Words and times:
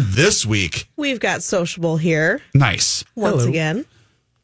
This 0.00 0.46
week, 0.46 0.88
We've 0.96 1.18
got 1.18 1.42
Sociable 1.42 1.96
here 1.96 2.40
nice. 2.54 3.04
once 3.16 3.38
Hello. 3.38 3.48
again. 3.48 3.84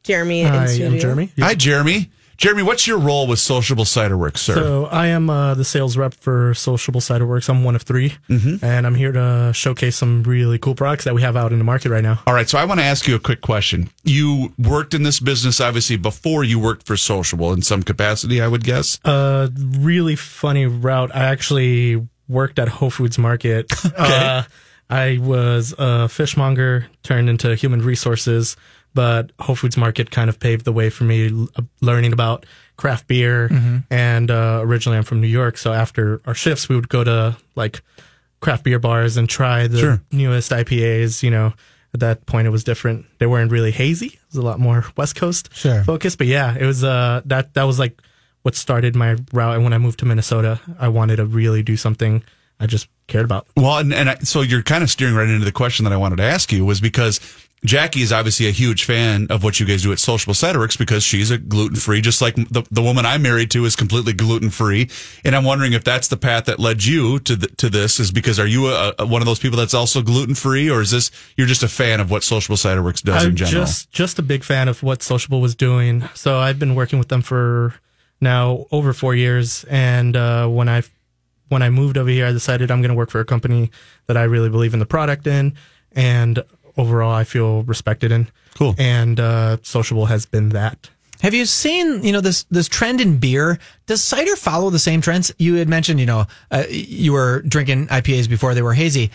Jeremy 0.02 0.42
Hi, 0.42 0.66
studio. 0.66 0.88
I'm 0.90 0.98
Jeremy. 0.98 1.30
Hi, 1.38 1.54
Jeremy. 1.54 2.10
Jeremy, 2.36 2.64
what's 2.64 2.84
your 2.86 2.98
role 2.98 3.28
with 3.28 3.38
Sociable 3.38 3.84
Cider 3.84 4.16
Werks, 4.16 4.40
sir? 4.42 4.54
So 4.54 4.86
I 4.86 5.06
am 5.06 5.30
uh, 5.30 5.54
the 5.54 5.64
sales 5.64 5.96
rep 5.96 6.14
for 6.14 6.52
Sociable 6.54 7.00
Cider 7.00 7.24
Werks. 7.24 7.48
I'm 7.48 7.62
one 7.62 7.76
of 7.76 7.82
3 7.82 8.12
Mm-hmm. 8.28 8.64
and 8.64 8.86
I'm 8.88 8.96
here 8.96 9.12
to 9.12 9.52
showcase 9.54 9.94
some 9.96 10.24
really 10.24 10.58
cool 10.58 10.74
products 10.74 11.04
that 11.04 11.14
we 11.14 11.22
have 11.22 11.36
out 11.36 11.52
in 11.52 11.58
the 11.58 11.64
market 11.64 11.90
right 11.90 12.02
now. 12.02 12.20
All 12.26 12.34
right, 12.34 12.48
so 12.48 12.58
I 12.58 12.64
want 12.64 12.80
to 12.80 12.84
ask 12.84 13.06
you 13.06 13.14
a 13.14 13.20
quick 13.20 13.40
question. 13.40 13.88
You 14.02 14.52
worked 14.58 14.94
in 14.94 15.04
this 15.04 15.20
business 15.20 15.60
obviously 15.60 15.96
before 15.96 16.42
you 16.42 16.58
worked 16.58 16.84
for 16.84 16.96
Sociable 16.96 17.52
in 17.52 17.62
some 17.62 17.84
capacity, 17.84 18.42
I 18.42 18.48
would 18.48 18.64
guess. 18.64 18.98
A 19.04 19.48
really 19.56 20.16
funny 20.16 20.66
route. 20.66 21.14
I 21.14 21.20
actually 21.26 22.04
worked 22.28 22.58
at 22.58 22.66
Whole 22.68 22.90
Foods 22.90 23.16
Market. 23.16 23.72
uh, 23.96 24.42
I 24.88 25.18
was 25.20 25.74
a 25.78 26.08
fishmonger 26.08 26.86
turned 27.02 27.28
into 27.28 27.54
human 27.54 27.82
resources, 27.82 28.56
but 28.94 29.32
Whole 29.40 29.56
Foods 29.56 29.76
Market 29.76 30.10
kind 30.10 30.28
of 30.30 30.38
paved 30.38 30.64
the 30.64 30.72
way 30.72 30.90
for 30.90 31.04
me 31.04 31.48
uh, 31.56 31.62
learning 31.80 32.12
about 32.12 32.46
craft 32.76 33.06
beer. 33.08 33.50
And 33.90 34.30
uh, 34.30 34.60
originally, 34.62 34.96
I'm 34.98 35.04
from 35.04 35.20
New 35.20 35.26
York, 35.26 35.58
so 35.58 35.72
after 35.72 36.20
our 36.26 36.34
shifts, 36.34 36.68
we 36.68 36.76
would 36.76 36.88
go 36.88 37.02
to 37.04 37.36
like 37.56 37.82
craft 38.40 38.64
beer 38.64 38.78
bars 38.78 39.16
and 39.16 39.28
try 39.28 39.66
the 39.66 39.78
Sure. 39.78 40.02
newest 40.12 40.50
IPAs. 40.52 41.22
You 41.22 41.30
know, 41.30 41.52
at 41.92 42.00
that 42.00 42.26
point, 42.26 42.46
it 42.46 42.50
was 42.50 42.62
different. 42.64 43.06
They 43.18 43.26
weren't 43.26 43.50
really 43.50 43.72
hazy; 43.72 44.06
it 44.06 44.18
was 44.28 44.36
a 44.36 44.42
lot 44.42 44.60
more 44.60 44.84
West 44.96 45.16
Coast 45.16 45.48
Sure. 45.54 45.82
focused. 45.84 46.18
But 46.18 46.26
yeah, 46.28 46.56
it 46.58 46.64
was 46.64 46.84
uh 46.84 47.22
that 47.26 47.54
that 47.54 47.64
was 47.64 47.78
like 47.78 48.00
what 48.42 48.54
started 48.54 48.94
my 48.94 49.16
route. 49.32 49.56
And 49.56 49.64
when 49.64 49.72
I 49.72 49.78
moved 49.78 49.98
to 49.98 50.04
Minnesota, 50.06 50.60
I 50.78 50.88
wanted 50.88 51.16
to 51.16 51.26
really 51.26 51.62
do 51.64 51.76
something 51.76 52.22
I 52.58 52.66
just 52.66 52.88
cared 53.06 53.24
about. 53.24 53.46
Well, 53.56 53.78
and, 53.78 53.92
and 53.92 54.10
I, 54.10 54.18
so 54.18 54.40
you're 54.40 54.62
kind 54.62 54.82
of 54.82 54.90
steering 54.90 55.14
right 55.14 55.28
into 55.28 55.44
the 55.44 55.52
question 55.52 55.84
that 55.84 55.92
I 55.92 55.96
wanted 55.96 56.16
to 56.16 56.22
ask 56.22 56.52
you 56.52 56.64
was 56.64 56.80
because 56.80 57.20
Jackie 57.64 58.02
is 58.02 58.12
obviously 58.12 58.48
a 58.48 58.50
huge 58.50 58.84
fan 58.84 59.26
of 59.30 59.42
what 59.42 59.58
you 59.58 59.66
guys 59.66 59.82
do 59.82 59.92
at 59.92 59.98
Sociable 59.98 60.34
Cider 60.34 60.58
Werks 60.58 60.76
because 60.76 61.02
she's 61.02 61.30
a 61.30 61.38
gluten 61.38 61.76
free, 61.76 62.00
just 62.00 62.22
like 62.22 62.34
the, 62.34 62.66
the 62.70 62.82
woman 62.82 63.04
I'm 63.04 63.22
married 63.22 63.50
to 63.52 63.64
is 63.64 63.76
completely 63.76 64.12
gluten 64.12 64.50
free. 64.50 64.88
And 65.24 65.34
I'm 65.34 65.44
wondering 65.44 65.72
if 65.72 65.82
that's 65.82 66.08
the 66.08 66.16
path 66.16 66.44
that 66.46 66.58
led 66.58 66.84
you 66.84 67.18
to 67.20 67.36
the, 67.36 67.48
to 67.48 67.68
this 67.68 67.98
is 67.98 68.10
because 68.10 68.38
are 68.38 68.46
you 68.46 68.68
a, 68.68 68.94
a, 68.98 69.06
one 69.06 69.20
of 69.22 69.26
those 69.26 69.38
people 69.38 69.58
that's 69.58 69.74
also 69.74 70.02
gluten 70.02 70.34
free 70.34 70.70
or 70.70 70.80
is 70.80 70.90
this, 70.90 71.10
you're 71.36 71.46
just 71.46 71.62
a 71.62 71.68
fan 71.68 72.00
of 72.00 72.10
what 72.10 72.22
Sociable 72.22 72.56
Cider 72.56 72.82
Werks 72.82 73.02
does 73.02 73.24
I'm 73.24 73.30
in 73.30 73.36
general? 73.36 73.64
just 73.64 73.90
just 73.90 74.18
a 74.18 74.22
big 74.22 74.44
fan 74.44 74.68
of 74.68 74.82
what 74.82 75.02
Sociable 75.02 75.40
was 75.40 75.54
doing. 75.54 76.08
So 76.14 76.38
I've 76.38 76.58
been 76.58 76.74
working 76.74 76.98
with 76.98 77.08
them 77.08 77.22
for 77.22 77.74
now 78.20 78.66
over 78.70 78.92
four 78.92 79.14
years. 79.14 79.64
And 79.64 80.16
uh, 80.16 80.46
when 80.48 80.68
I 80.68 80.82
when 81.48 81.62
I 81.62 81.70
moved 81.70 81.96
over 81.96 82.10
here, 82.10 82.26
I 82.26 82.32
decided 82.32 82.70
I'm 82.70 82.80
going 82.80 82.90
to 82.90 82.96
work 82.96 83.10
for 83.10 83.20
a 83.20 83.24
company 83.24 83.70
that 84.06 84.16
I 84.16 84.24
really 84.24 84.48
believe 84.48 84.74
in 84.74 84.80
the 84.80 84.86
product 84.86 85.26
in, 85.26 85.54
and 85.92 86.42
overall 86.76 87.12
I 87.12 87.24
feel 87.24 87.62
respected 87.62 88.12
in. 88.12 88.28
Cool. 88.54 88.74
And 88.78 89.20
uh, 89.20 89.58
Sociable 89.62 90.06
has 90.06 90.26
been 90.26 90.50
that. 90.50 90.90
Have 91.20 91.32
you 91.32 91.46
seen, 91.46 92.02
you 92.04 92.12
know, 92.12 92.20
this 92.20 92.44
this 92.50 92.68
trend 92.68 93.00
in 93.00 93.18
beer? 93.18 93.58
Does 93.86 94.02
cider 94.02 94.36
follow 94.36 94.70
the 94.70 94.78
same 94.78 95.00
trends? 95.00 95.32
You 95.38 95.54
had 95.54 95.68
mentioned, 95.68 95.98
you 95.98 96.06
know, 96.06 96.26
uh, 96.50 96.64
you 96.68 97.12
were 97.12 97.40
drinking 97.42 97.86
IPAs 97.88 98.28
before 98.28 98.54
they 98.54 98.62
were 98.62 98.74
hazy. 98.74 99.10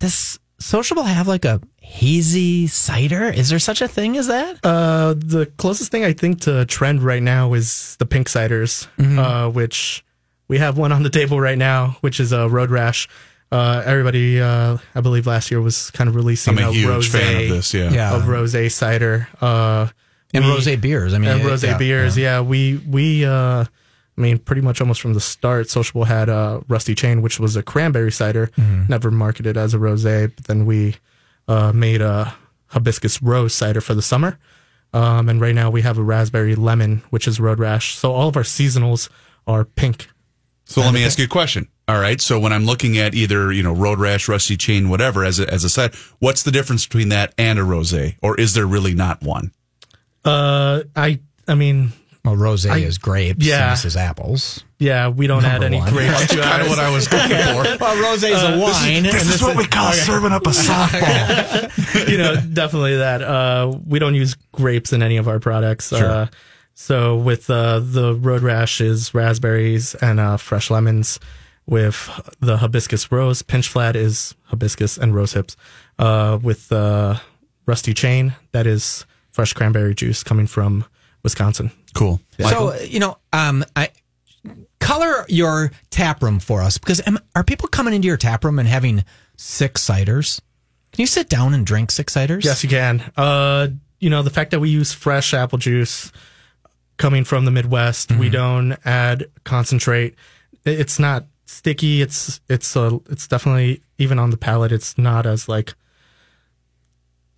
Does 0.00 0.40
Sociable 0.58 1.04
have 1.04 1.28
like 1.28 1.44
a 1.44 1.60
hazy 1.80 2.66
cider? 2.66 3.24
Is 3.24 3.50
there 3.50 3.58
such 3.58 3.82
a 3.82 3.88
thing 3.88 4.16
as 4.16 4.26
that? 4.26 4.58
Uh, 4.64 5.14
the 5.16 5.46
closest 5.58 5.92
thing 5.92 6.04
I 6.04 6.12
think 6.12 6.40
to 6.42 6.64
trend 6.66 7.02
right 7.02 7.22
now 7.22 7.52
is 7.54 7.96
the 7.96 8.06
pink 8.06 8.28
ciders, 8.28 8.88
uh, 9.18 9.50
which 9.50 10.04
we 10.48 10.58
have 10.58 10.76
one 10.76 10.92
on 10.92 11.02
the 11.02 11.10
table 11.10 11.40
right 11.40 11.58
now, 11.58 11.96
which 12.00 12.20
is 12.20 12.32
a 12.32 12.48
Road 12.48 12.70
Rash. 12.70 13.08
Uh, 13.52 13.82
everybody, 13.84 14.40
uh, 14.40 14.78
I 14.94 15.00
believe 15.00 15.26
last 15.26 15.50
year 15.50 15.60
was 15.60 15.90
kind 15.92 16.08
of 16.08 16.16
releasing 16.16 16.58
I'm 16.58 16.64
a 16.64 16.72
huge 16.72 16.86
rose 16.86 17.08
fan 17.08 17.42
of 17.44 17.48
this. 17.48 17.72
Yeah. 17.72 17.90
Yeah. 17.90 18.16
of 18.16 18.26
rose 18.26 18.74
cider. 18.74 19.28
Uh, 19.40 19.88
and 20.32 20.44
we- 20.44 20.50
rosé 20.50 20.80
beers. 20.80 21.14
I 21.14 21.18
mean, 21.18 21.30
and 21.30 21.44
rose 21.44 21.62
yeah, 21.62 21.78
beers. 21.78 22.18
Yeah. 22.18 22.40
we 22.40 22.78
we 22.88 23.24
uh, 23.24 23.64
I 24.16 24.20
mean, 24.20 24.38
pretty 24.38 24.62
much 24.62 24.80
almost 24.80 25.00
from 25.00 25.14
the 25.14 25.20
start, 25.20 25.68
Sociable 25.70 26.04
had 26.04 26.28
uh, 26.28 26.60
Rusty 26.68 26.94
Chain, 26.94 27.22
which 27.22 27.40
was 27.40 27.56
a 27.56 27.62
cranberry 27.62 28.12
cider, 28.12 28.50
never 28.88 29.10
marketed 29.10 29.56
as 29.56 29.74
a 29.74 29.78
rosé. 29.78 30.32
But 30.34 30.44
then 30.46 30.66
we 30.66 30.96
uh, 31.48 31.72
made 31.72 32.00
a 32.00 32.34
hibiscus 32.68 33.20
rose 33.22 33.54
cider 33.54 33.80
for 33.80 33.94
the 33.94 34.02
summer, 34.02 34.38
um, 34.92 35.28
and 35.28 35.40
right 35.40 35.54
now 35.54 35.70
we 35.70 35.82
have 35.82 35.98
a 35.98 36.02
raspberry 36.02 36.54
lemon, 36.54 37.02
which 37.10 37.26
is 37.26 37.40
Road 37.40 37.58
Rash. 37.58 37.96
So 37.96 38.12
all 38.12 38.28
of 38.28 38.36
our 38.36 38.42
seasonals 38.44 39.08
are 39.46 39.64
pink. 39.64 40.08
So 40.66 40.80
let 40.80 40.94
me 40.94 41.04
ask 41.04 41.18
you 41.18 41.26
a 41.26 41.28
question. 41.28 41.68
All 41.86 41.98
right. 42.00 42.20
So 42.20 42.40
when 42.40 42.52
I'm 42.52 42.64
looking 42.64 42.96
at 42.98 43.14
either, 43.14 43.52
you 43.52 43.62
know, 43.62 43.72
road 43.74 43.98
rash, 44.00 44.28
rusty 44.28 44.56
chain, 44.56 44.88
whatever, 44.88 45.22
as 45.24 45.38
a, 45.38 45.52
as 45.52 45.62
a 45.64 45.68
side, 45.68 45.94
what's 46.20 46.42
the 46.42 46.50
difference 46.50 46.86
between 46.86 47.10
that 47.10 47.34
and 47.36 47.58
a 47.58 47.62
rosé? 47.62 48.16
Or 48.22 48.38
is 48.40 48.54
there 48.54 48.66
really 48.66 48.94
not 48.94 49.22
one? 49.22 49.52
Uh, 50.24 50.84
I 50.96 51.20
I 51.46 51.54
mean, 51.54 51.92
Well, 52.24 52.36
rosé 52.36 52.70
I- 52.70 52.78
is 52.78 52.96
grapes. 52.96 53.44
yeah. 53.44 53.64
And 53.64 53.72
this 53.72 53.84
is 53.84 53.96
apples. 53.96 54.64
yeah, 54.78 55.08
we 55.08 55.26
don't 55.26 55.44
add 55.44 55.62
any 55.62 55.76
one. 55.78 55.92
grapes 55.92 56.26
to 56.28 56.40
Kind 56.40 56.62
of 56.62 56.68
what. 56.68 56.78
I 56.78 56.88
was 56.90 57.12
looking 57.12 57.28
for. 57.28 57.64
Well, 57.84 58.16
rosé 58.16 58.30
is 58.32 58.42
a 58.42 58.58
wine. 58.58 59.02
This 59.02 59.34
is 59.34 59.42
what 59.42 59.56
we 59.56 59.66
call 59.66 59.92
serving 59.92 60.32
up 60.32 60.46
a 60.46 60.50
softball. 60.50 62.08
you 62.08 62.16
know, 62.16 62.36
definitely 62.36 62.96
that. 62.96 63.20
Uh, 63.20 63.78
we 63.86 63.98
don't 63.98 64.14
use 64.14 64.34
grapes 64.52 64.94
in 64.94 65.02
any 65.02 65.18
of 65.18 65.28
our 65.28 65.38
products. 65.40 65.92
Uh, 65.92 66.28
so 66.74 67.16
with 67.16 67.48
uh, 67.48 67.80
the 67.80 68.14
Road 68.14 68.42
Rash 68.42 68.80
is 68.80 69.14
raspberries 69.14 69.94
and 69.96 70.20
uh, 70.20 70.36
fresh 70.36 70.70
lemons. 70.70 71.20
With 71.66 72.10
the 72.40 72.58
hibiscus 72.58 73.10
rose, 73.10 73.40
pinch 73.40 73.68
flat 73.68 73.96
is 73.96 74.34
hibiscus 74.42 74.98
and 74.98 75.14
rose 75.14 75.32
hips. 75.32 75.56
Uh, 75.98 76.38
with 76.42 76.70
uh, 76.70 77.16
rusty 77.64 77.94
chain, 77.94 78.34
that 78.52 78.66
is 78.66 79.06
fresh 79.30 79.54
cranberry 79.54 79.94
juice 79.94 80.22
coming 80.22 80.46
from 80.46 80.84
Wisconsin. 81.22 81.70
Cool. 81.94 82.20
So 82.38 82.74
you 82.82 82.98
know, 83.00 83.16
um, 83.32 83.64
I 83.74 83.88
color 84.78 85.24
your 85.28 85.72
tap 85.88 86.22
room 86.22 86.38
for 86.38 86.60
us 86.60 86.76
because 86.76 87.00
am, 87.06 87.18
are 87.34 87.44
people 87.44 87.68
coming 87.68 87.94
into 87.94 88.08
your 88.08 88.18
tap 88.18 88.44
room 88.44 88.58
and 88.58 88.68
having 88.68 89.04
six 89.36 89.82
ciders? 89.82 90.40
Can 90.92 91.00
you 91.00 91.06
sit 91.06 91.28
down 91.28 91.54
and 91.54 91.66
drink 91.66 91.90
six 91.90 92.14
ciders? 92.14 92.44
Yes, 92.44 92.62
you 92.62 92.68
can. 92.68 93.02
Uh, 93.16 93.68
you 94.00 94.10
know, 94.10 94.22
the 94.22 94.30
fact 94.30 94.50
that 94.50 94.60
we 94.60 94.68
use 94.68 94.92
fresh 94.92 95.32
apple 95.32 95.58
juice 95.58 96.12
coming 96.96 97.24
from 97.24 97.44
the 97.44 97.50
Midwest, 97.50 98.12
we 98.12 98.28
don't 98.28 98.76
add 98.84 99.26
concentrate. 99.44 100.14
It's 100.64 100.98
not 100.98 101.26
sticky. 101.46 102.02
It's 102.02 102.40
it's 102.48 102.76
uh, 102.76 102.98
it's 103.10 103.26
definitely 103.28 103.82
even 103.98 104.18
on 104.18 104.30
the 104.30 104.36
palate. 104.36 104.72
It's 104.72 104.96
not 104.98 105.26
as 105.26 105.48
like 105.48 105.74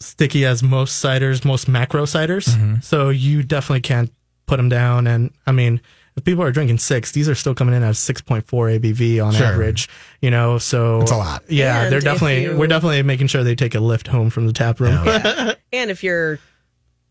sticky 0.00 0.44
as 0.44 0.62
most 0.62 1.02
ciders, 1.02 1.44
most 1.44 1.68
macro 1.68 2.04
ciders. 2.04 2.82
So 2.82 3.08
you 3.08 3.42
definitely 3.42 3.80
can't 3.80 4.12
put 4.46 4.58
them 4.58 4.68
down. 4.68 5.06
And 5.06 5.30
I 5.46 5.52
mean, 5.52 5.80
if 6.16 6.24
people 6.24 6.44
are 6.44 6.52
drinking 6.52 6.78
six, 6.78 7.12
these 7.12 7.28
are 7.28 7.34
still 7.34 7.54
coming 7.54 7.74
in 7.74 7.82
at 7.82 7.96
six 7.96 8.20
point 8.20 8.46
four 8.46 8.68
ABV 8.68 9.24
on 9.24 9.32
Sure. 9.34 9.46
average. 9.46 9.88
You 10.20 10.30
know, 10.30 10.58
so 10.58 11.00
That's 11.00 11.10
a 11.12 11.16
lot. 11.16 11.42
Yeah, 11.48 11.82
And 11.84 11.92
they're 11.92 12.00
definitely 12.00 12.44
you- 12.44 12.56
we're 12.56 12.66
definitely 12.68 13.02
making 13.02 13.26
sure 13.28 13.42
they 13.42 13.54
take 13.54 13.74
a 13.74 13.80
lift 13.80 14.06
home 14.08 14.30
from 14.30 14.46
the 14.46 14.52
tap 14.52 14.80
room. 14.80 14.98
And 15.72 15.90
if 15.90 16.02
you're 16.04 16.38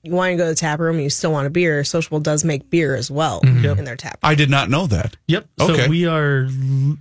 you 0.06 0.12
want 0.12 0.32
to 0.32 0.38
go 0.38 0.44
to 0.44 0.50
the 0.50 0.56
tap 0.56 0.80
room 0.80 0.96
and 0.96 1.04
you 1.04 1.10
still 1.10 1.32
want 1.32 1.48
a 1.48 1.50
beer, 1.50 1.84
Sociable 1.84 2.20
does 2.20 2.44
make 2.44 2.70
beer 2.70 2.96
as 2.96 3.10
well 3.10 3.40
in 3.42 3.84
their 3.84 3.96
tap. 3.96 4.20
Room. 4.24 4.32
I 4.32 4.36
did 4.36 4.50
not 4.50 4.70
know 4.70 4.88
that. 4.88 5.18
Yep. 5.28 5.48
Okay. 5.60 5.84
So 5.84 5.90
we 5.90 6.06
are 6.06 6.48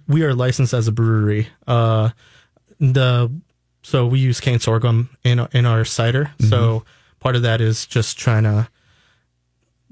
we 0.09 0.23
are 0.23 0.35
licensed 0.35 0.73
as 0.73 0.89
a 0.89 0.93
brewery. 0.93 1.49
Uh, 1.67 2.11
the 2.81 3.31
so 3.83 4.07
we 4.07 4.19
use 4.19 4.41
cane 4.41 4.59
sorghum 4.59 5.11
in 5.23 5.47
in 5.53 5.67
our 5.67 5.85
cider. 5.85 6.33
So 6.49 6.85
part 7.21 7.37
of 7.37 7.43
that 7.43 7.61
is 7.61 7.87
just 7.87 8.19
trying 8.19 8.45
to 8.45 8.69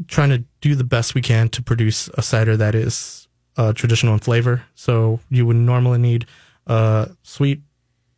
trying 0.09 0.31
to 0.31 0.45
do 0.61 0.75
the 0.75 0.85
best 0.85 1.15
we 1.15 1.23
can 1.23 1.49
to 1.51 1.63
produce 1.63 2.09
a 2.15 2.23
cider 2.23 2.57
that 2.57 2.75
is 2.75 3.29
uh, 3.57 3.73
traditional 3.73 4.15
in 4.15 4.21
flavor. 4.21 4.65
So 4.75 5.21
you 5.31 5.47
would 5.47 5.57
normally 5.57 5.99
need 5.99 6.27
uh, 6.67 7.07
sweet, 7.23 7.61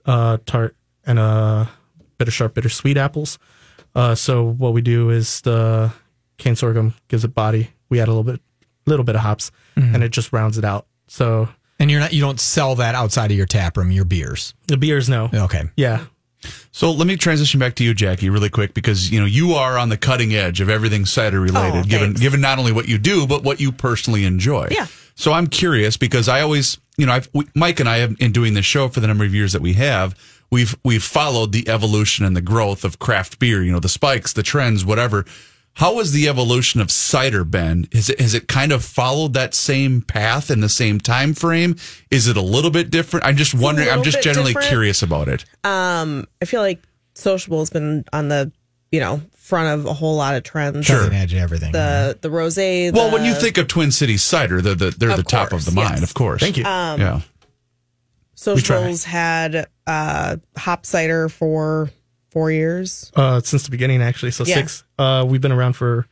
uh, 0.07 0.39
tart, 0.47 0.77
and 1.07 1.19
a 1.19 1.69
bitter 2.19 2.31
sharp, 2.31 2.55
bittersweet 2.55 2.97
apples. 2.97 3.39
Uh, 3.95 4.15
so 4.15 4.43
what 4.45 4.73
we 4.73 4.83
do 4.83 5.11
is 5.11 5.41
the 5.43 5.93
cane 6.39 6.57
sorghum 6.57 6.95
gives 7.09 7.25
it 7.25 7.35
body. 7.35 7.71
We 7.89 8.01
add 8.01 8.09
a 8.09 8.13
little 8.13 8.25
bit, 8.25 8.41
little 8.87 9.05
bit 9.05 9.15
of 9.15 9.21
hops, 9.23 9.51
and 9.77 10.03
it 10.03 10.11
just 10.11 10.33
rounds 10.33 10.59
it 10.59 10.65
out. 10.65 10.87
So 11.07 11.49
And 11.79 11.91
you're 11.91 12.01
not 12.01 12.13
you 12.13 12.21
don't 12.21 12.41
sell 12.41 12.75
that 12.77 12.95
outside 12.95 13.31
of 13.31 13.37
your 13.37 13.47
tap 13.47 13.77
room, 13.77 13.91
your 13.91 14.05
beers. 14.05 14.55
the 14.67 14.77
beers, 14.77 15.09
no, 15.09 15.31
Okay. 15.33 15.65
yeah, 15.77 16.05
So 16.73 16.91
let 16.91 17.07
me 17.07 17.17
transition 17.17 17.61
back 17.61 17.75
to 17.77 17.85
you, 17.85 17.95
Jackie, 17.95 18.31
really 18.31 18.51
quick, 18.51 18.75
because 18.75 19.11
you 19.11 19.21
know 19.21 19.27
you 19.27 19.53
are 19.55 19.79
on 19.79 19.89
the 19.91 19.97
cutting 19.97 20.35
edge 20.35 20.61
of 20.61 20.69
everything 20.69 21.07
cider 21.07 21.41
related, 21.41 21.81
Oh, 21.81 21.83
given 21.85 22.15
given 22.15 22.41
not 22.41 22.59
only 22.59 22.73
what 22.73 22.89
you 22.89 22.99
do 22.99 23.27
but 23.27 23.45
what 23.45 23.61
you 23.61 23.71
personally 23.71 24.25
enjoy. 24.25 24.69
Yeah. 24.71 24.87
So 25.15 25.33
I'm 25.33 25.47
curious 25.47 25.97
because 25.97 26.29
I 26.29 26.41
always, 26.41 26.79
you 26.97 27.07
know, 27.07 27.13
I've, 27.13 27.29
we, 27.33 27.45
Mike 27.55 27.79
and 27.79 27.89
I 27.89 27.99
have 27.99 28.17
in 28.19 28.33
doing 28.33 28.55
this 28.55 28.65
show 28.67 28.89
for 28.89 28.99
the 28.99 29.07
number 29.07 29.25
of 29.25 29.33
years 29.33 29.53
that 29.53 29.63
we 29.63 29.75
have, 29.75 30.17
we've 30.55 30.77
we've 30.85 31.03
followed 31.03 31.53
the 31.53 31.69
evolution 31.69 32.25
and 32.25 32.37
the 32.37 32.41
growth 32.41 32.85
of 32.85 32.99
craft 32.99 33.39
beer. 33.39 33.63
You 33.63 33.73
know, 33.73 33.81
the 33.81 33.89
spikes, 33.89 34.33
the 34.33 34.43
trends, 34.43 34.85
whatever. 34.85 35.27
How 35.75 35.99
has 35.99 36.13
the 36.13 36.29
evolution 36.29 36.81
of 36.81 36.93
cider 36.93 37.43
been? 37.43 37.89
Has 37.93 38.09
it, 38.09 38.21
has 38.21 38.33
it 38.33 38.47
kind 38.47 38.71
of 38.71 38.85
followed 38.85 39.33
that 39.35 39.55
same 39.55 40.03
path 40.03 40.49
in 40.49 40.61
the 40.61 40.69
same 40.69 41.01
time 41.01 41.35
frame? 41.35 41.75
Is 42.13 42.29
it 42.29 42.37
a 42.37 42.41
little 42.43 42.71
bit 42.71 42.91
different? 42.91 43.27
I'm 43.27 43.37
just 43.37 43.55
wondering. 43.55 43.89
I'm 43.89 44.05
just 44.05 44.23
generally 44.23 44.53
different. 44.53 44.69
curious 44.69 45.03
about 45.03 45.29
it. 45.29 45.45
Um, 45.65 46.29
I 46.41 46.45
feel 46.45 46.61
like 46.61 46.81
sociable 47.15 47.59
has 47.59 47.71
been 47.71 48.05
on 48.13 48.29
the 48.29 48.53
you 48.93 49.01
know 49.01 49.21
front 49.33 49.81
of 49.81 49.87
a 49.87 49.93
whole 49.93 50.15
lot 50.15 50.37
of 50.37 50.45
trends. 50.45 50.87
Sure, 50.87 51.13
edge 51.13 51.35
everything. 51.35 51.73
The 51.73 52.17
the 52.21 52.29
rosé. 52.29 52.93
Well, 52.93 53.13
when 53.13 53.25
you 53.25 53.35
think 53.35 53.59
of 53.59 53.67
Twin 53.67 53.91
Cities 53.91 54.23
cider, 54.23 54.63
they're 54.63 54.77
the, 54.77 54.91
they're 54.97 55.11
Of 55.11 55.17
the 55.17 55.25
top 55.25 55.53
of 55.53 55.65
the 55.65 55.73
course, 55.73 55.89
mind, 55.89 56.01
yes. 56.01 56.09
of 56.09 56.15
course. 56.15 56.41
Thank 56.41 56.57
you. 56.57 56.65
Um, 56.65 57.01
yeah. 57.01 57.21
Sociables 58.45 59.05
had 59.05 59.67
uh, 59.87 60.37
hop 60.57 60.87
cider 60.87 61.29
for 61.29 61.91
four 62.31 62.51
years. 62.51 63.13
uh, 63.17 63.41
since 63.41 63.63
the 63.65 63.71
beginning, 63.71 64.03
actually. 64.03 64.33
So 64.33 64.45
Yeah. 64.45 64.57
six. 64.57 64.85
Uh, 64.99 65.25
we've 65.29 65.41
been 65.41 65.53
around 65.53 65.75
for 65.75 66.07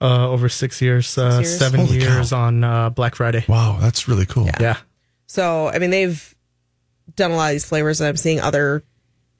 uh, 0.00 0.28
over 0.28 0.48
six 0.48 0.80
years. 0.82 1.16
Uh, 1.18 1.38
years? 1.42 1.58
Seven 1.58 1.80
Holy 1.80 1.98
cow. 2.00 2.04
years 2.14 2.32
on 2.32 2.62
uh, 2.64 2.90
Black 2.90 3.14
Friday. 3.14 3.44
Wow, 3.48 3.78
that's 3.80 4.08
really 4.08 4.26
cool. 4.26 4.48
Yeah. 4.60 4.76
So 5.26 5.68
I 5.68 5.78
mean 5.78 5.90
they've 5.90 6.34
done 7.14 7.30
a 7.30 7.36
lot 7.36 7.46
of 7.48 7.52
these 7.52 7.64
flavors 7.64 7.98
that 7.98 8.08
I'm 8.08 8.16
seeing 8.16 8.40
other 8.40 8.82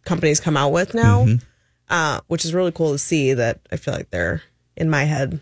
companies 0.04 0.40
come 0.40 0.56
out 0.56 0.70
with 0.72 0.94
now, 0.94 1.24
Mm-hmm. 1.26 1.44
uh, 1.90 2.20
which 2.28 2.44
is 2.44 2.54
really 2.54 2.72
cool 2.72 2.92
to 2.92 2.98
see. 2.98 3.34
That 3.34 3.60
I 3.70 3.76
feel 3.76 3.94
like 3.94 4.10
they're 4.10 4.42
in 4.76 4.88
my 4.90 5.04
head 5.04 5.40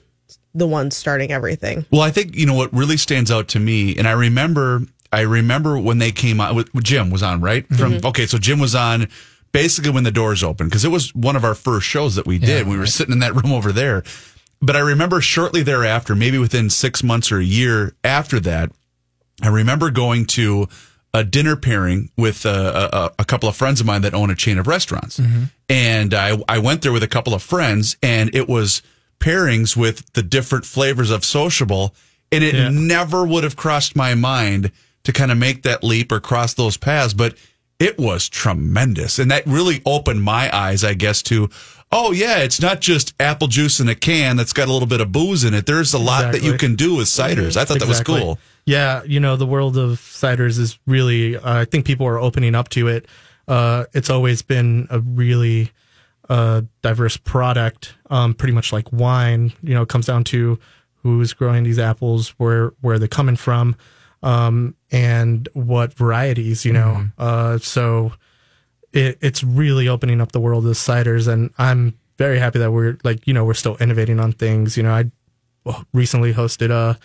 the 0.54 0.66
ones 0.66 0.96
starting 0.96 1.32
everything. 1.32 1.84
Well, 1.90 2.02
I 2.02 2.10
think 2.10 2.36
you 2.36 2.46
know 2.46 2.54
what 2.54 2.72
really 2.72 2.96
stands 2.96 3.30
out 3.30 3.48
to 3.48 3.60
me, 3.60 3.96
and 3.96 4.06
I 4.06 4.12
remember, 4.12 4.82
I 5.14 5.22
remember 5.22 5.78
when 5.78 5.98
they 5.98 6.12
came 6.12 6.40
on. 6.40 6.56
With, 6.56 6.72
Jim 6.82 7.10
was 7.10 7.22
on, 7.22 7.40
right? 7.40 7.66
From 7.68 7.94
mm-hmm. 7.94 8.06
okay, 8.06 8.26
so 8.26 8.38
Jim 8.38 8.58
was 8.58 8.74
on 8.74 9.08
basically 9.52 9.90
when 9.92 10.02
the 10.02 10.10
doors 10.10 10.42
opened 10.42 10.70
because 10.70 10.84
it 10.84 10.90
was 10.90 11.14
one 11.14 11.36
of 11.36 11.44
our 11.44 11.54
first 11.54 11.86
shows 11.86 12.16
that 12.16 12.26
we 12.26 12.38
did. 12.38 12.66
we 12.66 12.76
were 12.76 12.86
sitting 12.86 13.12
in 13.12 13.20
that 13.20 13.34
room 13.34 13.52
over 13.52 13.70
there, 13.72 14.02
but 14.60 14.74
I 14.74 14.80
remember 14.80 15.20
shortly 15.20 15.62
thereafter, 15.62 16.14
maybe 16.16 16.38
within 16.38 16.68
six 16.68 17.02
months 17.02 17.30
or 17.30 17.38
a 17.38 17.44
year 17.44 17.94
after 18.02 18.40
that, 18.40 18.72
I 19.42 19.48
remember 19.48 19.90
going 19.90 20.26
to 20.26 20.68
a 21.12 21.22
dinner 21.22 21.54
pairing 21.54 22.10
with 22.16 22.44
a, 22.44 22.90
a, 22.92 23.10
a 23.20 23.24
couple 23.24 23.48
of 23.48 23.54
friends 23.54 23.80
of 23.80 23.86
mine 23.86 24.02
that 24.02 24.14
own 24.14 24.30
a 24.30 24.34
chain 24.34 24.58
of 24.58 24.66
restaurants, 24.66 25.20
mm-hmm. 25.20 25.44
and 25.68 26.12
I 26.12 26.36
I 26.48 26.58
went 26.58 26.82
there 26.82 26.92
with 26.92 27.04
a 27.04 27.08
couple 27.08 27.34
of 27.34 27.42
friends, 27.42 27.96
and 28.02 28.34
it 28.34 28.48
was 28.48 28.82
pairings 29.20 29.76
with 29.76 30.12
the 30.14 30.22
different 30.22 30.64
flavors 30.64 31.10
of 31.10 31.24
sociable, 31.24 31.94
and 32.32 32.42
it 32.42 32.54
Yeah. 32.54 32.68
never 32.70 33.24
would 33.24 33.44
have 33.44 33.54
crossed 33.54 33.94
my 33.94 34.14
mind 34.14 34.72
to 35.04 35.12
kind 35.12 35.30
of 35.30 35.38
make 35.38 35.62
that 35.62 35.84
leap 35.84 36.10
or 36.10 36.20
cross 36.20 36.54
those 36.54 36.76
paths, 36.76 37.14
but 37.14 37.36
it 37.78 37.98
was 37.98 38.28
tremendous, 38.28 39.18
and 39.18 39.30
that 39.30 39.46
really 39.46 39.82
opened 39.84 40.22
my 40.22 40.54
eyes, 40.54 40.84
I 40.84 40.94
guess, 40.94 41.22
to. 41.24 41.50
Oh 41.92 42.10
yeah, 42.10 42.38
it's 42.38 42.60
not 42.60 42.80
just 42.80 43.14
apple 43.20 43.46
juice 43.46 43.78
in 43.78 43.88
a 43.88 43.94
can 43.94 44.36
that's 44.36 44.52
got 44.52 44.68
a 44.68 44.72
little 44.72 44.88
bit 44.88 45.00
of 45.00 45.12
booze 45.12 45.44
in 45.44 45.54
it. 45.54 45.66
There's 45.66 45.94
a 45.94 45.98
lot 45.98 46.32
that 46.32 46.42
you 46.42 46.58
can 46.58 46.74
do 46.74 46.96
with 46.96 47.06
ciders. 47.06 47.56
I 47.56 47.64
thought 47.64 47.78
that 47.78 47.88
was 47.88 48.00
cool. 48.00 48.38
Yeah, 48.66 49.02
you 49.04 49.20
know, 49.20 49.36
the 49.36 49.46
world 49.46 49.76
of 49.76 50.00
ciders 50.00 50.58
is 50.58 50.78
really, 50.86 51.36
uh, 51.36 51.60
I 51.60 51.64
think 51.66 51.84
people 51.84 52.06
are 52.06 52.18
opening 52.18 52.54
up 52.54 52.68
to 52.70 52.88
it. 52.88 53.06
Uh, 53.46 53.84
it's 53.92 54.08
always 54.08 54.40
been 54.42 54.88
a 54.90 55.00
really 55.00 55.70
uh, 56.28 56.62
diverse 56.82 57.16
product, 57.16 57.94
um, 58.08 58.34
pretty 58.34 58.54
much 58.54 58.72
like 58.72 58.90
wine. 58.92 59.52
You 59.62 59.74
know, 59.74 59.82
it 59.82 59.88
comes 59.88 60.06
down 60.06 60.24
to 60.24 60.58
who's 61.02 61.32
growing 61.34 61.62
these 61.62 61.78
apples, 61.78 62.30
where 62.38 62.72
where 62.80 62.98
they're 62.98 63.06
coming 63.06 63.36
from, 63.36 63.76
um, 64.24 64.74
and 64.90 65.48
what 65.52 65.94
varieties. 65.94 66.64
You 66.64 66.72
know, 66.72 67.06
uh, 67.18 67.58
so 67.58 68.12
it, 68.92 69.18
it's 69.20 69.44
really 69.44 69.86
opening 69.86 70.20
up 70.20 70.32
the 70.32 70.40
world 70.40 70.66
of 70.66 70.72
ciders, 70.74 71.28
and 71.28 71.50
I'm 71.58 71.96
very 72.18 72.38
happy 72.38 72.58
that 72.58 72.72
we're 72.72 72.96
like, 73.04 73.26
you 73.26 73.34
know, 73.34 73.44
we're 73.44 73.54
still 73.54 73.76
innovating 73.76 74.18
on 74.18 74.32
things. 74.32 74.76
You 74.76 74.82
know, 74.82 74.92
I 74.92 75.10
recently 75.92 76.32
hosted 76.32 76.70
a 76.70 76.98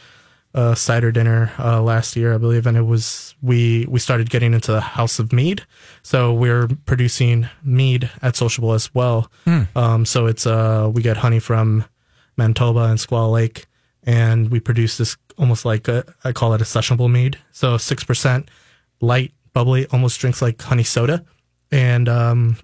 uh, 0.55 0.73
cider 0.75 1.11
dinner 1.11 1.51
uh, 1.59 1.81
last 1.81 2.15
year, 2.15 2.33
I 2.33 2.37
believe, 2.37 2.65
and 2.65 2.75
it 2.77 2.81
was 2.81 3.35
we 3.41 3.85
we 3.87 3.99
started 3.99 4.29
getting 4.29 4.53
into 4.53 4.71
the 4.71 4.81
House 4.81 5.19
of 5.19 5.31
Mead, 5.31 5.65
so 6.01 6.33
we're 6.33 6.67
producing 6.85 7.47
mead 7.63 8.09
at 8.21 8.35
Sociable 8.35 8.73
as 8.73 8.93
well. 8.95 9.31
Um, 9.75 10.05
so 10.05 10.25
it's 10.25 10.47
uh 10.47 10.89
we 10.91 11.01
get 11.03 11.17
honey 11.17 11.39
from 11.39 11.85
Manitoba 12.37 12.85
and 12.85 12.97
Squaw 12.97 13.31
Lake, 13.31 13.67
and 14.09 14.49
we 14.49 14.59
produce 14.59 14.97
this 14.97 15.17
almost 15.37 15.65
like 15.65 15.87
a, 15.87 16.03
I 16.23 16.31
call 16.31 16.55
it 16.55 16.61
a 16.61 16.63
sessionable 16.63 17.11
mead, 17.11 17.37
so 17.51 17.77
six 17.77 18.03
percent 18.03 18.49
light, 19.01 19.33
bubbly, 19.53 19.85
almost 19.91 20.19
drinks 20.19 20.41
like 20.41 20.59
honey 20.59 20.83
soda, 20.83 21.23
and 21.71 22.09
um, 22.09 22.57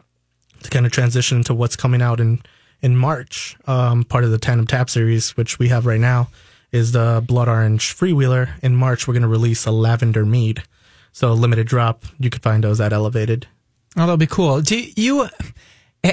to 0.63 0.69
kind 0.71 0.87
of 0.87 0.91
transition 0.91 1.43
to 1.43 1.53
what's 1.53 1.75
coming 1.75 2.01
out 2.01 2.19
in 2.19 2.41
in 2.81 2.97
March, 2.97 3.55
um, 3.67 4.03
part 4.03 4.23
of 4.23 4.31
the 4.31 4.39
Tandem 4.39 4.65
Tap 4.65 4.89
series, 4.89 5.37
which 5.37 5.59
we 5.59 5.67
have 5.67 5.85
right 5.85 5.99
now, 5.99 6.29
is 6.71 6.93
the 6.93 7.23
Blood 7.25 7.47
Orange 7.47 7.95
Freewheeler. 7.95 8.49
In 8.63 8.75
March, 8.75 9.07
we're 9.07 9.13
going 9.13 9.21
to 9.21 9.27
release 9.27 9.67
a 9.67 9.71
lavender 9.71 10.25
mead, 10.25 10.63
so 11.11 11.31
a 11.31 11.33
limited 11.33 11.67
drop. 11.67 12.05
You 12.19 12.31
could 12.31 12.41
find 12.41 12.63
those 12.63 12.81
at 12.81 12.91
Elevated. 12.91 13.47
Oh, 13.95 14.01
that'll 14.01 14.17
be 14.17 14.25
cool. 14.25 14.61
Do 14.61 14.83
you 14.95 15.29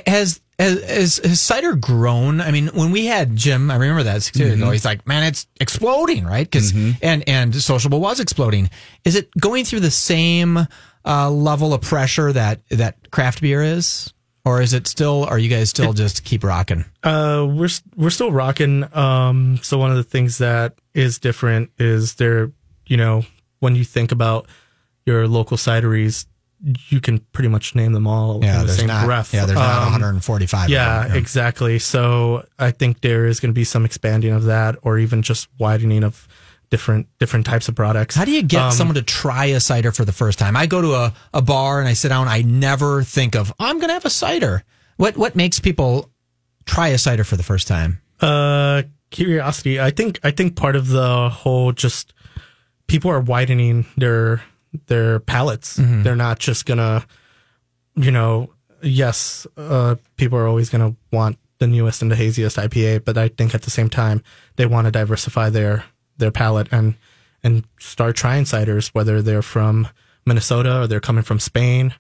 has 0.07 0.42
has, 0.59 1.19
has 1.19 1.41
cider 1.41 1.75
grown? 1.75 2.41
I 2.41 2.51
mean, 2.51 2.69
when 2.69 2.91
we 2.93 3.07
had 3.07 3.35
Jim, 3.37 3.71
I 3.71 3.77
remember 3.77 4.03
that 4.05 4.23
6 4.23 4.39
years 4.39 4.53
ago. 4.55 4.71
He's 4.71 4.85
like, 4.85 5.07
"Man, 5.07 5.25
it's 5.25 5.47
exploding, 5.61 6.25
right?" 6.25 6.49
Because 6.49 6.73
and 7.03 7.29
and 7.29 7.55
sociable 7.55 8.01
was 8.01 8.21
exploding. 8.21 8.71
Is 9.05 9.17
it 9.17 9.31
going 9.39 9.65
through 9.65 9.81
the 9.81 9.91
same 9.91 10.67
uh, 11.05 11.31
level 11.31 11.75
of 11.75 11.81
pressure 11.81 12.33
that 12.33 12.61
that 12.71 13.11
craft 13.11 13.41
beer 13.41 13.63
is, 13.63 14.13
or 14.45 14.61
is 14.61 14.73
it 14.73 14.87
still? 14.87 15.25
Are 15.25 15.39
you 15.39 15.49
guys 15.49 15.71
still 15.71 15.93
just 15.93 16.25
keep 16.25 16.45
rocking? 16.45 16.85
Uh, 17.03 17.47
we're 17.49 17.71
we're 17.97 18.11
still 18.11 18.31
rocking. 18.31 18.85
Um, 18.97 19.59
so 19.63 19.79
one 19.79 19.91
of 19.91 19.97
the 19.97 20.05
things 20.05 20.39
that 20.39 20.75
is 20.95 21.19
different 21.19 21.71
is 21.79 22.15
there, 22.17 22.53
you 22.87 22.97
know, 22.97 23.25
when 23.61 23.75
you 23.75 23.85
think 23.85 24.13
about 24.13 24.47
your 25.07 25.27
local 25.27 25.57
cideries, 25.57 26.27
you 26.89 27.01
can 27.01 27.19
pretty 27.33 27.49
much 27.49 27.75
name 27.75 27.93
them 27.93 28.07
all 28.07 28.39
Yeah, 28.43 28.55
in 28.55 28.61
the 28.61 28.67
there's 28.67 28.79
same 28.79 28.87
not. 28.87 29.05
breath. 29.05 29.35
Yeah, 29.35 29.47
there's 29.47 29.59
not 29.59 29.83
Um, 29.83 29.93
145. 29.93 30.65
of 30.67 30.71
Yeah, 30.71 31.13
exactly. 31.15 31.79
So 31.79 32.47
I 32.59 32.71
think 32.71 33.01
there 33.01 33.27
is 33.27 33.41
going 33.41 33.51
to 33.51 33.55
be 33.55 33.65
some 33.65 33.85
expanding 33.85 34.33
of 34.33 34.45
that, 34.45 34.77
or 34.83 34.99
even 34.99 35.23
just 35.23 35.49
widening 35.59 36.05
of 36.05 36.29
different 36.71 37.07
different 37.19 37.45
types 37.47 37.69
of 37.69 37.75
products. 37.75 38.15
How 38.15 38.25
do 38.25 38.31
you 38.31 38.43
get 38.43 38.63
Um, 38.63 38.73
someone 38.73 38.95
to 38.95 39.03
try 39.03 39.47
a 39.47 39.61
cider 39.61 39.93
for 39.93 40.05
the 40.05 40.13
first 40.13 40.39
time? 40.39 40.57
I 40.57 40.67
go 40.67 40.81
to 40.81 40.95
a, 40.95 41.13
a 41.35 41.43
bar 41.43 41.81
and 41.81 41.89
I 41.89 41.93
sit 41.95 42.09
down. 42.11 42.29
I 42.29 42.43
never 42.43 43.03
think 43.03 43.35
of 43.35 43.53
I'm 43.59 43.77
going 43.79 43.89
to 43.89 43.95
have 43.95 44.05
a 44.05 44.11
cider. 44.11 44.63
What 44.97 45.17
what 45.17 45.35
makes 45.35 45.59
people 45.59 46.11
try 46.65 46.89
a 46.89 46.99
cider 46.99 47.25
for 47.25 47.37
the 47.37 47.43
first 47.43 47.67
time? 47.67 48.01
Uh, 48.21 48.85
curiosity. 49.11 49.81
I 49.81 49.91
think 49.91 50.21
I 50.23 50.31
think 50.31 50.55
part 50.55 50.77
of 50.77 50.89
the 50.89 51.29
whole 51.29 51.73
just 51.73 52.15
people 52.87 53.11
are 53.11 53.21
widening 53.21 53.85
their 53.97 54.43
their 54.87 55.21
palates. 55.21 55.77
They're 56.03 56.17
not 56.17 56.39
just 56.39 56.67
gonna, 56.67 57.07
you 57.95 58.11
know, 58.11 58.51
yes, 58.83 59.47
uh, 59.57 59.97
people 60.17 60.39
are 60.39 60.47
always 60.47 60.71
gonna 60.71 60.95
want 61.11 61.39
the 61.59 61.67
newest 61.67 62.03
and 62.03 62.11
the 62.11 62.17
haziest 62.17 62.57
IPA, 62.57 63.05
but 63.05 63.17
I 63.17 63.29
think 63.29 63.55
at 63.55 63.63
the 63.63 63.71
same 63.71 63.89
time 63.89 64.23
they 64.57 64.67
want 64.67 64.87
to 64.87 64.91
diversify 64.91 65.51
their 65.51 65.85
their 66.19 66.31
palate 66.33 66.69
and 66.73 66.95
and 67.45 67.65
start 67.79 68.17
trying 68.17 68.45
ciders, 68.45 68.89
whether 68.89 69.23
they're 69.23 69.43
from 69.43 69.89
Minnesota 70.27 70.83
or 70.83 70.87
they're 70.87 71.01
coming 71.01 71.25
from 71.25 71.39
Spain. 71.39 71.95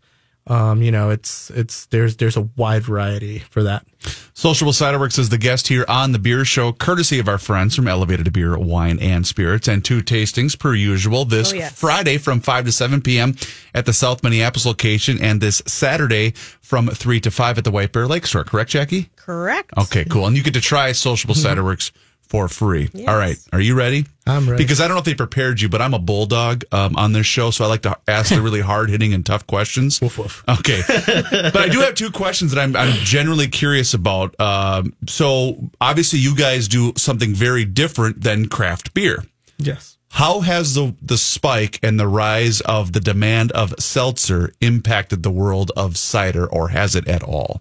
Um, 0.46 0.82
you 0.82 0.90
know, 0.90 1.10
it's 1.10 1.50
it's 1.50 1.86
there's 1.86 2.16
there's 2.16 2.36
a 2.36 2.42
wide 2.56 2.82
variety 2.82 3.38
for 3.38 3.62
that. 3.62 3.86
Sociable 4.34 4.72
Cider 4.72 4.98
Werks 4.98 5.16
is 5.18 5.28
the 5.28 5.38
guest 5.38 5.68
here 5.68 5.84
on 5.86 6.10
the 6.10 6.18
beer 6.18 6.44
show, 6.44 6.72
courtesy 6.72 7.20
of 7.20 7.28
our 7.28 7.38
friends 7.38 7.76
from 7.76 7.86
Elevated 7.86 8.32
Beer, 8.32 8.58
Wine, 8.58 8.98
and 8.98 9.24
Spirits, 9.24 9.68
and 9.68 9.84
two 9.84 10.02
tastings 10.02 10.58
per 10.58 10.74
usual 10.74 11.24
this 11.24 11.52
Oh, 11.52 11.56
yes. 11.56 11.78
Friday 11.78 12.18
from 12.18 12.40
5 12.40 12.64
to 12.64 12.72
7 12.72 13.00
p.m. 13.02 13.36
at 13.72 13.86
the 13.86 13.92
South 13.92 14.24
Minneapolis 14.24 14.66
location, 14.66 15.22
and 15.22 15.40
this 15.40 15.62
Saturday 15.68 16.32
from 16.60 16.88
3 16.88 17.20
to 17.20 17.30
5 17.30 17.58
at 17.58 17.64
the 17.64 17.70
White 17.70 17.92
Bear 17.92 18.08
Lake 18.08 18.26
Store. 18.26 18.42
Correct, 18.42 18.70
Jackie? 18.70 19.10
Correct. 19.14 19.70
Okay, 19.78 20.04
cool. 20.06 20.26
And 20.26 20.36
you 20.36 20.42
get 20.42 20.54
to 20.54 20.60
try 20.60 20.90
Sociable 20.90 21.36
Cider 21.36 21.62
Werks 21.62 21.92
for 22.32 22.48
free. 22.48 22.88
All 23.06 23.14
right. 23.14 23.36
Are 23.52 23.60
you 23.60 23.74
ready? 23.74 24.06
I'm 24.26 24.48
ready. 24.48 24.64
Because 24.64 24.80
I 24.80 24.88
don't 24.88 24.94
know 24.94 25.00
if 25.00 25.04
they 25.04 25.14
prepared 25.14 25.60
you, 25.60 25.68
but 25.68 25.82
I'm 25.82 25.92
a 25.92 25.98
bulldog 25.98 26.64
um, 26.72 26.96
on 26.96 27.12
this 27.12 27.26
show, 27.26 27.50
so 27.50 27.62
I 27.62 27.68
like 27.68 27.82
to 27.82 27.94
ask 28.08 28.34
the 28.34 28.40
really 28.40 28.62
hard 28.62 28.88
hitting 28.88 29.12
and 29.12 29.24
tough 29.24 29.46
questions. 29.46 30.00
Woof, 30.00 30.16
woof. 30.16 30.42
Okay. 30.48 30.80
but 30.86 31.58
I 31.58 31.68
do 31.68 31.80
have 31.80 31.94
two 31.94 32.10
questions 32.10 32.52
that 32.52 32.62
I'm, 32.62 32.74
I'm 32.74 32.94
generally 33.04 33.48
curious 33.48 33.92
about. 33.92 34.34
Um, 34.40 34.94
so 35.06 35.58
obviously, 35.78 36.20
you 36.20 36.34
guys 36.34 36.68
do 36.68 36.94
something 36.96 37.34
very 37.34 37.66
different 37.66 38.22
than 38.22 38.48
craft 38.48 38.94
beer. 38.94 39.26
Yes. 39.58 39.98
How 40.08 40.40
has 40.40 40.72
the 40.72 40.94
the 41.02 41.18
spike 41.18 41.80
and 41.82 42.00
the 42.00 42.08
rise 42.08 42.62
of 42.62 42.92
the 42.94 43.00
demand 43.00 43.52
of 43.52 43.74
seltzer 43.78 44.54
impacted 44.62 45.22
the 45.22 45.30
world 45.30 45.70
of 45.76 45.98
cider, 45.98 46.46
or 46.46 46.68
has 46.68 46.96
it 46.96 47.06
at 47.08 47.22
all? 47.22 47.60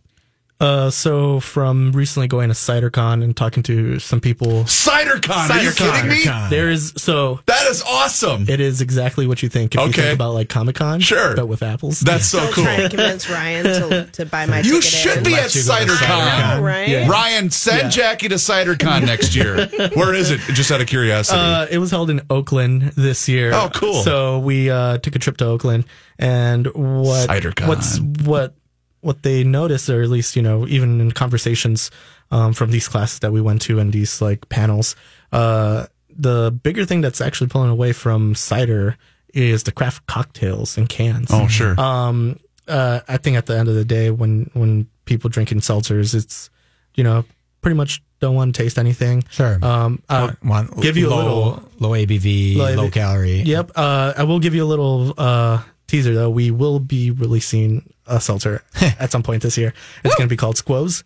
Uh, 0.62 0.92
so 0.92 1.40
from 1.40 1.92
recently 1.92 2.28
going 2.28 2.50
to 2.50 2.54
CiderCon 2.54 3.24
and 3.24 3.36
talking 3.36 3.64
to 3.64 3.98
some 3.98 4.22
people, 4.22 4.64
CiderCon. 4.66 5.50
Are 5.50 5.62
you 5.64 5.70
CiderCon. 5.72 5.94
kidding 5.96 6.10
me? 6.10 6.24
CiderCon. 6.24 6.50
there 6.52 6.70
is 6.70 6.94
so 6.98 7.40
That 7.48 7.66
is 7.68 7.82
awesome. 7.82 8.46
it 8.48 8.60
is 8.60 8.80
exactly 8.80 9.26
what 9.26 9.42
you 9.42 9.50
think 9.50 9.74
if 9.74 9.82
you 9.82 9.88
Okay. 9.88 10.02
think 10.04 10.14
about 10.14 10.34
like 10.36 10.50
Comic 10.50 10.76
Con, 10.76 11.00
Sure. 11.00 11.36
but 11.36 11.48
with 11.48 11.64
apples. 11.64 12.00
That's 12.02 12.26
so 12.28 12.40
cool. 12.52 12.64
try 12.64 12.74
and 12.76 12.90
convince 12.92 13.28
Ryan 13.28 13.64
to, 13.66 14.10
to 14.12 14.26
buy 14.28 14.46
my 14.46 14.60
You 14.60 14.74
ticket. 14.76 14.84
should 14.84 15.18
in. 15.18 15.24
be 15.24 15.34
at 15.34 15.56
you 15.56 15.64
go 15.66 15.80
to 15.80 15.86
CiderCon. 15.92 16.10
I 16.12 16.56
know, 16.58 16.62
right? 16.64 16.88
Yeah. 16.88 17.08
Ryan, 17.10 17.50
send 17.50 17.82
Yeah. 17.84 17.90
Jackie 17.90 18.30
to 18.30 18.36
CiderCon 18.36 19.06
next 19.08 19.36
year. 19.36 19.68
Where 19.96 20.14
is 20.14 20.30
it? 20.30 20.42
Just 20.42 20.70
out 20.72 20.80
of 20.80 20.86
curiosity. 20.88 21.40
Uh, 21.40 21.66
it 21.72 21.80
was 21.80 21.90
held 21.90 22.12
in 22.12 22.22
Oakland 22.30 22.84
this 22.96 23.28
year. 23.28 23.52
Oh, 23.54 23.70
cool. 23.74 24.04
So 24.04 24.38
we 24.38 24.70
uh, 24.70 25.00
took 25.00 25.16
a 25.16 25.20
trip 25.20 25.38
to 25.38 25.46
Oakland, 25.46 25.86
and 26.20 26.68
what 26.68 27.30
CiderCon. 27.30 27.68
what's 27.68 28.00
what 28.00 28.56
what 29.02 29.24
they 29.24 29.44
noticed, 29.44 29.90
or 29.90 30.02
at 30.02 30.10
least 30.10 30.36
you 30.36 30.42
know, 30.42 30.68
even 30.68 31.02
in 31.02 31.12
conversations 31.12 31.92
um, 32.32 32.54
from 32.54 32.72
these 32.72 32.88
classes 32.88 33.20
that 33.20 33.32
we 33.32 33.42
went 33.42 33.62
to 33.64 33.80
and 33.80 33.92
these 33.92 34.22
like 34.22 34.48
panels, 34.50 34.96
uh, 35.32 35.86
the 36.10 36.52
bigger 36.64 36.86
thing 36.86 37.02
that's 37.02 37.22
actually 37.22 37.48
pulling 37.50 37.70
away 37.70 37.94
from 37.94 38.36
cider 38.36 38.98
is 39.34 39.64
the 39.64 39.72
craft 39.72 40.06
cocktails 40.08 40.78
and 40.78 40.90
cans. 40.90 41.30
oh, 41.32 41.48
sure. 41.48 41.80
Um, 41.80 42.40
uh, 42.68 43.00
I 43.08 43.18
think 43.18 43.38
at 43.38 43.46
the 43.46 43.58
end 43.58 43.70
of 43.70 43.76
the 43.76 43.86
day, 43.86 44.10
when 44.12 44.50
when 44.54 44.88
people 45.06 45.30
drinking 45.30 45.60
seltzers, 45.60 46.14
it's 46.14 46.50
you 46.96 47.04
know 47.04 47.26
pretty 47.62 47.76
much 47.76 48.02
don't 48.20 48.36
want 48.36 48.54
to 48.54 48.62
taste 48.62 48.78
anything. 48.78 49.24
Sure. 49.32 49.58
Um, 49.64 50.02
uh, 50.08 50.34
Want 50.44 50.80
give 50.82 50.96
you 50.96 51.08
a 51.08 51.10
low, 51.10 51.18
little- 51.18 51.64
low 51.80 51.90
ABV, 51.92 52.56
Low 52.56 52.74
low, 52.76 52.90
calorie. 52.90 53.42
Yep. 53.42 53.72
Uh, 53.76 54.14
I 54.16 54.24
will 54.24 54.40
give 54.40 54.54
you 54.54 54.64
a 54.64 54.70
little 54.70 55.14
uh, 55.18 55.62
teaser 55.92 56.14
though. 56.14 56.30
We 56.30 56.52
will 56.52 56.80
be 56.80 57.12
releasing 57.12 57.94
a 58.08 58.20
seltzer 58.20 58.64
at 58.82 59.12
some 59.12 59.24
point 59.24 59.44
this 59.44 59.58
year. 59.58 59.74
It's 60.04 60.16
going 60.16 60.28
to 60.28 60.34
be 60.34 60.38
called 60.38 60.56
Squoze. 60.56 61.04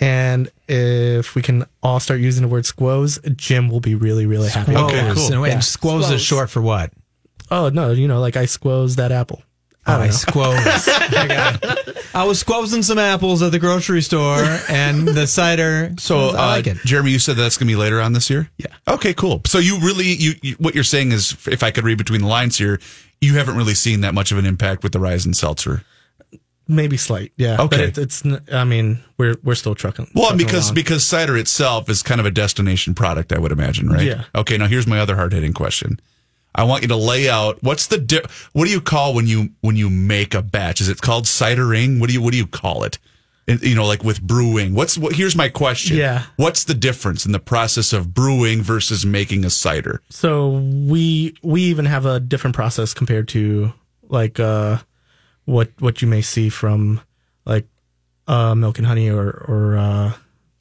And 0.00 0.50
if 0.66 1.36
we 1.36 1.42
can 1.42 1.64
all 1.82 2.00
start 2.00 2.20
using 2.20 2.42
the 2.42 2.48
word 2.48 2.66
squoze, 2.66 3.20
Jim 3.36 3.70
will 3.70 3.78
be 3.80 3.94
really, 3.94 4.26
really 4.26 4.48
happy. 4.48 4.72
Squoze. 4.72 4.92
Okay, 4.92 5.14
cool. 5.14 5.32
And, 5.32 5.42
wait, 5.42 5.48
Yeah. 5.48 5.54
and 5.54 5.64
squoze 5.64 6.10
is 6.10 6.20
short 6.20 6.50
for 6.50 6.60
what? 6.60 6.92
Oh 7.50 7.68
no, 7.68 7.92
you 7.92 8.08
know, 8.08 8.20
like 8.20 8.36
I 8.36 8.46
squoze 8.46 8.96
that 8.96 9.12
apple. 9.12 9.42
Oh, 9.86 10.00
I 10.00 10.08
squoze. 10.08 10.56
I. 10.88 11.94
I 12.14 12.24
was 12.24 12.42
squozing 12.42 12.82
some 12.82 12.98
apples 12.98 13.42
at 13.42 13.52
the 13.52 13.58
grocery 13.58 14.00
store 14.00 14.42
and 14.68 15.06
the 15.06 15.26
cider. 15.26 15.92
So, 15.98 16.28
I 16.28 16.28
uh, 16.28 16.46
like 16.46 16.66
it. 16.68 16.78
Jeremy, 16.84 17.10
you 17.10 17.18
said 17.18 17.36
that's 17.36 17.58
going 17.58 17.66
to 17.66 17.72
be 17.72 17.76
later 17.76 18.00
on 18.00 18.12
this 18.14 18.30
year. 18.30 18.48
Yeah. 18.56 18.68
Okay, 18.88 19.12
cool. 19.12 19.42
So 19.46 19.58
you 19.58 19.78
really, 19.80 20.06
you, 20.06 20.32
you 20.40 20.54
what 20.54 20.74
you're 20.74 20.84
saying 20.84 21.12
is, 21.12 21.36
if 21.48 21.62
I 21.62 21.70
could 21.70 21.84
read 21.84 21.98
between 21.98 22.22
the 22.22 22.28
lines 22.28 22.56
here, 22.56 22.80
you 23.24 23.34
haven't 23.38 23.56
really 23.56 23.74
seen 23.74 24.00
that 24.02 24.14
much 24.14 24.32
of 24.32 24.38
an 24.38 24.46
impact 24.46 24.82
with 24.82 24.92
the 24.92 25.00
rise 25.00 25.26
in 25.26 25.34
seltzer. 25.34 25.82
Maybe 26.66 26.96
slight, 26.96 27.32
yeah. 27.36 27.56
But 27.58 27.74
Okay. 27.74 27.84
it, 27.84 27.98
it's. 27.98 28.22
I 28.50 28.64
mean, 28.64 29.00
we're 29.18 29.36
we're 29.42 29.54
still 29.54 29.74
trucking. 29.74 30.10
Well, 30.14 30.28
trucking 30.28 30.38
because 30.46 30.66
along. 30.68 30.74
because 30.76 31.04
cider 31.04 31.36
itself 31.36 31.90
is 31.90 32.02
kind 32.02 32.20
of 32.20 32.26
a 32.26 32.30
destination 32.30 32.94
product, 32.94 33.32
I 33.34 33.38
would 33.38 33.52
imagine, 33.52 33.88
right? 33.90 34.06
Yeah. 34.06 34.24
Okay. 34.34 34.56
Now 34.56 34.66
here's 34.66 34.86
my 34.86 34.98
other 34.98 35.14
hard 35.14 35.32
hitting 35.34 35.52
question. 35.52 36.00
I 36.54 36.62
want 36.64 36.82
you 36.82 36.88
to 36.88 36.96
lay 36.96 37.28
out 37.28 37.58
what's 37.62 37.88
the 37.88 37.98
di- 37.98 38.22
what 38.52 38.64
do 38.64 38.70
you 38.70 38.80
call 38.80 39.12
when 39.12 39.26
you 39.26 39.50
when 39.60 39.76
you 39.76 39.90
make 39.90 40.32
a 40.34 40.40
batch? 40.40 40.80
Is 40.80 40.88
it 40.88 41.02
called 41.02 41.24
cidering? 41.24 42.00
What 42.00 42.06
do 42.08 42.14
you 42.14 42.22
what 42.22 42.30
do 42.32 42.38
you 42.38 42.46
call 42.46 42.82
it? 42.84 42.98
And, 43.46 43.60
you 43.62 43.74
know, 43.74 43.84
like 43.86 44.02
with 44.02 44.22
brewing. 44.22 44.74
What's 44.74 44.96
what? 44.96 45.14
Here's 45.14 45.36
my 45.36 45.50
question. 45.50 45.96
Yeah. 45.98 46.24
What's 46.36 46.64
the 46.64 46.72
difference 46.74 47.26
in 47.26 47.32
the 47.32 47.38
process 47.38 47.92
of 47.92 48.14
brewing 48.14 48.62
versus 48.62 49.04
making 49.04 49.44
a 49.44 49.50
cider? 49.50 50.00
So 50.08 50.48
we 50.50 51.34
we 51.42 51.62
even 51.64 51.84
have 51.84 52.06
a 52.06 52.20
different 52.20 52.56
process 52.56 52.94
compared 52.94 53.28
to 53.28 53.72
like 54.08 54.40
uh 54.40 54.78
what 55.44 55.70
what 55.78 56.00
you 56.00 56.08
may 56.08 56.22
see 56.22 56.48
from 56.48 57.00
like 57.44 57.66
uh 58.26 58.54
milk 58.54 58.78
and 58.78 58.86
honey 58.86 59.10
or 59.10 59.28
or 59.30 59.76
uh 59.76 60.12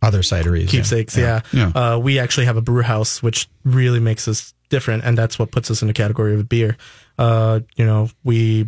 Other 0.01 0.19
cideries. 0.21 0.67
keepsakes 0.67 1.15
yeah, 1.15 1.41
Yeah. 1.53 1.67
Uh, 1.73 1.97
we 1.99 2.19
actually 2.19 2.47
have 2.47 2.57
a 2.57 2.61
brew 2.61 2.81
house 2.81 3.23
which 3.23 3.47
really 3.63 4.01
makes 4.01 4.27
us 4.27 4.53
different 4.69 5.05
and 5.05 5.17
that's 5.17 5.39
what 5.39 5.51
puts 5.51 5.71
us 5.71 5.81
in 5.81 5.87
the 5.87 5.93
category 5.93 6.33
of 6.33 6.39
a 6.41 6.43
beer 6.43 6.75
uh 7.17 7.61
you 7.77 7.85
know 7.85 8.09
we 8.25 8.67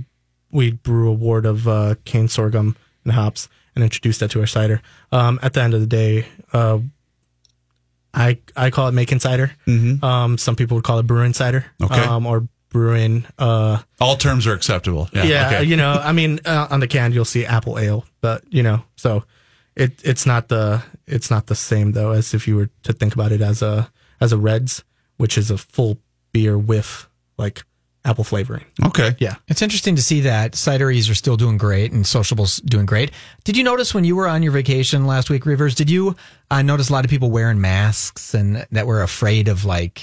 we 0.52 0.72
brew 0.72 1.10
a 1.10 1.14
wort 1.14 1.46
of 1.46 1.68
uh 1.68 1.96
cane 2.06 2.28
sorghum 2.30 2.78
and 3.04 3.12
hops 3.14 3.50
and 3.76 3.84
introduce 3.84 4.18
that 4.20 4.32
to 4.32 4.40
our 4.40 4.48
cider 4.48 4.82
um 5.12 5.40
at 5.42 5.54
the 5.54 5.62
end 5.62 5.74
of 5.74 5.82
the 5.82 5.88
day 5.88 6.26
uh 6.54 6.80
I 8.16 8.38
I 8.56 8.70
call 8.70 8.88
it 8.88 8.94
making 8.94 9.20
cider. 9.20 9.52
Mm-hmm. 9.68 10.04
Um, 10.04 10.38
some 10.38 10.56
people 10.56 10.76
would 10.76 10.86
call 10.86 11.00
it 11.00 11.04
brewing 11.06 11.34
cider. 11.34 11.66
Okay. 11.84 12.02
Um, 12.02 12.26
or 12.26 12.48
brewing. 12.70 13.26
Uh, 13.38 13.80
All 14.00 14.16
terms 14.16 14.48
are 14.48 14.54
acceptable. 14.54 15.10
Yeah. 15.14 15.24
yeah. 15.24 15.48
okay. 15.48 15.64
You 15.64 15.76
know, 15.76 15.92
I 15.92 16.14
mean, 16.14 16.40
uh, 16.46 16.68
on 16.70 16.80
the 16.80 16.88
can 16.88 17.12
you'll 17.12 17.26
see 17.26 17.46
apple 17.46 17.78
ale, 17.78 18.06
but 18.22 18.44
you 18.50 18.64
know, 18.64 18.84
so 18.96 19.24
it 19.76 20.00
it's 20.04 20.26
not 20.26 20.48
the 20.48 20.82
it's 21.06 21.30
not 21.30 21.48
the 21.48 21.56
same 21.56 21.92
though 21.92 22.12
as 22.12 22.34
if 22.34 22.48
you 22.48 22.56
were 22.56 22.70
to 22.84 22.94
think 22.94 23.14
about 23.14 23.32
it 23.32 23.42
as 23.42 23.62
a 23.62 23.92
as 24.22 24.32
a 24.32 24.38
Redd's, 24.38 24.84
which 25.18 25.38
is 25.38 25.52
a 25.52 25.58
full 25.58 26.00
beer 26.32 26.58
with 26.58 27.08
like 27.38 27.64
apple 28.06 28.24
flavoring. 28.24 28.64
Okay. 28.86 29.16
Yeah. 29.20 29.36
It's 29.48 29.62
interesting 29.62 29.96
to 29.96 30.02
see 30.02 30.22
that 30.22 30.54
cideries 30.54 31.10
are 31.10 31.16
still 31.16 31.36
doing 31.36 31.58
great 31.58 31.92
and 31.92 32.06
sociables 32.06 32.58
doing 32.58 32.86
great. 32.86 33.12
Did 33.44 33.58
you 33.58 33.64
notice 33.64 33.94
when 33.94 34.06
you 34.06 34.16
were 34.16 34.28
on 34.28 34.44
your 34.44 34.52
vacation 34.52 35.06
last 35.08 35.30
week, 35.30 35.46
Rivers? 35.46 35.76
Did 35.76 35.90
you 35.90 36.16
uh, 36.52 36.62
notice 36.62 36.90
a 36.90 36.94
lot 36.94 37.04
of 37.04 37.10
people 37.10 37.32
wearing 37.32 37.60
masks 37.60 38.34
and 38.34 38.66
that 38.72 38.88
were 38.88 39.02
afraid 39.02 39.48
of 39.48 39.66
like, 39.66 40.02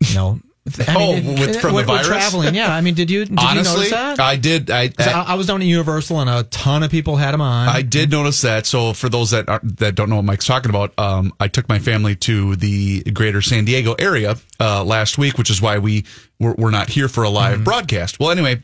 you 0.00 0.14
know, 0.14 0.40
I 0.64 0.94
Oh, 0.96 1.14
with- 1.14 1.60
from 1.60 1.74
the 1.74 1.82
virus? 1.82 2.06
traveling? 2.06 2.54
Yeah, 2.54 2.72
I 2.72 2.80
mean, 2.82 2.94
did 2.94 3.10
you 3.10 3.24
did 3.24 3.32
you 3.32 3.36
Honestly, 3.48 3.74
notice 3.78 3.90
that? 3.90 4.20
I 4.20 4.36
did. 4.36 4.70
I, 4.70 4.90
I, 4.98 5.24
I 5.28 5.34
was 5.34 5.48
down 5.48 5.60
at 5.60 5.66
Universal 5.66 6.20
and 6.20 6.30
a 6.30 6.44
ton 6.44 6.84
of 6.84 6.90
people 6.90 7.16
had 7.16 7.32
them 7.32 7.40
on. 7.40 7.68
I 7.68 7.82
did 7.82 8.10
notice 8.12 8.40
that. 8.42 8.64
So 8.66 8.92
for 8.92 9.08
those 9.08 9.32
that 9.32 9.48
are, 9.48 9.60
that 9.64 9.96
don't 9.96 10.08
know 10.08 10.16
what 10.16 10.24
Mike's 10.24 10.46
talking 10.46 10.70
about, 10.70 10.96
um, 10.98 11.32
I 11.40 11.48
took 11.48 11.68
my 11.68 11.80
family 11.80 12.14
to 12.16 12.54
the 12.54 13.02
greater 13.12 13.42
San 13.42 13.64
Diego 13.64 13.94
area 13.94 14.36
uh, 14.60 14.84
last 14.84 15.18
week, 15.18 15.36
which 15.36 15.50
is 15.50 15.60
why 15.60 15.78
we 15.78 16.04
were, 16.38 16.54
were 16.54 16.70
not 16.70 16.90
here 16.90 17.08
for 17.08 17.24
a 17.24 17.28
live 17.30 17.64
broadcast. 17.64 18.20
Well, 18.20 18.30
anyway, 18.30 18.62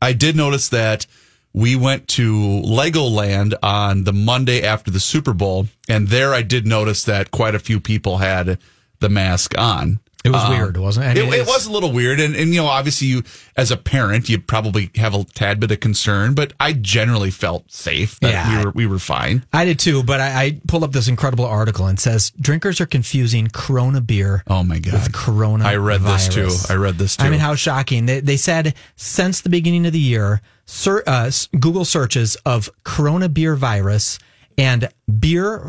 I 0.00 0.12
did 0.12 0.36
notice 0.36 0.68
that 0.68 1.04
we 1.52 1.74
went 1.74 2.06
to 2.08 2.32
Legoland 2.64 3.54
on 3.62 4.04
the 4.04 4.12
Monday 4.12 4.62
after 4.62 4.90
the 4.92 5.00
Super 5.00 5.32
Bowl, 5.32 5.66
and 5.88 6.08
there 6.08 6.32
I 6.32 6.42
did 6.42 6.64
notice 6.66 7.02
that 7.04 7.30
quite 7.32 7.54
a 7.56 7.58
few 7.60 7.80
people 7.80 8.18
had 8.18 8.58
the 9.00 9.08
mask 9.08 9.56
on. 9.58 9.98
It 10.24 10.30
was 10.30 10.42
Um, 10.42 10.50
weird, 10.50 10.76
wasn't 10.78 11.06
it? 11.06 11.10
I 11.10 11.14
mean, 11.22 11.32
it, 11.34 11.40
it 11.40 11.46
was 11.46 11.66
a 11.66 11.70
little 11.70 11.92
weird, 11.92 12.18
and, 12.18 12.34
and 12.34 12.54
you 12.54 12.60
know, 12.62 12.66
obviously, 12.66 13.08
you 13.08 13.22
as 13.56 13.70
a 13.70 13.76
parent, 13.76 14.28
you 14.30 14.40
probably 14.40 14.90
have 14.96 15.14
a 15.14 15.24
tad 15.24 15.60
bit 15.60 15.70
of 15.70 15.80
concern, 15.80 16.32
but 16.34 16.52
I 16.58 16.72
generally 16.72 17.30
felt 17.30 17.70
safe 17.70 18.18
that 18.20 18.30
Yeah. 18.30 18.58
we 18.58 18.64
were 18.64 18.70
we 18.70 18.86
were 18.86 18.98
fine. 18.98 19.44
I 19.52 19.64
did 19.66 19.78
too, 19.78 20.02
but 20.02 20.20
I, 20.20 20.42
I 20.44 20.60
pulled 20.66 20.82
up 20.82 20.92
this 20.92 21.08
incredible 21.08 21.44
article 21.44 21.86
and 21.86 22.00
says 22.00 22.30
drinkers 22.40 22.80
are 22.80 22.86
confusing 22.86 23.48
Corona 23.52 24.00
beer 24.00 24.42
Oh 24.46 24.62
my 24.64 24.78
god, 24.78 24.94
with 24.94 25.12
Corona. 25.12 25.64
I 25.64 25.76
read 25.76 26.00
this 26.00 26.28
too. 26.28 26.50
I 26.68 26.76
read 26.76 26.96
this 26.96 27.16
too. 27.16 27.24
I 27.24 27.30
mean, 27.30 27.40
how 27.40 27.54
shocking! 27.54 28.06
They, 28.06 28.20
they 28.20 28.36
said 28.38 28.74
since 28.96 29.42
the 29.42 29.50
beginning 29.50 29.84
of 29.86 29.92
the 29.92 30.00
year, 30.00 30.40
ser, 30.64 31.02
uh, 31.06 31.30
Google 31.60 31.84
searches 31.84 32.36
of 32.46 32.70
Corona 32.82 33.28
beer 33.28 33.56
virus 33.56 34.18
and 34.56 34.88
beer 35.20 35.68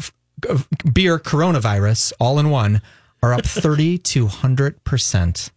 beer 0.93 1.17
coronavirus 1.19 2.13
all 2.19 2.39
in 2.39 2.49
one 2.49 2.81
are 3.25 3.33
up 3.33 3.45
thirty 3.45 3.97
to 3.97 4.27
hundred 4.27 4.83
percent. 4.83 5.51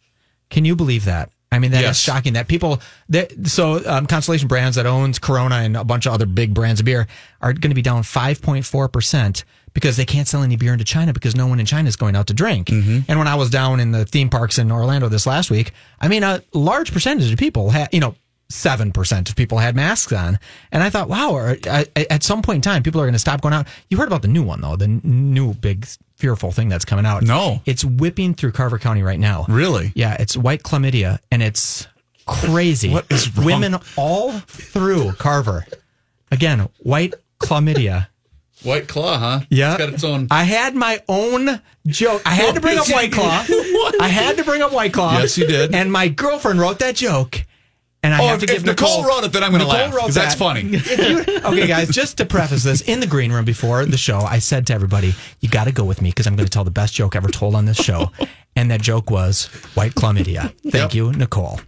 Can 0.50 0.64
you 0.64 0.74
believe 0.76 1.04
that? 1.04 1.30
I 1.50 1.58
mean, 1.58 1.70
that 1.70 1.78
is 1.78 1.82
Yes. 1.84 1.98
shocking. 2.00 2.34
That 2.34 2.46
people 2.48 2.80
that 3.08 3.46
so 3.48 3.80
um, 3.86 4.06
Constellation 4.06 4.48
Brands 4.48 4.76
that 4.76 4.86
owns 4.86 5.18
Corona 5.18 5.56
and 5.56 5.76
a 5.76 5.84
bunch 5.84 6.06
of 6.06 6.12
other 6.12 6.26
big 6.26 6.52
brands 6.52 6.80
of 6.80 6.86
beer 6.86 7.06
are 7.40 7.52
going 7.52 7.70
to 7.70 7.74
be 7.74 7.82
down 7.82 8.02
five 8.02 8.42
point 8.42 8.64
four 8.66 8.88
percent 8.88 9.44
because 9.72 9.96
they 9.96 10.04
can't 10.04 10.26
sell 10.28 10.42
any 10.42 10.56
beer 10.56 10.72
into 10.72 10.84
China 10.84 11.12
because 11.12 11.34
no 11.36 11.46
one 11.46 11.60
in 11.60 11.66
China 11.66 11.88
is 11.88 11.96
going 11.96 12.16
out 12.16 12.26
to 12.26 12.34
drink. 12.34 12.68
Mm-hmm. 12.68 13.00
And 13.08 13.18
when 13.18 13.28
I 13.28 13.34
was 13.36 13.48
down 13.50 13.80
in 13.80 13.92
the 13.92 14.04
theme 14.04 14.28
parks 14.28 14.58
in 14.58 14.70
Orlando 14.72 15.08
this 15.08 15.26
last 15.26 15.50
week, 15.50 15.72
I 16.00 16.08
mean, 16.08 16.22
a 16.22 16.42
large 16.52 16.92
percentage 16.92 17.30
of 17.32 17.38
people 17.38 17.70
had, 17.70 17.88
you 17.92 18.00
know. 18.00 18.14
Seven 18.50 18.92
percent 18.92 19.28
of 19.28 19.36
people 19.36 19.58
had 19.58 19.76
masks 19.76 20.10
on, 20.10 20.38
and 20.72 20.82
I 20.82 20.88
thought, 20.88 21.10
wow. 21.10 21.36
Uh, 21.36 21.84
at 21.94 22.22
some 22.22 22.40
point 22.40 22.56
in 22.56 22.62
time, 22.62 22.82
people 22.82 22.98
are 22.98 23.04
going 23.04 23.12
to 23.12 23.18
stop 23.18 23.42
going 23.42 23.52
out. 23.52 23.66
You 23.90 23.98
heard 23.98 24.06
about 24.08 24.22
the 24.22 24.28
new 24.28 24.42
one 24.42 24.62
though, 24.62 24.74
the 24.74 24.88
new 24.88 25.52
big 25.52 25.86
fearful 26.18 26.50
thing 26.52 26.68
that's 26.68 26.84
coming 26.84 27.06
out. 27.06 27.22
No. 27.22 27.62
it's 27.64 27.84
whipping 27.84 28.34
through 28.34 28.52
Carver 28.52 28.78
County 28.78 29.02
right 29.02 29.18
now. 29.18 29.46
really? 29.48 29.92
Yeah, 29.94 30.16
it's 30.18 30.36
white 30.36 30.62
chlamydia, 30.62 31.18
and 31.30 31.42
it's 31.42 31.86
crazy. 32.26 32.90
What 32.90 33.06
is 33.10 33.34
wrong? 33.36 33.46
Women 33.46 33.76
all 33.96 34.32
through 34.32 35.12
Carver. 35.12 35.64
Again, 36.30 36.68
white 36.78 37.14
chlamydia. 37.40 38.08
White 38.64 38.88
Claw, 38.88 39.18
huh? 39.18 39.40
Yeah, 39.50 39.74
it's 39.74 39.78
got 39.78 39.94
its 39.94 40.04
own. 40.04 40.26
I 40.32 40.42
had 40.42 40.74
my 40.74 41.00
own 41.08 41.60
joke. 41.86 42.22
I 42.26 42.34
had 42.34 42.56
to 42.56 42.60
bring 42.60 42.76
up 42.76 42.90
White 42.90 43.12
Claw. 43.18 43.44
I 44.00 44.08
had 44.08 44.36
to 44.38 44.44
bring 44.44 44.62
up 44.62 44.72
White 44.72 44.92
Claw. 44.92 45.18
Yes, 45.20 45.38
you 45.38 45.46
did. 45.46 45.72
And 45.74 45.92
my 45.92 46.08
girlfriend 46.08 46.58
wrote 46.58 46.80
that 46.80 46.96
joke. 46.96 47.44
And 48.08 48.14
I 48.14 48.24
Oh, 48.24 48.28
have 48.28 48.42
if, 48.42 48.48
to 48.48 48.54
if 48.56 48.64
give 48.64 48.66
Nicole, 48.80 49.04
wrote 49.04 49.24
it, 49.24 49.32
then 49.34 49.44
I'm 49.44 49.50
going 49.50 49.60
to 49.60 49.66
Nicole 49.66 49.80
laugh 49.86 49.94
wrote 49.94 50.10
that's 50.12 50.34
that. 50.34 50.38
funny. 50.38 50.62
You- 50.62 51.40
okay, 51.44 51.66
guys, 51.66 51.90
just 51.90 52.16
to 52.16 52.24
preface 52.24 52.62
this, 52.64 52.80
in 52.80 53.00
the 53.00 53.06
green 53.06 53.30
room 53.30 53.44
before 53.44 53.84
the 53.84 53.98
show, 53.98 54.20
I 54.20 54.38
said 54.38 54.66
to 54.68 54.72
everybody, 54.72 55.14
you 55.40 55.50
got 55.50 55.64
to 55.64 55.72
go 55.72 55.84
with 55.84 56.00
me 56.00 56.08
because 56.08 56.26
I'm 56.26 56.34
going 56.34 56.46
to 56.46 56.50
tell 56.50 56.64
the 56.64 56.70
best 56.70 56.94
joke 56.94 57.14
ever 57.14 57.28
told 57.28 57.54
on 57.54 57.66
this 57.66 57.76
show. 57.76 58.10
And 58.56 58.70
that 58.72 58.82
joke 58.82 59.08
was 59.10 59.46
white 59.74 59.94
chlamydia. 59.94 60.52
Thank 60.62 60.74
Yep. 60.74 60.94
you, 60.94 61.12
Nicole. 61.12 61.60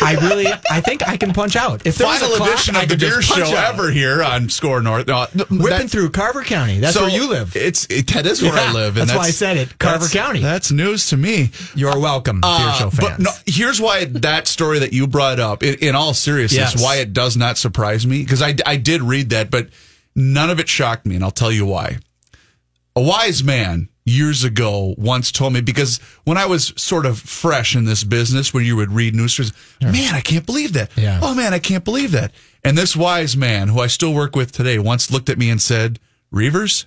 I 0.00 0.14
really, 0.22 0.46
I 0.70 0.80
think 0.80 1.06
I 1.08 1.16
can 1.16 1.32
punch 1.32 1.54
out. 1.56 1.86
If 1.86 1.96
there 1.96 2.06
was 2.08 2.16
a 2.18 2.20
Final 2.24 2.36
clock, 2.36 2.48
edition 2.50 2.76
of 2.76 2.88
the 2.88 2.96
beer 2.96 3.22
show 3.22 3.42
out. 3.56 3.74
ever 3.74 3.90
here 3.90 4.22
on 4.22 4.48
Score 4.48 4.80
North. 4.82 5.06
No, 5.06 5.26
Whipping 5.50 5.86
through 5.88 6.10
Carver 6.10 6.42
County. 6.42 6.78
That's 6.80 6.94
so 6.94 7.02
where 7.02 7.10
you 7.10 7.28
live. 7.28 7.54
It's 7.56 7.86
it, 7.90 8.08
that 8.14 8.26
is 8.26 8.42
where 8.42 8.52
I 8.52 8.72
live. 8.72 8.96
and 8.96 9.08
that's 9.08 9.16
why 9.16 9.26
I 9.26 9.30
said 9.30 9.56
it, 9.56 9.78
Carver 9.78 10.04
that's- 10.06 10.12
County. 10.12 10.40
That's 10.40 10.70
news 10.72 11.08
to 11.10 11.16
me. 11.16 11.50
You're 11.76 11.98
welcome, 11.98 12.40
Uh, 12.42 12.72
show 12.78 12.90
fans. 12.90 13.10
But 13.10 13.20
no, 13.20 13.30
here's 13.46 13.80
why 13.80 14.04
that 14.06 14.48
story 14.48 14.80
that 14.80 14.92
you 14.92 15.06
brought 15.06 15.38
up, 15.40 15.62
in, 15.62 15.74
in 15.76 15.94
all 15.94 16.14
seriousness, 16.14 16.74
Yes. 16.74 16.82
why 16.82 16.96
it 16.96 17.12
does 17.12 17.36
not 17.36 17.56
surprise 17.58 18.04
me, 18.06 18.22
because 18.22 18.42
I, 18.42 18.54
I 18.66 18.76
did 18.76 19.02
read 19.02 19.30
that, 19.30 19.50
but 19.50 19.68
none 20.16 20.50
of 20.50 20.58
it 20.58 20.68
shocked 20.68 21.06
me, 21.06 21.14
and 21.14 21.24
I'll 21.24 21.30
tell 21.30 21.52
you 21.52 21.64
why. 21.66 21.98
A 22.96 23.00
wise 23.00 23.42
man 23.44 23.88
years 24.04 24.44
ago 24.44 24.94
once 24.98 25.32
told 25.32 25.52
me, 25.52 25.60
because 25.60 25.98
when 26.24 26.36
I 26.36 26.46
was 26.46 26.72
sort 26.76 27.06
of 27.06 27.18
fresh 27.18 27.74
in 27.74 27.84
this 27.84 28.04
business, 28.04 28.52
when 28.52 28.64
you 28.64 28.76
would 28.76 28.92
read 28.92 29.14
news 29.14 29.32
stories, 29.32 29.52
man, 29.80 30.14
I 30.14 30.20
can't 30.20 30.46
believe 30.46 30.74
that. 30.74 30.90
Yeah. 30.96 31.20
Oh, 31.22 31.34
man, 31.34 31.54
I 31.54 31.58
can't 31.58 31.84
believe 31.84 32.12
that. 32.12 32.32
And 32.62 32.76
this 32.76 32.94
wise 32.94 33.36
man, 33.36 33.68
who 33.68 33.80
I 33.80 33.86
still 33.86 34.14
work 34.14 34.36
with 34.36 34.52
today, 34.52 34.78
once 34.78 35.10
looked 35.10 35.28
at 35.28 35.38
me 35.38 35.50
and 35.50 35.60
said, 35.60 35.98
Reavers, 36.32 36.86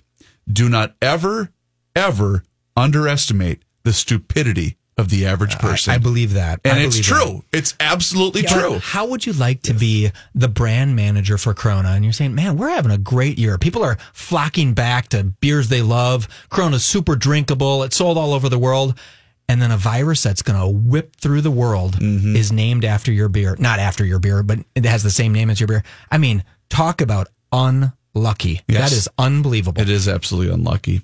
do 0.51 0.69
not 0.69 0.95
ever, 1.01 1.51
ever 1.95 2.43
underestimate 2.75 3.63
the 3.83 3.93
stupidity 3.93 4.76
of 4.97 5.09
the 5.09 5.27
average 5.27 5.57
person. 5.59 5.91
I, 5.91 5.95
I 5.95 5.97
believe 5.99 6.33
that. 6.33 6.59
And 6.65 6.79
I 6.79 6.81
it's 6.83 6.95
believe 6.95 7.09
that. 7.09 7.23
true. 7.25 7.43
It's 7.53 7.75
absolutely 7.79 8.41
But 8.41 8.51
true. 8.51 8.79
How 8.79 9.05
would 9.07 9.25
you 9.25 9.33
like 9.33 9.61
to 9.63 9.73
be 9.73 10.11
the 10.33 10.47
brand 10.47 10.95
manager 10.95 11.37
for 11.37 11.53
Corona? 11.53 11.89
And 11.89 12.03
you're 12.03 12.13
saying, 12.13 12.33
man, 12.33 12.57
we're 12.57 12.69
having 12.69 12.91
a 12.91 12.97
great 12.97 13.37
year. 13.37 13.57
People 13.59 13.83
are 13.83 13.97
flocking 14.13 14.73
back 14.73 15.09
to 15.09 15.23
beers 15.23 15.69
they 15.69 15.81
love. 15.83 16.27
Corona's 16.49 16.83
super 16.83 17.15
drinkable. 17.15 17.83
It's 17.83 17.95
sold 17.97 18.17
all 18.17 18.33
over 18.33 18.49
the 18.49 18.57
world. 18.59 18.97
And 19.49 19.61
then 19.61 19.71
a 19.71 19.77
virus 19.77 20.23
that's 20.23 20.41
going 20.41 20.59
to 20.59 20.67
whip 20.67 21.15
through 21.15 21.41
the 21.41 21.51
world 21.51 21.93
Mm-hmm. 21.99 22.35
is 22.35 22.51
named 22.51 22.83
after 22.83 23.11
your 23.11 23.29
beer. 23.29 23.55
Not 23.59 23.79
after 23.79 24.03
your 24.03 24.19
beer, 24.19 24.41
but 24.43 24.59
it 24.75 24.83
has 24.85 25.03
the 25.03 25.11
same 25.11 25.31
name 25.31 25.49
as 25.49 25.59
your 25.59 25.67
beer. 25.67 25.83
I 26.11 26.17
mean, 26.17 26.43
talk 26.69 26.99
about 27.01 27.27
unlucky. 27.53 28.61
Yes. 28.67 28.89
That 28.89 28.97
is 28.97 29.09
unbelievable. 29.17 29.81
It 29.81 29.89
is 29.89 30.07
absolutely 30.07 30.53
unlucky. 30.53 31.01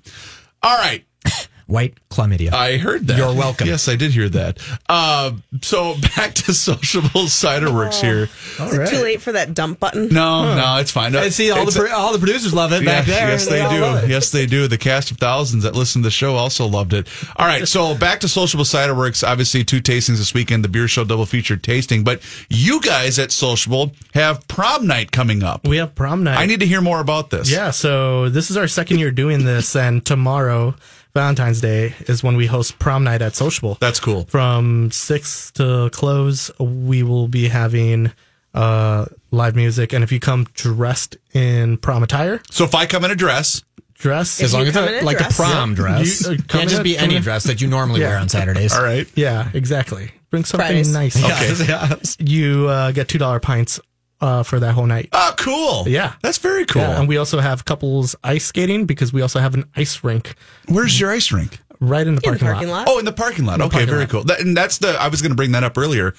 All 0.62 0.76
right. 0.76 1.04
White 1.66 1.94
chlamydia. 2.10 2.52
I 2.52 2.76
heard 2.76 3.06
that. 3.06 3.16
You're 3.16 3.34
welcome. 3.34 3.66
Yes, 3.66 3.88
I 3.88 3.96
did 3.96 4.10
hear 4.12 4.28
that. 4.28 4.58
Uh, 4.88 5.32
so 5.62 5.94
back 6.16 6.34
to 6.34 6.52
Sociable 6.52 7.26
Cider 7.28 7.72
Werks 7.72 8.00
here. 8.00 8.28
Is 8.60 8.74
it 8.74 8.90
too 8.90 9.02
late 9.02 9.22
for 9.22 9.32
that 9.32 9.54
dump 9.54 9.80
button? 9.80 10.08
No, 10.08 10.54
no, 10.54 10.76
it's 10.78 10.90
fine. 10.90 11.16
I 11.16 11.30
see 11.30 11.50
all 11.50 11.64
the 11.64 11.86
a- 11.86 11.94
all 11.94 12.12
the 12.12 12.18
producers 12.18 12.52
love 12.52 12.72
it 12.72 12.84
back 12.84 13.06
Yes, 13.06 13.18
there. 13.18 13.28
Yes, 13.28 13.46
they, 13.48 13.60
all 13.60 14.00
do. 14.00 14.06
Yes, 14.08 14.30
they 14.30 14.46
do. 14.46 14.68
The 14.68 14.76
cast 14.78 15.10
of 15.10 15.16
thousands 15.18 15.64
that 15.64 15.74
listen 15.74 16.02
to 16.02 16.06
the 16.06 16.10
show 16.10 16.36
also 16.36 16.66
loved 16.66 16.92
it. 16.92 17.08
All 17.36 17.46
right, 17.46 17.66
so 17.66 17.96
back 17.96 18.20
to 18.20 18.28
Sociable 18.28 18.64
Cider 18.64 18.94
Werks. 18.94 19.22
Obviously, 19.24 19.64
two 19.64 19.80
tastings 19.80 20.18
this 20.18 20.34
weekend, 20.34 20.64
the 20.64 20.68
beer 20.68 20.86
show 20.88 21.04
double 21.04 21.26
featured 21.26 21.62
tasting. 21.62 22.04
But 22.04 22.20
you 22.50 22.80
guys 22.80 23.18
at 23.18 23.32
Sociable 23.32 23.92
have 24.12 24.46
prom 24.48 24.86
night 24.86 25.12
coming 25.12 25.42
up. 25.42 25.66
We 25.66 25.78
have 25.78 25.94
prom 25.94 26.24
night. 26.24 26.36
I 26.38 26.46
need 26.46 26.60
to 26.60 26.66
hear 26.66 26.80
more 26.80 27.00
about 27.00 27.30
this. 27.30 27.50
Yeah, 27.50 27.70
so 27.70 28.28
this 28.28 28.50
is 28.50 28.56
our 28.56 28.68
second 28.68 28.98
year 28.98 29.10
doing 29.10 29.44
this, 29.44 29.74
and 29.76 30.04
tomorrow, 30.04 30.74
Valentine's 31.14 31.60
Day, 31.60 31.94
is 32.08 32.22
when 32.24 32.36
we 32.36 32.46
host 32.46 32.78
prom 32.80 33.04
night 33.04 33.22
at 33.22 33.36
Sociable. 33.36 33.78
That's 33.80 34.00
cool. 34.00 34.24
From 34.24 34.90
six 34.90 35.52
to 35.52 35.88
close, 35.92 36.50
we 36.58 37.02
will 37.04 37.28
be 37.28 37.48
having 37.48 38.10
uh, 38.52 39.06
live 39.30 39.54
music, 39.56 39.92
and 39.92 40.02
if 40.02 40.10
you 40.10 40.18
come 40.20 40.46
dressed 40.54 41.16
in 41.32 41.76
prom 41.78 42.02
attire, 42.02 42.40
So 42.50 42.64
if 42.64 42.74
I 42.74 42.86
come 42.86 43.04
in 43.04 43.10
a 43.12 43.16
dress, 43.16 43.62
dress 43.94 44.40
As 44.40 44.52
long 44.54 44.62
as 44.66 44.72
come 44.72 44.84
it's 44.84 45.02
in 45.02 45.08
a 45.08 45.18
the 45.18 45.34
prom 45.34 45.70
Yeah. 45.70 45.76
dress. 45.76 46.22
You, 46.26 46.32
uh, 46.32 46.36
Can't 46.48 46.68
just 46.68 46.82
be 46.82 46.94
come 46.96 47.04
any 47.04 47.16
in- 47.16 47.22
dress 47.22 47.44
that 47.44 47.60
you 47.60 47.68
normally 47.68 48.00
Yeah. 48.00 48.08
wear 48.10 48.18
on 48.18 48.28
Saturdays. 48.28 48.72
all 48.74 48.82
right. 48.82 49.06
Yeah, 49.14 49.48
exactly. 49.54 50.10
Bring 50.30 50.44
something 50.44 50.66
Fridays. 50.66 50.92
nice. 50.92 51.16
Okay. 51.16 51.64
Yes. 51.68 52.16
You 52.18 52.66
uh, 52.68 52.90
get 52.90 53.06
two 53.08 53.18
dollar 53.18 53.38
pints 53.38 53.78
uh, 54.24 54.42
for 54.42 54.58
that 54.60 54.72
whole 54.72 54.86
night. 54.86 55.08
Oh, 55.12 55.34
cool. 55.38 55.84
Yeah. 55.88 56.14
That's 56.22 56.38
very 56.38 56.64
cool. 56.64 56.82
Yeah, 56.82 56.98
and 56.98 57.08
we 57.08 57.16
also 57.18 57.38
have 57.40 57.64
couples 57.64 58.16
ice 58.24 58.44
skating 58.46 58.86
because 58.86 59.12
we 59.12 59.20
also 59.22 59.38
have 59.40 59.54
an 59.54 59.64
ice 59.76 60.02
rink 60.02 60.34
Where's 60.68 60.98
your 60.98 61.10
ice 61.10 61.30
rink? 61.32 61.58
right 61.80 62.06
in 62.06 62.14
the 62.14 62.20
In 62.24 62.30
parking, 62.38 62.46
the 62.46 62.52
parking 62.54 62.68
lot. 62.70 62.86
Oh, 62.88 62.98
in 62.98 63.04
the 63.04 63.12
parking 63.12 63.44
lot. 63.44 63.60
okay, 63.60 63.70
parking 63.70 63.88
very 63.88 64.00
lot. 64.00 64.10
cool. 64.10 64.24
That, 64.24 64.40
and 64.40 64.56
that's 64.56 64.78
the. 64.78 64.90
I 65.00 65.08
was 65.08 65.20
going 65.22 65.32
to 65.32 65.36
bring 65.36 65.52
that 65.52 65.64
up 65.64 65.76
earlier. 65.76 66.14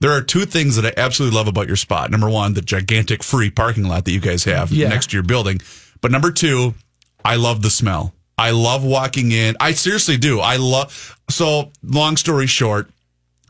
There 0.00 0.10
are 0.12 0.22
two 0.22 0.46
things 0.46 0.76
that 0.76 0.86
I 0.86 0.92
absolutely 1.00 1.36
love 1.36 1.46
about 1.48 1.66
your 1.68 1.76
spot. 1.76 2.10
Number 2.10 2.28
one, 2.30 2.54
the 2.54 2.62
gigantic 2.62 3.22
free 3.22 3.50
parking 3.50 3.84
lot 3.84 4.04
that 4.06 4.12
you 4.12 4.20
guys 4.20 4.44
have 4.44 4.72
Yeah. 4.72 4.88
next 4.88 5.10
to 5.10 5.16
your 5.16 5.22
building. 5.22 5.60
But 6.00 6.10
number 6.10 6.32
two, 6.32 6.74
I 7.24 7.36
love 7.36 7.62
the 7.62 7.70
smell. 7.70 8.12
I 8.38 8.50
love 8.50 8.82
walking 8.84 9.30
in. 9.30 9.54
I 9.60 9.72
seriously 9.72 10.16
do. 10.16 10.40
I 10.40 10.56
love. 10.56 11.16
So, 11.28 11.70
long 11.84 12.16
story 12.16 12.46
short, 12.48 12.88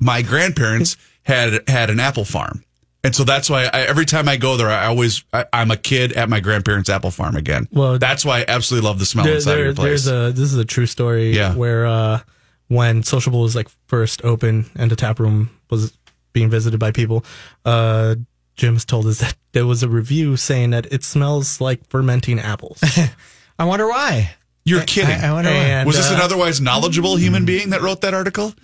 my 0.01 0.21
grandparents 0.23 0.97
had 1.23 1.67
had 1.69 1.89
an 1.91 2.01
apple 2.01 2.25
farm. 2.25 2.65
And 3.05 3.15
so 3.17 3.25
that's 3.25 3.51
why 3.51 3.65
I, 3.65 3.83
every 3.83 4.05
time 4.07 4.29
I 4.29 4.37
go 4.37 4.57
there, 4.57 4.69
I 4.71 4.87
always 4.87 5.25
I, 5.33 5.45
I'm 5.53 5.71
a 5.73 5.77
kid 5.77 6.13
at 6.13 6.29
my 6.29 6.39
grandparents' 6.41 6.89
apple 6.89 7.11
farm 7.11 7.35
again. 7.37 7.67
Well, 7.73 7.99
that's 7.99 8.25
why 8.25 8.41
I 8.41 8.45
absolutely 8.47 8.89
love 8.89 8.99
the 9.01 9.07
smell 9.07 9.25
There- 9.25 9.35
inside 9.35 9.51
there- 9.53 9.59
of 9.61 9.65
your 9.67 9.75
place. 9.75 10.05
There's 10.05 10.31
a 10.31 10.33
this 10.33 10.53
is 10.53 10.57
a 10.57 10.65
true 10.65 10.87
story. 10.87 11.35
Yeah. 11.37 11.55
Where 11.55 11.85
uh, 11.87 12.21
when 12.69 13.03
Sociable 13.03 13.43
was 13.43 13.57
like 13.57 13.69
first 13.87 14.25
open 14.25 14.71
and 14.77 14.91
the 14.91 14.97
tap 14.97 15.19
room 15.19 15.51
was 15.69 15.93
being 16.33 16.49
visited 16.49 16.79
by 16.79 16.93
people, 16.93 17.25
uh, 17.65 18.15
Jim's 18.55 18.85
told 18.85 19.07
us 19.07 19.19
that 19.19 19.35
there 19.53 19.67
was 19.67 19.83
a 19.83 19.89
review 19.89 20.37
saying 20.37 20.71
that 20.71 20.87
it 20.93 21.03
smells 21.03 21.61
like 21.61 21.85
fermenting 21.89 22.39
apples. 22.39 22.81
I 23.59 23.65
wonder 23.65 23.89
why. 23.89 24.31
You're 24.65 24.85
kidding. 24.85 25.11
I, 25.21 25.27
I 25.29 25.33
wonder 25.33 25.51
why. 25.51 25.57
And, 25.57 25.87
Was 25.89 25.97
this 25.97 26.11
uh, 26.11 26.15
an 26.15 26.21
otherwise 26.21 26.61
knowledgeable 26.61 27.17
human 27.17 27.45
being 27.45 27.71
that 27.71 27.81
wrote 27.83 28.03
that 28.03 28.15
article? 28.15 28.55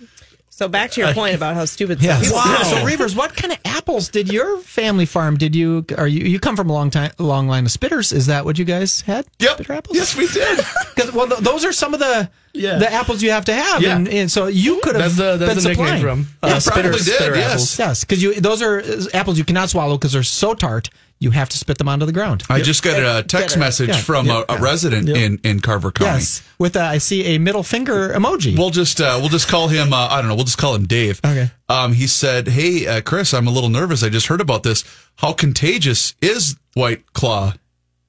So 0.59 0.67
back 0.67 0.91
to 0.91 0.99
your 0.99 1.13
point 1.13 1.35
about 1.35 1.55
how 1.55 1.63
stupid 1.63 2.01
Yeah. 2.01 2.19
some 2.21 2.33
Wow. 2.33 2.57
are. 2.59 2.65
So 2.65 2.75
Reavers, 2.85 3.15
what 3.15 3.33
kind 3.33 3.53
of 3.53 3.59
apples 3.63 4.09
did 4.09 4.29
your 4.29 4.59
family 4.59 5.05
farm? 5.05 5.37
Did 5.37 5.55
you 5.55 5.85
are 5.97 6.05
you 6.05 6.25
you 6.25 6.37
come 6.37 6.57
from 6.57 6.69
a 6.69 6.73
long 6.73 6.89
time 6.91 7.11
long 7.17 7.47
line 7.47 7.65
of 7.65 7.71
spitters? 7.71 8.11
Is 8.11 8.25
that 8.25 8.43
what 8.43 8.59
you 8.59 8.65
guys 8.65 8.99
had? 9.07 9.25
Yep. 9.39 9.53
Spitter 9.53 9.71
apples? 9.73 9.95
Yes, 9.95 10.17
we 10.17 10.27
did. 10.27 10.59
'Cause, 10.97 11.13
well, 11.13 11.27
th- 11.29 11.39
those 11.39 11.63
are 11.63 11.71
some 11.71 11.93
of 11.93 12.01
the 12.01 12.29
Yeah. 12.51 12.77
the 12.77 12.91
apples 12.91 13.23
you 13.23 13.31
have 13.31 13.45
to 13.45 13.53
have, 13.53 13.81
Yeah. 13.81 13.95
and, 13.95 14.09
and 14.09 14.29
so 14.29 14.47
you 14.47 14.81
could 14.83 14.95
have 14.95 15.15
that's 15.15 15.15
the 15.15 15.37
that's 15.37 15.53
been 15.63 15.63
the 15.63 15.69
nickname 15.69 15.87
supplying. 15.87 16.01
from 16.01 16.27
uh, 16.43 16.47
Yeah, 16.49 16.59
spitter, 16.59 16.81
probably 16.89 16.97
did, 17.05 17.13
spitter 17.15 17.35
yes. 17.37 17.51
apples. 17.53 17.79
Yes, 17.79 17.99
because 18.03 18.21
you 18.21 18.33
those 18.41 18.61
are 18.61 18.79
uh, 18.81 19.05
apples 19.13 19.37
you 19.37 19.45
cannot 19.45 19.69
swallow 19.69 19.97
because 19.97 20.11
they're 20.11 20.23
so 20.23 20.53
tart. 20.53 20.89
You 21.21 21.31
have 21.31 21.49
to 21.49 21.57
spit 21.57 21.77
them 21.77 21.89
onto 21.89 22.05
the 22.05 22.13
ground. 22.13 22.43
I 22.49 22.61
just 22.61 22.81
got 22.81 22.97
a 22.97 23.21
text 23.27 23.49
Bitter. 23.49 23.59
message 23.59 23.89
Yeah. 23.89 23.97
from 23.97 24.25
Yeah. 24.27 24.43
a, 24.47 24.55
a 24.55 24.57
resident 24.61 25.09
in, 25.09 25.39
in 25.43 25.59
Carver 25.59 25.91
County. 25.91 26.11
Yes, 26.19 26.41
with 26.57 26.77
uh, 26.77 26.81
I 26.81 26.97
see 26.99 27.35
a 27.35 27.39
middle 27.39 27.61
finger 27.63 28.09
emoji. 28.13 28.57
We'll 28.57 28.69
just 28.69 29.01
uh, 29.01 29.17
we'll 29.19 29.27
just 29.29 29.49
call 29.49 29.67
him. 29.67 29.91
Uh, 29.91 30.07
I 30.07 30.19
don't 30.21 30.29
know. 30.29 30.35
We'll 30.35 30.45
just 30.45 30.57
call 30.57 30.75
him 30.75 30.85
Dave. 30.85 31.19
Okay. 31.25 31.51
Um, 31.67 31.91
he 31.93 32.07
said, 32.07 32.47
"Hey, 32.47 32.87
uh, 32.87 33.01
Chris, 33.01 33.33
I'm 33.33 33.47
a 33.47 33.51
little 33.51 33.69
nervous. 33.69 34.01
I 34.01 34.07
just 34.09 34.27
heard 34.27 34.39
about 34.41 34.63
this. 34.63 34.83
How 35.17 35.33
contagious 35.33 36.15
is 36.21 36.55
White 36.73 37.11
Claw 37.13 37.53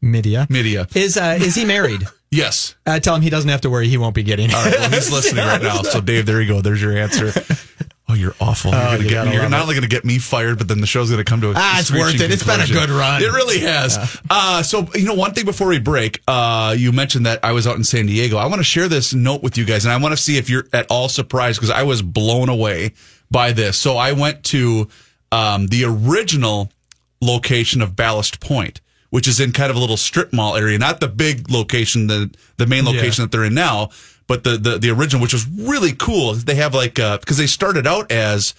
Media 0.00 0.46
media? 0.48 0.86
is 0.94 1.16
uh, 1.16 1.36
is 1.40 1.54
he 1.56 1.64
married? 1.64 2.06
Yes. 2.32 2.76
uh, 2.86 3.00
tell 3.00 3.16
him 3.16 3.22
he 3.22 3.28
doesn't 3.30 3.50
have 3.50 3.62
to 3.62 3.70
worry. 3.70 3.88
He 3.88 3.96
won't 3.98 4.14
be 4.14 4.22
getting. 4.22 4.54
All 4.54 4.64
right. 4.64 4.78
Well, 4.78 4.90
he's 4.90 5.10
listening 5.10 5.44
right 5.44 5.60
now. 5.60 5.82
So, 5.82 6.00
Dave, 6.00 6.26
there 6.26 6.40
you 6.40 6.46
go. 6.46 6.60
There's 6.60 6.80
your 6.80 6.96
answer. 6.96 7.32
Oh, 8.10 8.14
you're 8.14 8.34
awful. 8.40 8.72
You're, 8.72 8.80
gonna 8.80 9.02
you 9.04 9.08
get 9.08 9.32
you're 9.34 9.48
not 9.48 9.62
only 9.62 9.74
going 9.74 9.82
to 9.82 9.88
get 9.88 10.04
me 10.04 10.18
fired, 10.18 10.58
but 10.58 10.66
then 10.66 10.80
the 10.80 10.86
show's 10.86 11.10
going 11.10 11.24
to 11.24 11.28
come 11.28 11.40
to 11.42 11.50
a 11.50 11.54
Ah, 11.56 11.78
it's 11.78 11.92
worth 11.92 12.14
it. 12.20 12.30
It's 12.30 12.42
been 12.42 12.60
a 12.60 12.66
good 12.66 12.90
run. 12.90 13.22
It 13.22 13.26
really 13.32 13.60
has. 13.60 14.20
Uh, 14.28 14.62
so, 14.62 14.88
you 14.94 15.04
know, 15.04 15.14
one 15.14 15.32
thing 15.32 15.44
before 15.44 15.68
we 15.68 15.78
break, 15.78 16.20
uh, 16.26 16.74
you 16.76 16.90
mentioned 16.92 17.26
that 17.26 17.44
I 17.44 17.52
was 17.52 17.66
out 17.66 17.76
in 17.76 17.84
San 17.84 18.06
Diego. 18.06 18.36
I 18.36 18.46
want 18.46 18.58
to 18.58 18.64
share 18.64 18.88
this 18.88 19.14
note 19.14 19.42
with 19.42 19.56
you 19.56 19.64
guys, 19.64 19.84
and 19.84 19.92
I 19.92 19.96
want 19.98 20.12
to 20.12 20.16
see 20.22 20.38
if 20.38 20.50
you're 20.50 20.66
at 20.72 20.86
all 20.90 21.08
surprised 21.08 21.58
because 21.60 21.70
I 21.70 21.84
was 21.84 22.02
blown 22.02 22.48
away 22.48 22.94
by 23.30 23.52
this. 23.52 23.76
So, 23.78 23.96
I 23.96 24.12
went 24.12 24.42
to 24.46 24.88
um, 25.30 25.68
the 25.68 25.84
original 25.84 26.72
location 27.20 27.80
of 27.82 27.94
Ballast 27.94 28.40
Point, 28.40 28.80
which 29.10 29.28
is 29.28 29.38
in 29.40 29.52
kind 29.52 29.70
of 29.70 29.76
a 29.76 29.80
little 29.80 29.96
strip 29.96 30.32
mall 30.32 30.56
area, 30.56 30.78
not 30.78 31.00
the 31.00 31.08
big 31.08 31.50
location, 31.50 32.06
the 32.08 32.34
the 32.56 32.66
main 32.66 32.84
location 32.84 33.22
that 33.22 33.30
they're 33.30 33.44
in 33.44 33.54
now, 33.54 33.90
but 34.30 34.44
the 34.44 34.56
the, 34.56 34.78
the 34.78 34.90
original, 34.90 35.20
which 35.20 35.32
was 35.32 35.44
really 35.48 35.92
cool. 35.92 36.34
They 36.34 36.54
have 36.54 36.72
like 36.72 36.94
because 36.94 37.36
they 37.36 37.48
started 37.48 37.84
out 37.84 38.12
as 38.12 38.54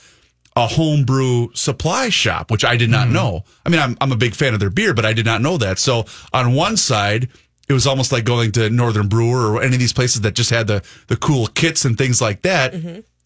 a 0.58 0.68
homebrew 0.68 1.48
supply 1.54 2.10
shop, 2.10 2.52
which 2.52 2.66
I 2.66 2.76
did 2.76 2.90
not 2.90 3.08
know. 3.08 3.46
I 3.66 3.70
mean, 3.70 3.80
I'm 3.80 3.98
I'm 4.02 4.12
a 4.12 4.18
big 4.18 4.36
fan 4.36 4.54
of 4.54 4.60
their 4.60 4.70
beer, 4.70 4.94
but 4.94 5.06
I 5.06 5.14
did 5.14 5.26
not 5.26 5.42
know 5.42 5.58
that. 5.58 5.80
So 5.80 6.06
on 6.34 6.54
one 6.54 6.76
side. 6.78 7.30
It 7.70 7.74
was 7.74 7.88
almost 7.88 8.12
like 8.12 8.26
going 8.26 8.52
to 8.54 8.70
Northern 8.70 9.08
Brewer 9.08 9.50
or 9.50 9.62
any 9.64 9.76
of 9.76 9.80
these 9.80 9.94
places 9.94 10.22
that 10.22 10.34
just 10.34 10.50
had 10.50 10.68
the, 10.68 10.84
the 11.08 11.16
cool 11.16 11.48
kits 11.48 11.86
and 11.86 11.98
things 11.98 12.20
like 12.20 12.42
that. 12.42 12.74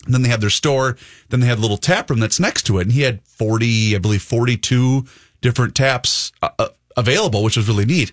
And 0.05 0.13
then 0.13 0.21
they 0.21 0.29
have 0.29 0.41
their 0.41 0.51
store. 0.51 0.97
Then 1.29 1.39
they 1.39 1.47
have 1.47 1.58
a 1.58 1.62
little 1.62 1.77
tap 1.77 2.12
room 2.12 2.19
that's 2.19 2.39
next 2.39 2.63
to 2.67 2.77
it. 2.77 2.84
And 2.84 2.91
he 2.91 3.01
had 3.01 3.23
40, 3.23 3.95
I 3.95 3.97
believe 3.97 4.21
42 4.21 5.03
different 5.41 5.73
taps 5.73 6.31
uh, 6.43 6.49
uh, 6.60 6.67
available, 6.95 7.41
which 7.41 7.58
was 7.58 7.67
really 7.67 7.86
neat. 7.86 8.12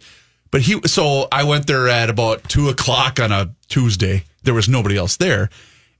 But 0.52 0.60
he, 0.60 0.80
so 0.86 1.26
I 1.32 1.42
went 1.42 1.66
there 1.66 1.88
at 1.88 2.10
about 2.10 2.48
two 2.48 2.68
o'clock 2.68 3.18
on 3.18 3.32
a 3.32 3.52
Tuesday. 3.68 4.24
There 4.44 4.54
was 4.54 4.68
nobody 4.68 4.96
else 4.96 5.16
there. 5.16 5.50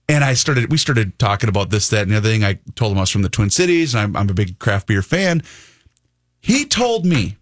And 0.08 0.22
I 0.22 0.34
started, 0.34 0.70
we 0.70 0.78
started 0.78 1.18
talking 1.18 1.48
about 1.48 1.70
this, 1.70 1.88
that, 1.88 2.02
and 2.02 2.12
the 2.12 2.18
other 2.18 2.28
thing. 2.28 2.44
I 2.44 2.58
told 2.74 2.92
him 2.92 2.98
I 2.98 3.02
was 3.02 3.10
from 3.10 3.22
the 3.22 3.28
Twin 3.28 3.50
Cities 3.50 3.94
and 3.94 4.02
I'm, 4.02 4.16
I'm 4.16 4.28
a 4.28 4.34
big 4.34 4.58
craft 4.58 4.88
beer 4.88 5.02
fan. 5.02 5.42
He 6.38 6.66
told 6.66 7.06
me 7.06 7.38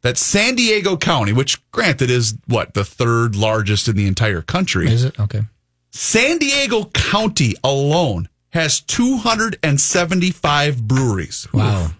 that 0.00 0.16
San 0.16 0.54
Diego 0.54 0.96
County, 0.96 1.32
which 1.32 1.68
granted 1.72 2.10
is 2.10 2.38
what, 2.46 2.74
the 2.74 2.84
third 2.84 3.36
largest 3.36 3.86
in 3.86 3.96
the 3.96 4.06
entire 4.06 4.40
country, 4.40 4.88
Is 4.88 5.04
it 5.04 5.20
okay? 5.20 5.42
San 5.90 6.38
Diego 6.38 6.86
County 6.86 7.54
alone 7.62 8.28
has 8.50 8.80
275 8.80 10.88
breweries. 10.88 11.46
Wow. 11.52 11.90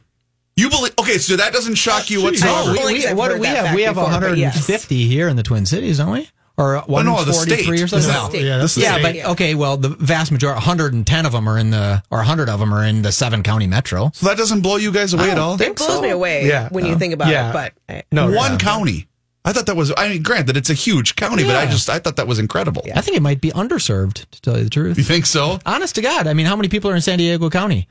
You 0.56 0.70
believe? 0.70 0.94
Okay, 0.98 1.18
so 1.18 1.36
that 1.36 1.52
doesn't 1.52 1.74
shock 1.74 2.08
you 2.10 2.18
No, 2.18 2.24
whatsoever. 2.24 2.54
Oh, 2.56 2.74
well, 2.76 2.86
we, 2.86 2.94
like 3.00 3.06
I've 3.08 3.16
what 3.16 3.28
do 3.28 3.38
we 3.38 3.46
have? 3.46 3.74
We 3.74 3.82
have 3.82 3.94
before, 3.94 4.10
but 4.10 4.22
150 4.22 5.06
here 5.06 5.28
in 5.28 5.36
the 5.36 5.42
Twin 5.42 5.66
Cities, 5.66 5.98
don't 5.98 6.12
we? 6.12 6.28
Or 6.58 6.78
Oh, 6.78 7.02
no, 7.02 7.22
the 7.22 7.32
143 7.32 7.76
state. 7.76 7.82
or 7.84 7.88
something? 7.88 8.30
state. 8.40 8.44
Yeah, 8.46 8.60
Yeah, 8.60 8.66
state. 8.66 9.02
but 9.22 9.30
okay, 9.32 9.54
well, 9.54 9.76
the 9.76 9.90
vast 9.90 10.32
majority, 10.32 10.56
110 10.56 11.26
of 11.26 11.32
them 11.32 11.46
are 11.46 11.58
in 11.58 11.68
the, 11.70 12.02
or 12.10 12.18
100 12.18 12.48
of 12.48 12.58
them 12.58 12.72
are 12.72 12.82
in 12.82 13.02
the 13.02 13.12
seven 13.12 13.42
county 13.42 13.66
metro. 13.66 14.10
So 14.14 14.26
that 14.28 14.38
doesn't 14.38 14.62
blow 14.62 14.76
you 14.76 14.90
guys 14.90 15.12
away 15.12 15.30
at 15.30 15.36
oh, 15.36 15.42
all? 15.42 15.60
It 15.60 15.76
blows 15.76 16.00
me 16.00 16.08
away 16.08 16.48
Yeah. 16.48 16.70
when 16.70 16.86
you 16.86 16.96
think 16.98 17.12
about 17.12 17.28
Yeah. 17.28 17.50
it, 17.50 17.52
but 17.52 17.72
I, 17.90 18.02
no, 18.10 18.30
One 18.30 18.52
yeah. 18.52 18.56
county. 18.58 19.08
I 19.44 19.52
thought 19.52 19.66
that 19.66 19.76
was. 19.76 19.92
I 19.96 20.08
mean, 20.08 20.22
granted, 20.22 20.56
it's 20.56 20.70
a 20.70 20.74
huge 20.74 21.14
county, 21.14 21.44
but 21.44 21.54
I 21.54 21.66
just 21.66 21.88
I 21.88 22.00
thought 22.00 22.16
that 22.16 22.26
was 22.26 22.40
incredible. 22.40 22.82
I 22.96 23.00
think 23.00 23.16
it 23.16 23.22
might 23.22 23.40
be 23.40 23.50
underserved, 23.52 24.28
to 24.30 24.42
tell 24.42 24.56
you 24.58 24.64
the 24.64 24.70
truth. 24.70 24.98
You 24.98 25.04
think 25.04 25.24
so? 25.24 25.60
Honest 25.64 25.94
to 25.96 26.02
God, 26.02 26.26
I 26.26 26.32
mean, 26.34 26.46
how 26.46 26.56
many 26.56 26.68
people 26.68 26.90
are 26.90 26.96
in 26.96 27.00
San 27.00 27.18
Diego 27.18 27.48
County? 27.48 27.86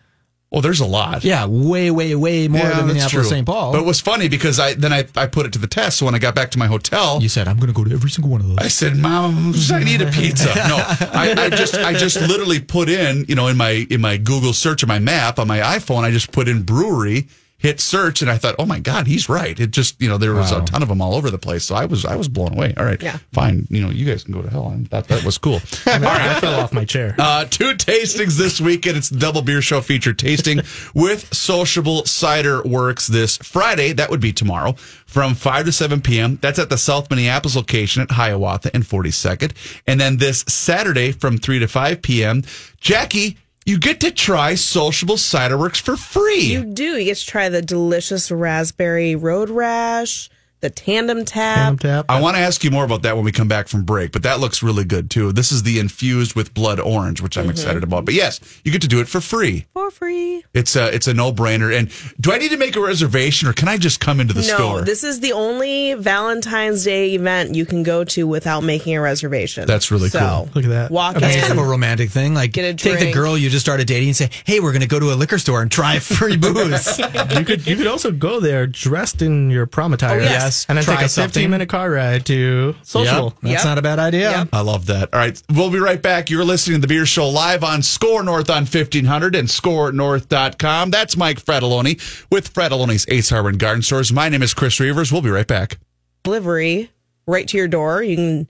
Well, 0.51 0.61
there's 0.61 0.79
a 0.79 0.85
lot. 0.85 1.23
Yeah, 1.23 1.47
way, 1.47 1.91
way, 1.91 2.15
way 2.15 2.47
more 2.47 2.61
than 2.67 2.87
Minneapolis, 2.87 3.29
St. 3.29 3.45
Paul. 3.45 3.73
But 3.73 3.81
it 3.81 3.85
was 3.85 3.99
funny 3.99 4.29
because 4.29 4.59
I 4.59 4.73
then 4.75 4.93
I, 4.93 5.05
I 5.15 5.27
put 5.27 5.45
it 5.45 5.53
to 5.53 5.59
the 5.59 5.67
test. 5.67 5.97
So 5.97 6.05
when 6.05 6.15
I 6.15 6.19
got 6.19 6.33
back 6.35 6.51
to 6.51 6.59
my 6.59 6.67
hotel, 6.67 7.21
you 7.21 7.27
said 7.29 7.47
I'm 7.47 7.57
going 7.57 7.67
to 7.67 7.73
go 7.73 7.83
to 7.83 7.91
every 7.91 8.09
single 8.09 8.31
one 8.31 8.41
of 8.41 8.47
those. 8.47 8.57
I 8.59 8.67
said, 8.69 8.95
"Mom, 8.95 9.53
I 9.71 9.83
need 9.83 10.01
a 10.01 10.11
pizza." 10.11 10.53
No, 10.65 10.77
I, 10.77 11.33
I 11.37 11.49
just 11.49 11.75
I 11.75 11.93
just 11.93 12.19
literally 12.21 12.59
put 12.59 12.89
in 12.89 13.25
you 13.27 13.35
know 13.35 13.47
in 13.47 13.57
my 13.57 13.85
in 13.89 14.01
my 14.01 14.17
Google 14.17 14.53
search 14.53 14.81
or 14.83 14.87
my 14.87 14.99
map 14.99 15.39
on 15.39 15.47
my 15.47 15.59
iPhone, 15.59 16.03
I 16.03 16.11
just 16.11 16.31
put 16.31 16.47
in 16.47 16.63
brewery, 16.63 17.27
hit 17.65 17.79
search, 17.81 18.21
and 18.21 18.29
I 18.29 18.37
thought, 18.37 18.55
"Oh 18.59 18.65
my 18.65 18.79
God, 18.79 19.07
he's 19.07 19.27
right." 19.27 19.59
It 19.59 19.71
just 19.71 19.99
you 20.01 20.07
know 20.07 20.17
there 20.19 20.35
was 20.35 20.51
a 20.51 20.61
ton 20.61 20.83
of 20.83 20.87
them 20.89 21.01
all 21.01 21.15
over 21.15 21.31
the 21.31 21.37
place, 21.39 21.63
so 21.63 21.73
I 21.75 21.85
was 21.85 22.05
I 22.05 22.15
was 22.15 22.27
blown 22.27 22.53
away. 22.53 22.73
All 22.77 22.85
right, 22.85 23.01
Yeah. 23.01 23.17
fine. 23.33 23.67
You 23.69 23.81
know, 23.81 23.89
you 23.89 24.05
guys 24.05 24.23
can 24.23 24.33
go 24.33 24.41
to 24.43 24.49
hell. 24.49 24.67
I 24.73 24.83
thought 24.87 25.07
that 25.07 25.23
was 25.23 25.37
cool. 25.37 25.59
I, 25.87 25.97
mean, 25.97 26.07
I 26.07 26.39
fell 26.39 26.59
off 26.59 26.71
my 26.73 26.85
chair. 26.85 27.15
Uh, 27.17 27.45
two 27.45 27.73
tastings 27.73 28.37
this 28.37 28.61
weekend. 28.61 28.97
It's 28.97 29.09
the 29.09 29.17
Double 29.19 29.41
Beer 29.41 29.61
Show 29.61 29.81
feature 29.81 30.13
tasting 30.13 30.61
with 30.93 31.33
Sociable 31.33 32.05
Cider 32.05 32.61
Werks 32.63 33.07
this 33.07 33.37
Friday. 33.37 33.93
That 33.93 34.09
would 34.11 34.21
be 34.21 34.31
tomorrow 34.33 34.73
from 35.05 35.33
5 35.33 35.65
to 35.65 35.71
7 35.71 36.01
p.m. 36.01 36.37
That's 36.41 36.59
at 36.59 36.69
the 36.69 36.77
South 36.77 37.09
Minneapolis 37.09 37.55
location 37.55 38.01
at 38.03 38.11
Hiawatha 38.11 38.69
and 38.73 38.83
42nd. 38.83 39.53
And 39.87 39.99
then 39.99 40.17
this 40.17 40.41
Saturday 40.47 41.11
from 41.13 41.37
3 41.37 41.59
to 41.59 41.67
5 41.67 42.01
p.m. 42.01 42.43
Jackie, 42.79 43.37
you 43.65 43.79
get 43.79 43.99
to 44.01 44.11
try 44.11 44.53
Sociable 44.53 45.17
Cider 45.17 45.57
Werks 45.57 45.79
for 45.79 45.97
free. 45.97 46.43
you 46.43 46.63
do. 46.65 46.97
You 46.97 47.05
get 47.05 47.17
to 47.17 47.25
try 47.25 47.49
the 47.49 47.61
delicious 47.63 48.31
raspberry 48.31 49.15
road 49.15 49.49
rash, 49.49 50.29
the 50.65 50.69
tandem 50.71 51.25
tap. 51.25 51.57
Tandem 51.57 51.77
tap. 51.77 52.05
I 52.09 52.19
want 52.19 52.35
to 52.37 52.41
ask 52.41 52.63
you 52.63 52.71
more 52.71 52.83
about 52.83 53.03
that 53.03 53.15
when 53.15 53.23
we 53.23 53.31
come 53.31 53.47
back 53.47 53.67
from 53.67 53.83
break, 53.83 54.11
but 54.11 54.23
that 54.23 54.39
looks 54.39 54.63
really 54.63 54.83
good 54.83 55.11
too. 55.11 55.31
This 55.31 55.51
is 55.51 55.61
the 55.61 55.77
infused 55.77 56.35
with 56.35 56.55
blood 56.55 56.79
orange, 56.79 57.21
which 57.21 57.37
I'm 57.37 57.43
mm-hmm. 57.43 57.51
excited 57.51 57.83
about. 57.83 58.03
But 58.03 58.15
yes, 58.15 58.39
you 58.63 58.71
get 58.71 58.81
to 58.81 58.87
do 58.87 58.99
it 58.99 59.07
for 59.07 59.21
free. 59.21 59.67
for 59.73 59.91
free. 59.91 60.43
It's 60.55 60.75
a 60.75 60.93
it's 60.93 61.07
a 61.07 61.13
no 61.13 61.31
brainer. 61.31 61.77
And 61.77 61.91
do 62.19 62.31
I 62.31 62.39
need 62.39 62.49
to 62.49 62.57
make 62.57 62.75
a 62.75 62.79
reservation 62.79 63.47
or 63.47 63.53
can 63.53 63.67
I 63.67 63.77
just 63.77 63.99
come 63.99 64.19
into 64.19 64.33
the 64.33 64.41
no, 64.41 64.55
store? 64.55 64.81
this 64.81 65.03
is 65.03 65.19
the 65.19 65.33
only 65.33 65.93
Valentine's 65.93 66.83
Day 66.83 67.13
event 67.13 67.53
you 67.53 67.65
can 67.65 67.83
go 67.83 68.03
to 68.05 68.25
without 68.25 68.63
making 68.63 68.95
a 68.95 69.01
reservation. 69.01 69.67
That's 69.67 69.91
really 69.91 70.09
so, 70.09 70.19
cool. 70.19 70.49
Look 70.55 70.65
at 70.65 70.71
that. 70.71 70.91
Walk 70.91 71.13
That's 71.13 71.25
in. 71.25 71.39
It's 71.39 71.47
kind 71.47 71.59
of 71.59 71.65
a 71.65 71.69
romantic 71.69 72.09
thing. 72.09 72.33
Like, 72.33 72.53
Get 72.53 72.65
a 72.65 72.73
take 72.73 72.99
the 72.99 73.13
girl 73.13 73.37
you 73.37 73.51
just 73.51 73.65
started 73.65 73.85
dating 73.85 74.09
and 74.09 74.15
say, 74.15 74.29
"Hey, 74.45 74.59
we're 74.59 74.71
going 74.71 74.81
to 74.81 74.87
go 74.87 74.99
to 74.99 75.13
a 75.13 75.15
liquor 75.15 75.37
store 75.37 75.61
and 75.61 75.71
try 75.71 75.99
free 75.99 76.37
booze." 76.37 76.97
you 77.37 77.45
could 77.45 77.67
you 77.67 77.75
could 77.75 77.87
also 77.87 78.11
go 78.11 78.39
there 78.39 78.65
dressed 78.65 79.21
in 79.21 79.51
your 79.51 79.67
prom 79.67 79.93
attire. 79.93 80.19
Oh, 80.19 80.23
yes. 80.23 80.54
And 80.69 80.77
then 80.77 80.85
Try 80.85 80.95
take 80.97 81.05
a 81.07 81.09
something. 81.09 81.31
15 81.41 81.49
minute 81.49 81.67
car 81.69 81.89
ride 81.91 82.25
to 82.27 82.75
social. 82.83 83.25
Yep, 83.25 83.33
that's 83.41 83.53
Yep. 83.53 83.65
not 83.65 83.77
a 83.77 83.81
bad 83.81 83.99
idea. 83.99 84.31
Yep. 84.31 84.47
I 84.53 84.61
love 84.61 84.85
that. 84.85 85.09
All 85.13 85.19
right. 85.19 85.41
We'll 85.51 85.69
be 85.71 85.79
right 85.79 86.01
back. 86.01 86.29
You're 86.29 86.45
listening 86.45 86.77
to 86.77 86.81
the 86.81 86.87
Beer 86.87 87.05
Show 87.05 87.27
live 87.29 87.63
on 87.63 87.81
Score 87.83 88.23
North 88.23 88.49
on 88.49 88.65
1500 88.65 89.35
and 89.35 89.47
scorenorth.com. 89.49 90.91
That's 90.91 91.17
Mike 91.17 91.43
Fratallone 91.43 91.99
with 92.31 92.53
Fratallone's 92.53 93.05
Ace 93.09 93.29
Hardware 93.29 93.49
and 93.51 93.59
Garden 93.59 93.81
Stores. 93.81 94.13
My 94.13 94.29
name 94.29 94.43
is 94.43 94.53
Chris 94.53 94.77
Reavers. 94.79 95.11
We'll 95.11 95.21
be 95.21 95.29
right 95.29 95.47
back. 95.47 95.77
delivery 96.23 96.89
right 97.27 97.47
to 97.47 97.57
your 97.57 97.67
door. 97.67 98.01
You 98.03 98.15
can 98.15 98.47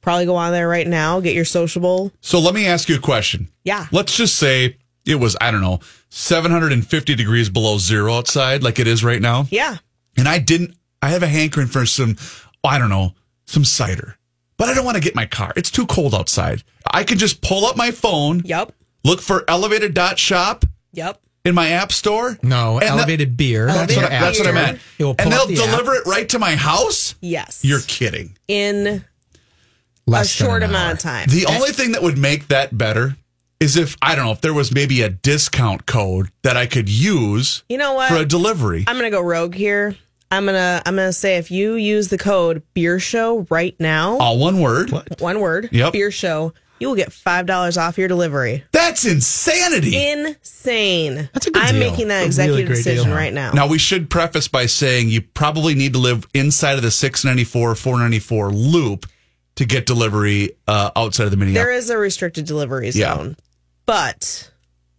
probably 0.00 0.24
go 0.26 0.36
on 0.36 0.52
there 0.52 0.68
right 0.68 0.86
now, 0.86 1.20
get 1.20 1.34
your 1.34 1.44
sociable. 1.44 2.10
So 2.20 2.38
let 2.40 2.54
me 2.54 2.66
ask 2.66 2.88
you 2.88 2.96
a 2.96 3.00
question. 3.00 3.48
Yeah. 3.64 3.86
Let's 3.92 4.16
just 4.16 4.36
say 4.36 4.76
it 5.06 5.16
was, 5.16 5.36
I 5.40 5.50
don't 5.50 5.60
know, 5.60 5.80
750 6.10 7.14
degrees 7.14 7.48
below 7.50 7.78
zero 7.78 8.14
outside, 8.14 8.62
like 8.62 8.78
it 8.78 8.86
is 8.86 9.02
right 9.04 9.20
now. 9.20 9.46
Yeah. 9.50 9.76
and 10.16 10.28
I 10.28 10.38
didn't. 10.38 10.74
I 11.02 11.10
have 11.10 11.22
a 11.22 11.26
hankering 11.28 11.66
for 11.68 11.86
some, 11.86 12.16
I 12.64 12.78
don't 12.78 12.90
know, 12.90 13.14
some 13.46 13.64
cider, 13.64 14.16
but 14.56 14.68
I 14.68 14.74
don't 14.74 14.84
want 14.84 14.96
to 14.96 15.02
get 15.02 15.14
my 15.14 15.26
car. 15.26 15.52
It's 15.56 15.70
too 15.70 15.86
cold 15.86 16.14
outside. 16.14 16.62
I 16.90 17.04
can 17.04 17.18
just 17.18 17.40
pull 17.40 17.64
up 17.66 17.76
my 17.76 17.90
phone, 17.90 18.42
Yep. 18.44 18.72
look 19.04 19.20
for 19.20 19.44
elevated 19.48 19.94
dot 19.94 20.18
shop 20.18 20.64
Yep. 20.92 21.20
in 21.44 21.54
my 21.54 21.70
app 21.70 21.92
store. 21.92 22.38
No, 22.42 22.78
And 22.78 22.82
the- 22.82 22.86
elevated 22.92 23.36
beer. 23.36 23.66
That's, 23.66 23.78
Elevated 23.96 24.02
what, 24.02 24.12
I, 24.12 24.20
that's 24.20 24.38
what 24.38 24.48
I 24.48 24.52
meant. 24.52 24.78
It 24.98 25.04
will 25.04 25.14
pull 25.14 25.24
and 25.24 25.32
they'll 25.32 25.40
up 25.42 25.48
the 25.48 25.54
app. 25.62 25.70
deliver 25.70 25.94
it 25.94 26.06
right 26.06 26.28
to 26.28 26.38
my 26.38 26.54
house. 26.56 27.14
Yes. 27.20 27.60
You're 27.62 27.80
kidding. 27.80 28.36
in 28.48 28.86
a 28.86 29.04
Less 30.10 30.36
than 30.36 30.46
short 30.48 30.62
amount 30.64 30.86
hour. 30.86 30.92
of 30.92 30.98
time. 30.98 31.28
The 31.28 31.46
only 31.46 31.70
thing 31.70 31.92
that 31.92 32.02
would 32.02 32.18
make 32.18 32.48
that 32.48 32.76
better 32.76 33.16
is 33.60 33.76
if 33.76 33.96
I 34.02 34.14
don't 34.16 34.24
know 34.24 34.32
if 34.32 34.40
there 34.40 34.54
was 34.54 34.72
maybe 34.72 35.02
a 35.02 35.08
discount 35.08 35.86
code 35.86 36.30
that 36.42 36.56
I 36.56 36.66
could 36.66 36.88
use 36.88 37.62
you 37.68 37.78
know 37.78 37.94
what? 37.94 38.08
for 38.10 38.16
a 38.16 38.24
delivery. 38.24 38.84
I'm 38.88 38.96
gonna 38.96 39.10
go 39.10 39.20
rogue 39.20 39.54
here. 39.54 39.94
I'm 40.30 40.46
gonna 40.46 40.80
I'm 40.86 40.94
gonna 40.96 41.12
say 41.12 41.36
if 41.38 41.50
you 41.50 41.74
use 41.74 42.08
the 42.08 42.18
code 42.18 42.62
Beer 42.74 42.98
Show 43.00 43.46
right 43.50 43.74
now, 43.80 44.16
All 44.18 44.38
one 44.38 44.60
word. 44.60 44.90
one 45.18 45.40
word, 45.40 45.68
Yep. 45.72 45.92
Beer 45.92 46.10
Show, 46.10 46.52
you 46.78 46.88
will 46.88 46.94
get 46.94 47.12
five 47.12 47.46
dollars 47.46 47.76
off 47.76 47.98
your 47.98 48.06
delivery. 48.08 48.64
That's 48.72 49.04
insanity. 49.04 49.96
Insane. 50.10 51.28
That's 51.32 51.46
a 51.46 51.50
good 51.50 51.62
I'm 51.62 51.74
deal. 51.78 51.90
making 51.90 52.08
that 52.08 52.22
A 52.22 52.26
executive 52.26 52.68
really 52.68 52.74
decision 52.76 53.06
deal. 53.08 53.16
right 53.16 53.32
now. 53.32 53.52
Now 53.52 53.66
we 53.66 53.78
should 53.78 54.08
preface 54.08 54.48
by 54.48 54.66
saying 54.66 55.08
you 55.08 55.20
probably 55.20 55.74
need 55.74 55.92
to 55.94 55.98
live 55.98 56.26
inside 56.32 56.74
of 56.76 56.82
the 56.82 56.90
694 56.90 57.74
494 57.74 58.50
loop 58.52 59.06
to 59.56 59.64
get 59.64 59.84
delivery 59.84 60.52
uh, 60.68 60.90
outside 60.96 61.24
of 61.24 61.30
the 61.32 61.36
there 61.36 61.46
Minneapolis. 61.46 61.84
is 61.84 61.90
a 61.90 61.98
restricted 61.98 62.46
delivery 62.46 62.88
Yeah. 62.90 63.16
zone, 63.16 63.36
but 63.84 64.50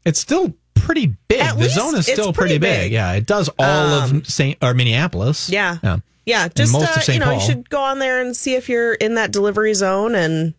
It's 0.05 0.19
still 0.19 0.53
pretty 0.73 1.07
big. 1.27 1.39
At 1.39 1.55
the 1.55 1.61
least 1.63 1.75
zone 1.75 1.95
is 1.95 2.05
still 2.05 2.33
pretty, 2.33 2.57
pretty 2.57 2.57
big. 2.59 2.79
big. 2.85 2.91
Yeah, 2.93 3.13
it 3.13 3.25
does 3.25 3.49
all 3.59 3.65
of 3.65 4.27
Saint 4.27 4.57
or 4.61 4.73
Minneapolis. 4.73 5.49
yeah, 5.49 5.77
Yeah. 5.83 5.97
yeah. 6.25 6.47
Just 6.49 6.73
most 6.73 6.89
uh, 6.91 6.95
of 6.97 7.03
St. 7.03 7.15
you 7.15 7.19
know, 7.19 7.25
Paul. 7.25 7.35
you 7.35 7.39
should 7.41 7.69
go 7.69 7.81
on 7.81 7.99
there 7.99 8.21
and 8.21 8.35
see 8.35 8.55
if 8.55 8.69
you're 8.69 8.93
in 8.93 9.15
that 9.15 9.31
delivery 9.31 9.73
zone 9.73 10.15
and 10.15 10.53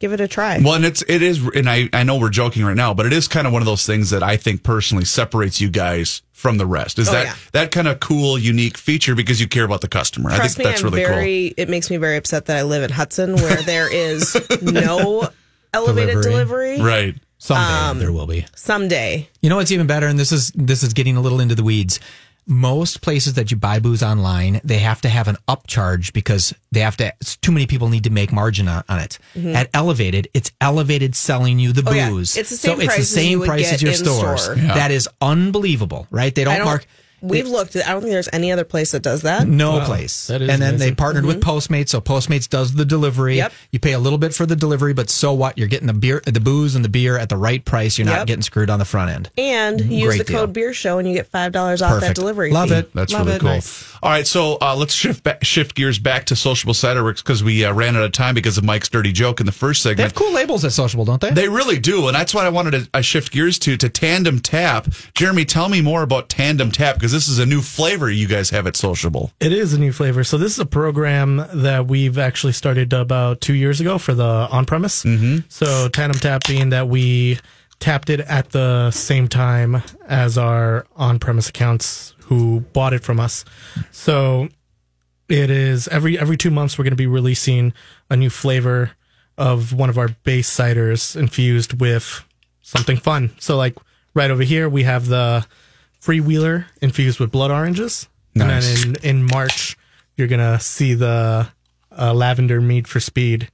give 0.00 0.12
it 0.12 0.20
a 0.20 0.28
try. 0.28 0.58
well, 0.62 0.74
and 0.74 0.84
it's 0.84 1.02
it 1.08 1.22
is, 1.22 1.40
and 1.54 1.68
I 1.68 1.88
I 1.92 2.02
know 2.02 2.18
we're 2.18 2.28
joking 2.30 2.64
right 2.64 2.76
now, 2.76 2.92
but 2.94 3.06
it 3.06 3.12
is 3.12 3.26
kind 3.28 3.46
of 3.46 3.52
one 3.52 3.62
of 3.62 3.66
those 3.66 3.86
things 3.86 4.10
that 4.10 4.22
I 4.22 4.36
think 4.36 4.62
personally 4.62 5.04
separates 5.04 5.60
you 5.60 5.70
guys 5.70 6.20
from 6.32 6.58
the 6.58 6.66
rest. 6.66 6.98
Is 6.98 7.08
Oh, 7.08 7.12
that 7.12 7.24
yeah. 7.26 7.34
that 7.52 7.70
kind 7.70 7.88
of 7.88 8.00
cool, 8.00 8.36
unique 8.38 8.76
feature 8.76 9.14
because 9.14 9.40
you 9.40 9.48
care 9.48 9.64
about 9.64 9.80
the 9.80 9.88
customer? 9.88 10.30
I 10.30 10.46
think 10.46 10.58
me, 10.58 10.64
that's 10.64 10.82
I'm 10.82 10.90
really 10.90 11.04
very. 11.04 11.46
It 11.56 11.70
makes 11.70 11.90
me 11.90 11.96
very 11.96 12.16
upset 12.16 12.46
that 12.46 12.56
I 12.58 12.62
live 12.64 12.82
in 12.82 12.90
Hudson, 12.90 13.36
where 13.36 13.62
there 13.62 13.90
is 13.90 14.36
no 14.60 15.28
elevated 15.72 16.20
Delivery. 16.22 16.76
delivery. 16.76 16.80
Right. 16.82 17.14
Someday 17.44 17.98
there 18.00 18.12
will 18.12 18.26
be. 18.26 18.46
Someday, 18.56 19.28
You 19.42 19.50
know 19.50 19.56
what's 19.56 19.70
even 19.72 19.86
better, 19.86 20.06
and 20.06 20.18
this 20.18 20.32
is 20.32 20.50
this 20.54 20.82
is 20.82 20.92
getting 20.94 21.16
a 21.16 21.20
little 21.20 21.40
into 21.40 21.54
the 21.54 21.62
weeds. 21.64 22.00
Most 22.46 23.00
places 23.00 23.34
that 23.34 23.50
you 23.50 23.56
buy 23.56 23.78
booze 23.78 24.02
online, 24.02 24.60
they 24.64 24.78
have 24.78 25.00
to 25.02 25.08
have 25.08 25.28
an 25.28 25.36
upcharge 25.48 26.12
because 26.12 26.52
they 26.72 26.80
have 26.80 26.96
to. 26.98 27.10
Too 27.40 27.52
many 27.52 27.66
people 27.66 27.88
need 27.88 28.04
to 28.04 28.10
make 28.10 28.32
margin 28.32 28.68
on, 28.68 28.84
on 28.88 28.98
it. 29.00 29.18
At 29.34 29.70
Elevated, 29.72 30.28
it's 30.34 30.52
Elevated 30.60 31.14
selling 31.16 31.58
you 31.58 31.72
the 31.72 31.80
Mm-hmm. 31.80 31.88
Oh, 31.88 31.92
yeah. 31.96 32.10
booze. 32.10 32.36
It's 32.36 32.50
the 32.50 32.56
same 32.56 32.76
so 32.76 32.80
it's 32.80 32.86
price 32.86 32.96
the 32.96 33.00
as 33.02 33.10
same 33.10 33.40
you 33.40 33.46
price 33.46 33.72
as 33.72 33.82
your 33.82 33.94
stores. 33.94 34.42
store. 34.42 34.56
Yeah. 34.56 34.74
That 34.74 34.90
is 34.90 35.08
unbelievable, 35.22 36.06
right? 36.10 36.34
They 36.34 36.44
don't, 36.44 36.56
don't. 36.56 36.64
mark. 36.66 36.86
We've 37.28 37.48
looked. 37.48 37.76
I 37.76 37.92
don't 37.92 38.00
think 38.02 38.12
there's 38.12 38.28
any 38.32 38.52
other 38.52 38.64
place 38.64 38.92
that 38.92 39.02
does 39.02 39.22
that. 39.22 39.46
No 39.48 39.72
Wow, 39.78 39.86
place. 39.86 40.26
that 40.28 40.42
is 40.42 40.48
and 40.50 40.60
then 40.62 40.72
they 40.74 40.86
amazing. 40.86 40.96
partnered 40.96 41.24
with 41.26 41.40
Postmates, 41.42 41.88
so 41.90 42.00
Postmates 42.00 42.48
does 42.48 42.74
the 42.74 42.84
delivery. 42.84 43.36
Yep. 43.36 43.52
You 43.72 43.80
pay 43.80 43.92
a 43.92 43.98
little 43.98 44.18
bit 44.18 44.34
for 44.34 44.46
the 44.46 44.56
delivery, 44.56 44.92
but 44.94 45.10
so 45.10 45.32
what? 45.32 45.56
You're 45.58 45.68
getting 45.68 45.86
the 45.86 45.92
beer, 45.94 46.22
the 46.24 46.40
booze, 46.40 46.74
and 46.74 46.84
the 46.84 46.88
beer 46.88 47.16
at 47.18 47.28
the 47.28 47.36
right 47.36 47.64
price. 47.64 47.98
You're 47.98 48.06
not 48.06 48.26
getting 48.26 48.42
screwed 48.42 48.70
on 48.70 48.78
the 48.78 48.84
front 48.84 49.10
end. 49.10 49.30
And 49.38 49.80
you 49.80 49.98
use 49.98 50.06
Great 50.08 50.18
the 50.18 50.24
deal. 50.24 50.40
code 50.40 50.52
Beer 50.52 50.72
Show, 50.74 50.98
and 50.98 51.08
you 51.08 51.14
get 51.14 51.26
five 51.28 51.52
dollars 51.52 51.82
off 51.82 52.00
that 52.00 52.14
delivery. 52.14 52.50
Love 52.50 52.68
fee. 52.68 52.76
it. 52.76 52.92
That's 52.94 53.12
Love 53.12 53.26
really 53.26 53.36
it. 53.36 53.40
cool. 53.40 53.48
Nice. 53.50 53.94
All 54.02 54.10
right, 54.10 54.26
so 54.26 54.58
uh, 54.60 54.76
let's 54.76 54.92
shift 54.92 55.22
back, 55.24 55.42
shift 55.44 55.74
gears 55.74 55.98
back 55.98 56.26
to 56.26 56.36
Sociable 56.36 56.74
Cider 56.74 57.02
Werks 57.02 57.22
because 57.22 57.42
we 57.42 57.64
uh, 57.64 57.72
ran 57.72 57.96
out 57.96 58.02
of 58.04 58.12
time 58.12 58.34
because 58.34 58.58
of 58.58 58.64
Mike's 58.64 58.88
dirty 58.90 59.12
joke 59.12 59.40
in 59.40 59.46
the 59.46 59.52
first 59.52 59.82
segment. 59.82 59.96
They 59.98 60.02
have 60.02 60.14
cool 60.14 60.32
labels 60.32 60.64
at 60.64 60.72
Sociable, 60.72 61.04
don't 61.06 61.20
they? 61.20 61.30
They 61.30 61.48
really 61.48 61.78
do, 61.78 62.06
and 62.08 62.14
that's 62.14 62.34
what 62.34 62.44
I 62.44 62.50
wanted 62.50 62.72
to 62.72 62.88
uh, 62.92 63.00
shift 63.00 63.32
gears 63.32 63.58
to 63.60 63.76
to 63.78 63.88
Tandem 63.88 64.40
Tap. 64.40 64.88
Jeremy, 65.14 65.44
tell 65.46 65.68
me 65.70 65.80
more 65.80 66.02
about 66.02 66.28
Tandem 66.28 66.70
Tap 66.70 66.96
because 66.96 67.13
this 67.14 67.28
is 67.28 67.38
a 67.38 67.46
new 67.46 67.60
flavor 67.60 68.10
you 68.10 68.26
guys 68.26 68.50
have 68.50 68.66
at 68.66 68.74
Sociable. 68.74 69.30
It 69.38 69.52
is 69.52 69.72
a 69.72 69.78
new 69.78 69.92
flavor. 69.92 70.24
So 70.24 70.36
this 70.36 70.52
is 70.52 70.58
a 70.58 70.66
program 70.66 71.46
that 71.54 71.86
we've 71.86 72.18
actually 72.18 72.54
started 72.54 72.92
about 72.92 73.40
two 73.40 73.54
years 73.54 73.80
ago 73.80 73.98
for 73.98 74.14
the 74.14 74.24
on-premise. 74.50 75.04
Mm-hmm. 75.04 75.46
So 75.48 75.88
Tandem 75.88 76.18
Tap 76.18 76.42
being 76.48 76.70
that 76.70 76.88
we 76.88 77.38
tapped 77.78 78.10
it 78.10 78.18
at 78.20 78.50
the 78.50 78.90
same 78.90 79.28
time 79.28 79.80
as 80.08 80.36
our 80.36 80.86
on-premise 80.96 81.48
accounts 81.48 82.16
who 82.24 82.60
bought 82.72 82.92
it 82.92 83.04
from 83.04 83.20
us. 83.20 83.44
So 83.92 84.48
it 85.28 85.50
is 85.50 85.86
every 85.88 86.18
every 86.18 86.36
two 86.36 86.50
months 86.50 86.76
we're 86.76 86.84
going 86.84 86.92
to 86.92 86.96
be 86.96 87.06
releasing 87.06 87.72
a 88.10 88.16
new 88.16 88.30
flavor 88.30 88.90
of 89.38 89.72
one 89.72 89.88
of 89.88 89.98
our 89.98 90.08
base 90.24 90.50
ciders 90.50 91.14
infused 91.14 91.80
with 91.80 92.24
something 92.60 92.96
fun. 92.96 93.30
So 93.38 93.56
like 93.56 93.78
right 94.14 94.32
over 94.32 94.42
here 94.42 94.68
we 94.68 94.82
have 94.82 95.06
the 95.06 95.46
freewheeler 96.04 96.66
infused 96.80 97.18
with 97.20 97.30
blood 97.30 97.50
oranges, 97.50 98.08
Nice. 98.34 98.84
and 98.84 98.94
then 98.94 99.04
in 99.04 99.16
in 99.18 99.22
March 99.26 99.76
you're 100.16 100.28
gonna 100.28 100.60
see 100.60 100.94
the 100.94 101.48
uh, 101.96 102.12
lavender 102.14 102.60
mead 102.60 102.86
for 102.88 103.00
speed. 103.00 103.48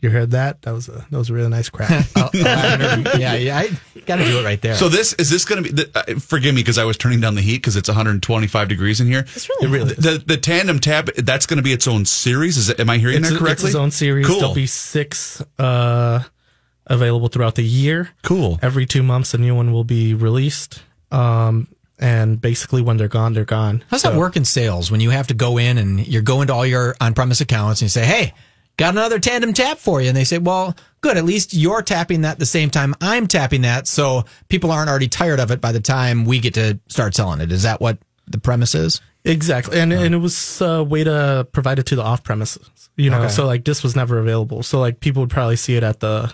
You 0.00 0.10
heard 0.10 0.30
that? 0.32 0.62
That 0.62 0.72
was 0.72 0.88
a 0.88 1.06
that 1.10 1.16
was 1.18 1.30
a 1.30 1.32
really 1.32 1.48
nice 1.48 1.68
crack. 1.70 2.06
Oh, 2.16 2.30
lavender. 2.34 3.18
yeah, 3.18 3.34
yeah. 3.34 3.56
I 3.58 3.70
got 4.04 4.16
to 4.16 4.24
do 4.24 4.38
it 4.40 4.44
right 4.44 4.60
there. 4.60 4.74
So 4.74 4.88
this 4.90 5.14
is 5.14 5.30
this 5.30 5.44
going 5.46 5.64
to 5.64 5.68
be? 5.72 5.82
The, 5.82 5.90
uh, 6.16 6.18
forgive 6.20 6.54
me 6.54 6.60
because 6.60 6.76
I 6.78 6.84
was 6.84 6.96
turning 6.98 7.20
down 7.20 7.34
the 7.34 7.40
heat 7.40 7.56
because 7.56 7.76
it's 7.76 7.88
125 7.88 8.68
degrees 8.68 9.00
in 9.00 9.06
here. 9.06 9.20
It's 9.34 9.48
really 9.48 9.78
hot. 9.80 9.96
the 9.96 10.22
the 10.24 10.36
tandem 10.36 10.80
tap. 10.80 11.08
That's 11.16 11.46
going 11.46 11.56
to 11.56 11.62
be 11.62 11.72
its 11.72 11.88
own 11.88 12.04
series. 12.04 12.56
Is 12.58 12.68
it? 12.68 12.78
Am 12.78 12.90
I 12.90 12.98
hearing 12.98 13.16
it's, 13.18 13.30
that 13.30 13.36
a- 13.36 13.38
correctly? 13.38 13.68
it's 13.68 13.74
its 13.74 13.74
own 13.74 13.90
series. 13.90 14.26
Cool. 14.26 14.38
There'll 14.40 14.54
be 14.54 14.66
six 14.66 15.42
uh, 15.58 16.22
available 16.86 17.28
throughout 17.28 17.54
the 17.54 17.64
year. 17.64 18.10
Cool. 18.22 18.58
Every 18.62 18.84
two 18.84 19.02
months, 19.02 19.32
a 19.34 19.38
new 19.38 19.54
one 19.54 19.72
will 19.72 19.84
be 19.84 20.12
released. 20.14 20.82
Um, 21.10 21.68
and 21.98 22.40
basically, 22.40 22.82
when 22.82 22.96
they're 22.96 23.08
gone, 23.08 23.32
they're 23.32 23.44
gone. 23.44 23.84
How's 23.90 24.02
So- 24.02 24.10
that 24.10 24.18
work 24.18 24.36
in 24.36 24.44
sales 24.44 24.90
when 24.90 25.00
you 25.00 25.10
have 25.10 25.26
to 25.28 25.34
go 25.34 25.58
in 25.58 25.78
and 25.78 26.06
you're 26.06 26.22
going 26.22 26.48
to 26.48 26.54
all 26.54 26.66
your 26.66 26.94
on 27.00 27.14
premise 27.14 27.40
accounts 27.40 27.80
and 27.80 27.86
you 27.86 27.90
say, 27.90 28.04
hey, 28.04 28.34
got 28.76 28.92
another 28.94 29.18
tandem 29.18 29.52
tap 29.52 29.78
for 29.78 30.00
you? 30.02 30.08
And 30.08 30.16
they 30.16 30.24
say, 30.24 30.38
well, 30.38 30.76
good. 31.00 31.16
At 31.16 31.24
least 31.24 31.54
you're 31.54 31.82
tapping 31.82 32.22
that 32.22 32.38
the 32.38 32.46
same 32.46 32.68
time 32.70 32.94
I'm 33.00 33.26
tapping 33.26 33.62
that. 33.62 33.86
So 33.86 34.24
people 34.48 34.70
aren't 34.70 34.90
already 34.90 35.08
tired 35.08 35.40
of 35.40 35.50
it 35.50 35.60
by 35.60 35.72
the 35.72 35.80
time 35.80 36.24
we 36.24 36.40
get 36.40 36.54
to 36.54 36.78
start 36.88 37.14
selling 37.14 37.40
it. 37.40 37.50
Is 37.52 37.62
that 37.62 37.80
what 37.80 37.98
the 38.26 38.38
premise 38.38 38.74
is? 38.74 39.00
Exactly, 39.24 39.80
and 39.80 39.92
oh. 39.92 39.98
and 39.98 40.14
it 40.14 40.18
was 40.18 40.60
a 40.60 40.84
way 40.84 41.02
to 41.02 41.48
provide 41.50 41.80
it 41.80 41.86
to 41.86 41.96
the 41.96 42.02
off 42.02 42.22
premises. 42.22 42.70
You 42.96 43.10
know, 43.10 43.22
Okay. 43.22 43.28
so 43.28 43.44
like 43.44 43.64
this 43.64 43.82
was 43.82 43.96
never 43.96 44.18
available. 44.20 44.62
So 44.62 44.78
like 44.78 45.00
people 45.00 45.22
would 45.22 45.30
probably 45.30 45.56
see 45.56 45.74
it 45.76 45.82
at 45.82 45.98
the, 45.98 46.32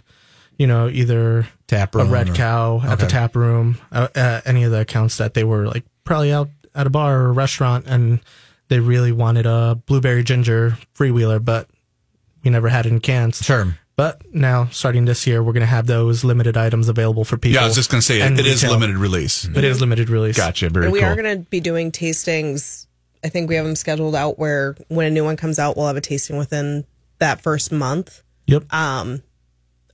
you 0.63 0.69
know, 0.69 0.89
either 0.89 1.49
Tap 1.67 1.95
a 1.97 2.05
red 2.05 2.29
or- 2.31 2.35
cow 2.35 2.81
at 2.85 3.01
the 3.01 3.07
tap 3.09 3.35
room, 3.35 3.79
uh, 3.91 4.07
uh, 4.15 4.41
any 4.45 4.63
of 4.63 4.71
the 4.71 4.81
accounts 4.81 5.17
that 5.19 5.35
they 5.35 5.43
were 5.43 5.67
like 5.67 5.83
probably 6.05 6.33
out 6.33 6.51
at 6.75 6.87
a 6.87 6.91
bar 6.91 7.23
or 7.23 7.27
a 7.29 7.33
restaurant, 7.33 7.87
and 7.89 8.21
they 8.69 8.79
really 8.79 9.11
wanted 9.11 9.45
a 9.47 9.75
blueberry 9.87 10.23
ginger 10.23 10.79
freewheeler, 10.97 11.45
but 11.45 11.69
we 12.45 12.51
never 12.51 12.69
had 12.69 12.87
it 12.87 12.93
in 12.93 13.01
cans. 13.01 13.39
Sure. 13.43 13.77
But 13.97 14.23
now, 14.35 14.69
starting 14.71 15.05
this 15.05 15.27
year, 15.27 15.43
we're 15.43 15.53
going 15.53 15.63
to 15.63 15.67
have 15.67 15.87
those 15.87 16.25
limited 16.25 16.57
items 16.57 16.89
available 16.89 17.25
for 17.25 17.37
people. 17.37 17.57
yeah, 17.57 17.63
I 17.65 17.67
was 17.67 17.75
just 17.75 17.91
going 17.91 18.01
to 18.01 18.07
say 18.07 18.21
it, 18.21 18.39
it 18.39 18.47
is 18.47 18.63
limited 18.65 18.97
release. 18.97 19.45
It 19.45 19.65
is 19.65 19.81
limited 19.81 20.09
release. 20.11 20.37
Gotcha. 20.37 20.71
Very 20.71 20.87
And 20.87 20.93
we 20.93 21.01
cool. 21.01 21.09
are 21.09 21.17
going 21.17 21.39
to 21.45 21.51
be 21.51 21.61
doing 21.61 21.91
tastings. 21.93 22.87
I 23.25 23.29
think 23.29 23.49
we 23.51 23.57
have 23.57 23.65
them 23.67 23.77
scheduled 23.77 24.15
out 24.15 24.39
where 24.39 24.77
when 24.89 25.07
a 25.07 25.11
new 25.11 25.25
one 25.25 25.37
comes 25.37 25.59
out, 25.59 25.77
we'll 25.77 25.87
have 25.89 25.97
a 25.97 26.01
tasting 26.01 26.37
within 26.39 26.85
that 27.19 27.41
first 27.43 27.71
month, 27.73 28.23
Yep. 28.47 28.65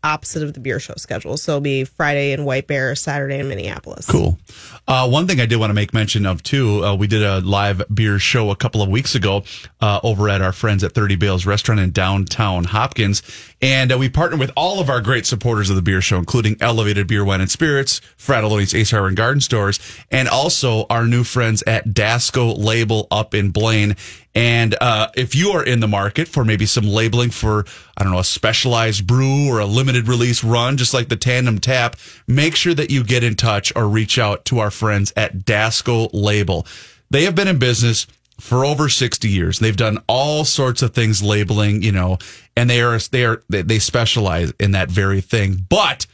Opposite 0.05 0.43
of 0.43 0.55
the 0.55 0.61
beer 0.61 0.79
show 0.79 0.95
schedule. 0.97 1.37
So 1.37 1.53
it'll 1.53 1.61
be 1.61 1.85
Friday 1.85 2.33
in 2.33 2.45
White 2.45 2.67
Bear, 2.67 2.95
Saturday 2.95 3.39
in 3.39 3.49
Minneapolis. 3.49 4.07
Cool. 4.07 4.39
Uh, 4.87 5.09
one 5.09 5.27
thing 5.27 5.41
I 5.41 5.47
did 5.47 5.57
want 5.57 5.71
to 5.71 5.75
make 5.75 5.93
mention 5.93 6.25
of 6.25 6.43
too, 6.43 6.85
uh, 6.85 6.95
we 6.95 7.07
did 7.07 7.23
a 7.23 7.41
live 7.41 7.83
beer 7.93 8.19
show 8.19 8.51
a 8.51 8.57
couple 8.57 8.81
of 8.81 8.89
weeks 8.89 9.15
ago 9.15 9.45
uh, 9.81 10.01
over 10.03 10.29
at 10.29 10.41
our 10.41 10.53
friends 10.53 10.85
at 10.85 10.93
30 10.93 11.17
Bales 11.17 11.45
Restaurant 11.45 11.81
in 11.81 11.91
downtown 11.91 12.65
Hopkins. 12.65 13.23
And 13.61 13.93
uh, 13.93 13.99
we 13.99 14.09
partnered 14.09 14.39
with 14.39 14.53
all 14.57 14.81
of 14.81 14.89
our 14.89 15.01
great 15.01 15.27
supporters 15.27 15.69
of 15.69 15.77
the 15.77 15.83
beer 15.83 16.01
show, 16.01 16.17
including 16.17 16.57
Elevated 16.61 17.09
Beer, 17.09 17.25
Wine, 17.25 17.41
and 17.41 17.51
Spirits, 17.51 18.01
Fratallone's 18.17 18.75
Ace 18.75 18.93
Hardware 18.93 19.09
and 19.09 19.17
Garden 19.17 19.41
Stores, 19.41 19.81
and 20.11 20.29
also 20.29 20.87
our 20.89 21.07
new 21.07 21.25
friends 21.25 21.63
at 21.67 21.89
Dasco 21.89 22.57
Label 22.57 23.09
up 23.11 23.35
in 23.35 23.51
Blaine. 23.51 23.97
And 24.39 24.77
uh, 24.81 25.09
if 25.17 25.35
you 25.35 25.51
are 25.51 25.65
in 25.65 25.81
the 25.81 25.89
market 25.89 26.29
for 26.29 26.45
maybe 26.45 26.65
some 26.65 26.87
labeling 26.87 27.31
for, 27.31 27.67
I 27.97 28.05
don't 28.05 28.13
know, 28.13 28.21
a 28.21 28.25
specialized 28.25 29.05
brew 29.05 29.49
or 29.49 29.59
a 29.59 29.67
limited 29.67 30.07
release 30.07 30.45
run, 30.45 30.77
just 30.77 30.95
like 30.95 31.09
the 31.09 31.17
Tandem 31.17 31.59
Tap, 31.59 31.97
make 32.29 32.55
sure 32.55 32.73
that 32.73 32.89
you 32.89 33.03
get 33.03 33.25
in 33.25 33.35
touch 33.35 33.73
or 33.75 33.89
reach 33.89 34.17
out 34.17 34.45
to 34.45 34.61
our 34.61 34.71
friends 34.71 35.13
at 35.17 35.39
Dasco 35.39 36.09
Label. 36.13 36.69
They 37.11 37.25
have 37.25 37.35
been 37.35 37.49
in 37.49 37.59
business 37.59 38.07
for 38.39 38.65
over 38.65 38.89
60 38.89 39.29
years. 39.29 39.59
They've 39.59 39.77
done 39.77 39.99
all 40.07 40.45
sorts 40.45 40.83
of 40.83 40.95
things 40.95 41.21
labeling, 41.21 41.83
you 41.83 41.91
know, 41.91 42.19
and 42.57 42.71
they 42.71 42.81
are, 42.81 42.97
they 43.11 43.25
are, 43.25 43.43
they, 43.49 43.81
specialize 43.81 44.53
in 44.61 44.71
that 44.71 44.89
very 44.89 45.21
thing. 45.21 45.67
But 45.69 46.07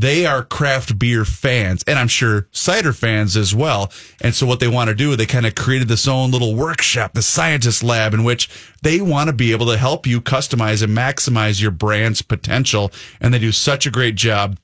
they 0.00 0.24
are 0.24 0.42
craft 0.42 0.98
beer 0.98 1.24
fans 1.24 1.84
and 1.86 1.98
I'm 1.98 2.08
sure 2.08 2.48
cider 2.52 2.92
fans 2.92 3.36
as 3.36 3.54
well. 3.54 3.92
And 4.22 4.34
so 4.34 4.46
what 4.46 4.58
they 4.58 4.68
want 4.68 4.88
to 4.88 4.94
do, 4.94 5.14
they 5.14 5.26
kind 5.26 5.44
of 5.44 5.54
created 5.54 5.88
this 5.88 6.08
own 6.08 6.30
little 6.30 6.54
workshop, 6.54 7.12
the 7.12 7.22
scientist 7.22 7.82
lab 7.82 8.14
in 8.14 8.24
which 8.24 8.48
they 8.82 9.00
want 9.00 9.28
to 9.28 9.34
be 9.34 9.52
able 9.52 9.66
to 9.66 9.76
help 9.76 10.06
you 10.06 10.20
customize 10.20 10.82
and 10.82 10.96
maximize 10.96 11.60
your 11.60 11.70
brand's 11.70 12.22
potential. 12.22 12.90
And 13.20 13.34
they 13.34 13.38
do 13.38 13.52
such 13.52 13.86
a 13.86 13.90
great 13.90 14.14
job. 14.14 14.58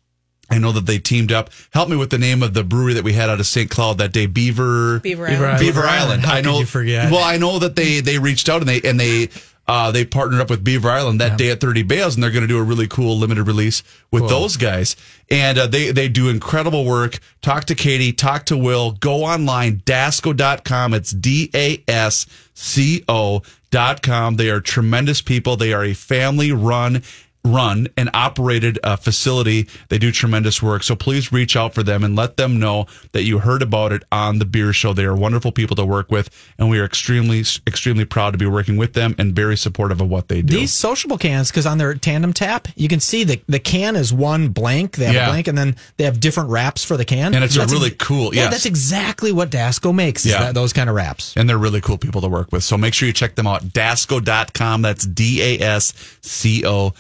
I 0.48 0.58
know 0.58 0.72
that 0.72 0.86
they 0.86 0.98
teamed 0.98 1.32
up. 1.32 1.50
Help 1.72 1.88
me 1.88 1.96
with 1.96 2.10
the 2.10 2.18
name 2.18 2.42
of 2.42 2.54
the 2.54 2.62
brewery 2.62 2.94
that 2.94 3.04
we 3.04 3.12
had 3.12 3.28
out 3.28 3.40
of 3.40 3.46
St. 3.46 3.68
Cloud 3.68 3.98
that 3.98 4.12
day. 4.12 4.26
Beaver. 4.26 5.00
Beaver 5.00 5.26
Beaver 5.26 5.44
Island. 5.46 5.60
Beaver 5.60 5.82
Island. 5.82 6.22
How 6.24 6.34
I 6.34 6.36
could 6.36 6.44
know. 6.44 6.58
you 6.60 6.66
forget? 6.66 7.10
Well, 7.10 7.24
I 7.24 7.36
know 7.36 7.58
that 7.58 7.74
they 7.74 8.00
they 8.00 8.18
reached 8.18 8.48
out 8.48 8.60
and 8.60 8.68
they 8.68 8.80
and 8.82 8.98
they 8.98 9.28
uh, 9.68 9.90
they 9.90 10.04
partnered 10.04 10.40
up 10.40 10.50
with 10.50 10.62
Beaver 10.62 10.88
Island 10.90 11.20
that 11.20 11.36
day 11.36 11.50
at 11.50 11.60
30 11.60 11.82
Bales, 11.82 12.14
and 12.14 12.22
they're 12.22 12.30
going 12.30 12.42
to 12.42 12.48
do 12.48 12.58
a 12.58 12.62
really 12.62 12.86
cool 12.86 13.18
limited 13.18 13.46
release 13.46 13.82
with 14.10 14.28
those 14.28 14.56
guys. 14.56 14.94
And 15.28 15.58
uh, 15.58 15.66
they 15.66 15.90
they 15.90 16.08
do 16.08 16.28
incredible 16.28 16.84
work. 16.84 17.18
Talk 17.42 17.64
to 17.64 17.74
Katie. 17.74 18.12
Talk 18.12 18.46
to 18.46 18.56
Will. 18.56 18.92
Go 18.92 19.24
online. 19.24 19.78
Dasco.com. 19.80 20.94
It's 20.94 21.10
D 21.10 21.50
A 21.52 21.82
S 21.88 22.26
C 22.54 23.02
O 23.08 23.42
dot 23.70 24.02
com. 24.02 24.36
They 24.36 24.50
are 24.50 24.60
tremendous 24.60 25.20
people. 25.20 25.56
They 25.56 25.72
are 25.72 25.84
a 25.84 25.94
family 25.94 26.52
run 26.52 27.02
run 27.46 27.88
and 27.96 28.10
operated 28.12 28.78
a 28.84 28.96
facility. 28.96 29.68
They 29.88 29.98
do 29.98 30.10
tremendous 30.12 30.62
work. 30.62 30.82
So 30.82 30.94
please 30.96 31.32
reach 31.32 31.56
out 31.56 31.74
for 31.74 31.82
them 31.82 32.04
and 32.04 32.16
let 32.16 32.36
them 32.36 32.58
know 32.58 32.86
that 33.12 33.22
you 33.22 33.38
heard 33.38 33.62
about 33.62 33.92
it 33.92 34.02
on 34.12 34.38
the 34.38 34.44
beer 34.44 34.72
show. 34.72 34.92
They 34.92 35.04
are 35.04 35.14
wonderful 35.16 35.52
people 35.52 35.76
to 35.76 35.84
work 35.84 36.10
with, 36.10 36.28
and 36.58 36.68
we 36.68 36.78
are 36.78 36.84
extremely, 36.84 37.40
extremely 37.66 38.04
proud 38.04 38.32
to 38.32 38.38
be 38.38 38.46
working 38.46 38.76
with 38.76 38.92
them 38.94 39.14
and 39.18 39.34
very 39.34 39.56
supportive 39.56 40.00
of 40.00 40.08
what 40.08 40.28
they 40.28 40.42
do. 40.42 40.56
These 40.56 40.72
sociable 40.72 41.18
cans, 41.18 41.50
because 41.50 41.66
on 41.66 41.78
their 41.78 41.94
tandem 41.94 42.32
tap, 42.32 42.68
you 42.76 42.88
can 42.88 43.00
see 43.00 43.24
the 43.24 43.40
the 43.48 43.60
can 43.60 43.96
is 43.96 44.12
one 44.12 44.48
blank. 44.48 44.96
They 44.96 45.06
have 45.06 45.14
Yeah. 45.14 45.26
a 45.26 45.30
blank, 45.30 45.46
and 45.48 45.56
then 45.56 45.76
they 45.96 46.04
have 46.04 46.20
different 46.20 46.50
wraps 46.50 46.84
for 46.84 46.96
the 46.96 47.04
can. 47.04 47.34
And 47.34 47.44
it's 47.44 47.54
That's 47.54 47.72
really 47.72 47.90
cool- 47.90 48.34
Yeah, 48.34 48.48
that's 48.48 48.66
exactly 48.66 49.32
what 49.32 49.50
Dasco 49.50 49.94
makes. 49.94 50.24
Yeah. 50.26 50.40
that- 50.40 50.54
those 50.54 50.72
kind 50.72 50.88
of 50.90 50.96
wraps. 50.96 51.32
and 51.36 51.48
they're 51.48 51.58
really 51.58 51.80
cool 51.80 51.98
people 51.98 52.20
to 52.22 52.28
work 52.28 52.50
with. 52.52 52.64
So 52.64 52.76
make 52.76 52.94
sure 52.94 53.06
you 53.06 53.12
check 53.12 53.34
them 53.34 53.46
out. 53.46 53.72
Dasco.com. 53.72 54.82
That's 54.82 55.06
D 55.06 55.40
A 55.42 55.60
S 55.60 55.92
C 56.22 56.64
O 56.66 56.92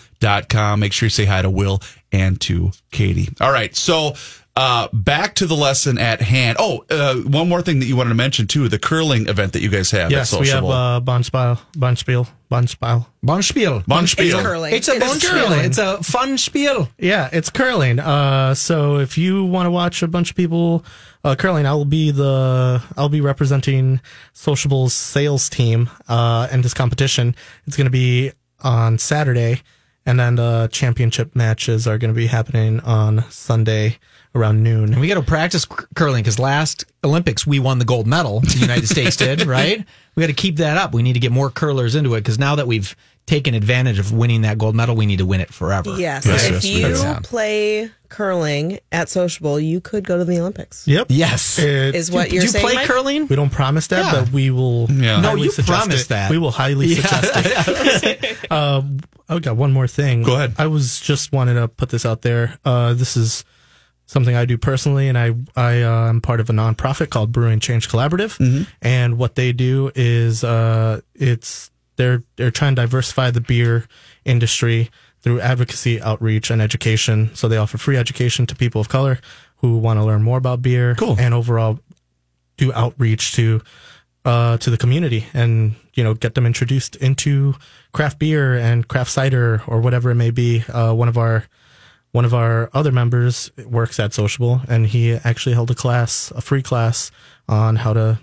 com. 0.48 0.80
Make 0.80 0.92
sure 0.92 1.06
you 1.06 1.10
say 1.10 1.24
hi 1.24 1.42
to 1.42 1.50
Will 1.50 1.80
and 2.12 2.40
to 2.42 2.70
Katie. 2.90 3.28
All 3.40 3.52
right. 3.52 3.74
So, 3.74 4.14
uh, 4.56 4.88
back 4.92 5.34
to 5.34 5.46
the 5.46 5.54
lesson 5.54 5.98
at 5.98 6.22
hand. 6.22 6.56
Oh, 6.58 6.82
uh, 6.88 7.16
one 7.16 7.46
more 7.46 7.60
thing 7.60 7.80
that 7.80 7.86
you 7.86 7.94
wanted 7.94 8.08
to 8.08 8.14
mention 8.14 8.46
too, 8.46 8.68
the 8.70 8.78
curling 8.78 9.28
event 9.28 9.52
that 9.52 9.60
you 9.60 9.68
guys 9.68 9.90
have 9.90 10.10
Yes, 10.10 10.32
at 10.32 10.40
we 10.40 10.48
have 10.48 10.62
Sociable. 10.64 10.72
uh, 10.72 11.00
Bonspiel, 11.00 11.58
Bonspiel, 11.76 12.26
Bonspiel. 12.50 13.06
Bonspiel. 13.22 13.84
Bonspiel. 13.84 14.24
It's 14.24 14.42
curling. 14.42 14.72
It's 14.74 14.88
a 14.88 14.92
It 14.94 15.02
is 15.02 15.12
bonspiel. 15.22 15.28
curling. 15.30 15.64
It's 15.66 15.76
a 15.78 16.02
fun 16.02 16.38
spiel. 16.38 16.88
Yeah, 16.98 17.28
it's 17.32 17.50
curling. 17.50 17.98
Uh, 17.98 18.54
so 18.54 18.96
if 18.98 19.18
you 19.18 19.44
want 19.44 19.66
to 19.66 19.70
watch 19.70 20.02
a 20.02 20.08
bunch 20.08 20.30
of 20.30 20.36
people 20.36 20.86
uh, 21.22 21.34
curling, 21.34 21.66
I'll 21.66 21.84
be 21.84 22.10
the 22.10 22.82
I'll 22.96 23.10
be 23.10 23.20
representing 23.20 24.00
Sociable's 24.32 24.94
sales 24.94 25.50
team 25.50 25.90
uh, 26.08 26.48
in 26.50 26.62
this 26.62 26.72
competition. 26.72 27.34
It's 27.66 27.76
going 27.76 27.86
to 27.86 27.90
be 27.90 28.32
on 28.62 28.96
Saturday, 28.96 29.60
and 30.06 30.18
then 30.18 30.36
the 30.36 30.68
championship 30.72 31.34
matches 31.34 31.86
are 31.86 31.98
going 31.98 32.12
to 32.12 32.16
be 32.16 32.28
happening 32.28 32.80
on 32.80 33.24
Sunday 33.28 33.98
around 34.36 34.62
noon. 34.62 34.92
And 34.92 35.00
we 35.00 35.08
got 35.08 35.14
to 35.14 35.22
practice 35.22 35.64
curling 35.94 36.22
because 36.22 36.38
last 36.38 36.84
Olympics 37.02 37.46
we 37.46 37.58
won 37.58 37.78
the 37.78 37.84
gold 37.84 38.06
medal. 38.06 38.40
The 38.40 38.58
United 38.60 38.88
States 38.88 39.16
did, 39.16 39.46
right? 39.46 39.84
We 40.14 40.20
got 40.22 40.26
to 40.28 40.32
keep 40.32 40.56
that 40.56 40.76
up. 40.76 40.94
We 40.94 41.02
need 41.02 41.14
to 41.14 41.20
get 41.20 41.32
more 41.32 41.50
curlers 41.50 41.94
into 41.94 42.14
it 42.14 42.20
because 42.20 42.38
now 42.38 42.54
that 42.56 42.66
we've 42.66 42.94
taken 43.26 43.54
advantage 43.54 43.98
of 43.98 44.12
winning 44.12 44.42
that 44.42 44.56
gold 44.56 44.76
medal, 44.76 44.94
we 44.94 45.04
need 45.04 45.18
to 45.18 45.26
win 45.26 45.40
it 45.40 45.52
forever. 45.52 45.98
Yes. 45.98 46.24
Yes, 46.26 46.44
if 46.48 46.64
yes, 46.64 47.02
you 47.04 47.14
play 47.22 47.90
curling 48.08 48.78
at 48.92 49.08
Sociable, 49.08 49.58
you 49.58 49.80
could 49.80 50.04
go 50.06 50.16
to 50.16 50.24
the 50.24 50.38
Olympics. 50.38 50.86
Yep. 50.86 51.06
Yes. 51.10 51.58
It- 51.58 51.94
Is 51.96 52.10
what 52.10 52.30
you're 52.30 52.42
Do 52.42 52.46
you 52.46 52.52
saying? 52.52 52.64
play 52.64 52.74
Mike? 52.76 52.86
curling? 52.86 53.26
we 53.26 53.34
don't 53.34 53.50
promise 53.50 53.88
that, 53.88 54.12
Yeah. 54.14 54.20
but 54.24 54.32
we 54.32 54.50
will. 54.50 54.86
Yeah. 54.90 55.20
No, 55.20 55.30
highly 55.30 55.42
you 55.42 55.50
suggest 55.50 55.68
promised 55.78 56.06
it. 56.06 56.08
that. 56.10 56.30
We 56.30 56.38
will 56.38 56.52
highly 56.52 56.94
suggest 56.94 58.04
it. 58.04 58.38
uh, 58.50 58.82
I 59.28 59.38
got 59.40 59.56
one 59.56 59.72
more 59.72 59.88
thing. 59.88 60.22
Go 60.22 60.36
ahead. 60.36 60.54
I 60.56 60.68
was 60.68 61.00
just 61.00 61.32
wanted 61.32 61.54
to 61.54 61.66
put 61.66 61.88
this 61.88 62.06
out 62.06 62.22
there. 62.22 62.58
Uh, 62.64 62.94
this 62.94 63.16
is 63.16 63.44
something 64.06 64.34
I 64.34 64.44
do 64.44 64.56
personally, 64.56 65.08
and 65.08 65.18
I 65.18 65.34
I 65.54 65.82
uh, 65.82 66.08
am 66.08 66.20
part 66.20 66.40
of 66.40 66.48
a 66.48 66.52
nonprofit 66.52 67.10
called 67.10 67.32
Brewing 67.32 67.60
Change 67.60 67.88
Collaborative. 67.88 68.38
Mm-hmm. 68.38 68.62
And 68.80 69.18
what 69.18 69.34
they 69.34 69.52
do 69.52 69.90
is 69.94 70.42
uh, 70.42 71.00
it's 71.14 71.70
they're 71.96 72.22
they're 72.36 72.50
trying 72.50 72.74
to 72.76 72.82
diversify 72.82 73.30
the 73.30 73.40
beer 73.40 73.86
industry 74.24 74.90
through 75.20 75.40
advocacy, 75.40 76.00
outreach, 76.00 76.50
and 76.50 76.62
education. 76.62 77.34
So 77.34 77.48
they 77.48 77.56
offer 77.56 77.78
free 77.78 77.96
education 77.96 78.46
to 78.46 78.54
people 78.54 78.80
of 78.80 78.88
color 78.88 79.18
who 79.56 79.78
want 79.78 79.98
to 79.98 80.04
learn 80.04 80.22
more 80.22 80.38
about 80.38 80.62
beer. 80.62 80.94
Cool. 80.94 81.16
And 81.18 81.34
overall, 81.34 81.80
do 82.56 82.72
outreach 82.72 83.34
to 83.34 83.60
uh, 84.24 84.56
to 84.58 84.70
the 84.70 84.76
community 84.76 85.26
and 85.34 85.74
you 85.94 86.04
know 86.04 86.14
get 86.14 86.34
them 86.34 86.46
introduced 86.46 86.96
into 86.96 87.54
craft 87.92 88.18
beer 88.18 88.56
and 88.56 88.86
craft 88.86 89.10
cider 89.10 89.62
or 89.66 89.80
whatever 89.80 90.10
it 90.10 90.16
may 90.16 90.30
be. 90.30 90.62
Uh, 90.68 90.92
one 90.92 91.08
of 91.08 91.18
our 91.18 91.44
one 92.16 92.24
of 92.24 92.32
our 92.32 92.70
other 92.72 92.90
members 92.90 93.50
works 93.66 94.00
at 94.00 94.14
Sociable, 94.14 94.62
and 94.68 94.86
he 94.86 95.12
actually 95.12 95.52
held 95.52 95.70
a 95.70 95.74
class, 95.74 96.32
a 96.34 96.40
free 96.40 96.62
class 96.62 97.10
on 97.46 97.76
how 97.76 97.92
to 97.92 98.18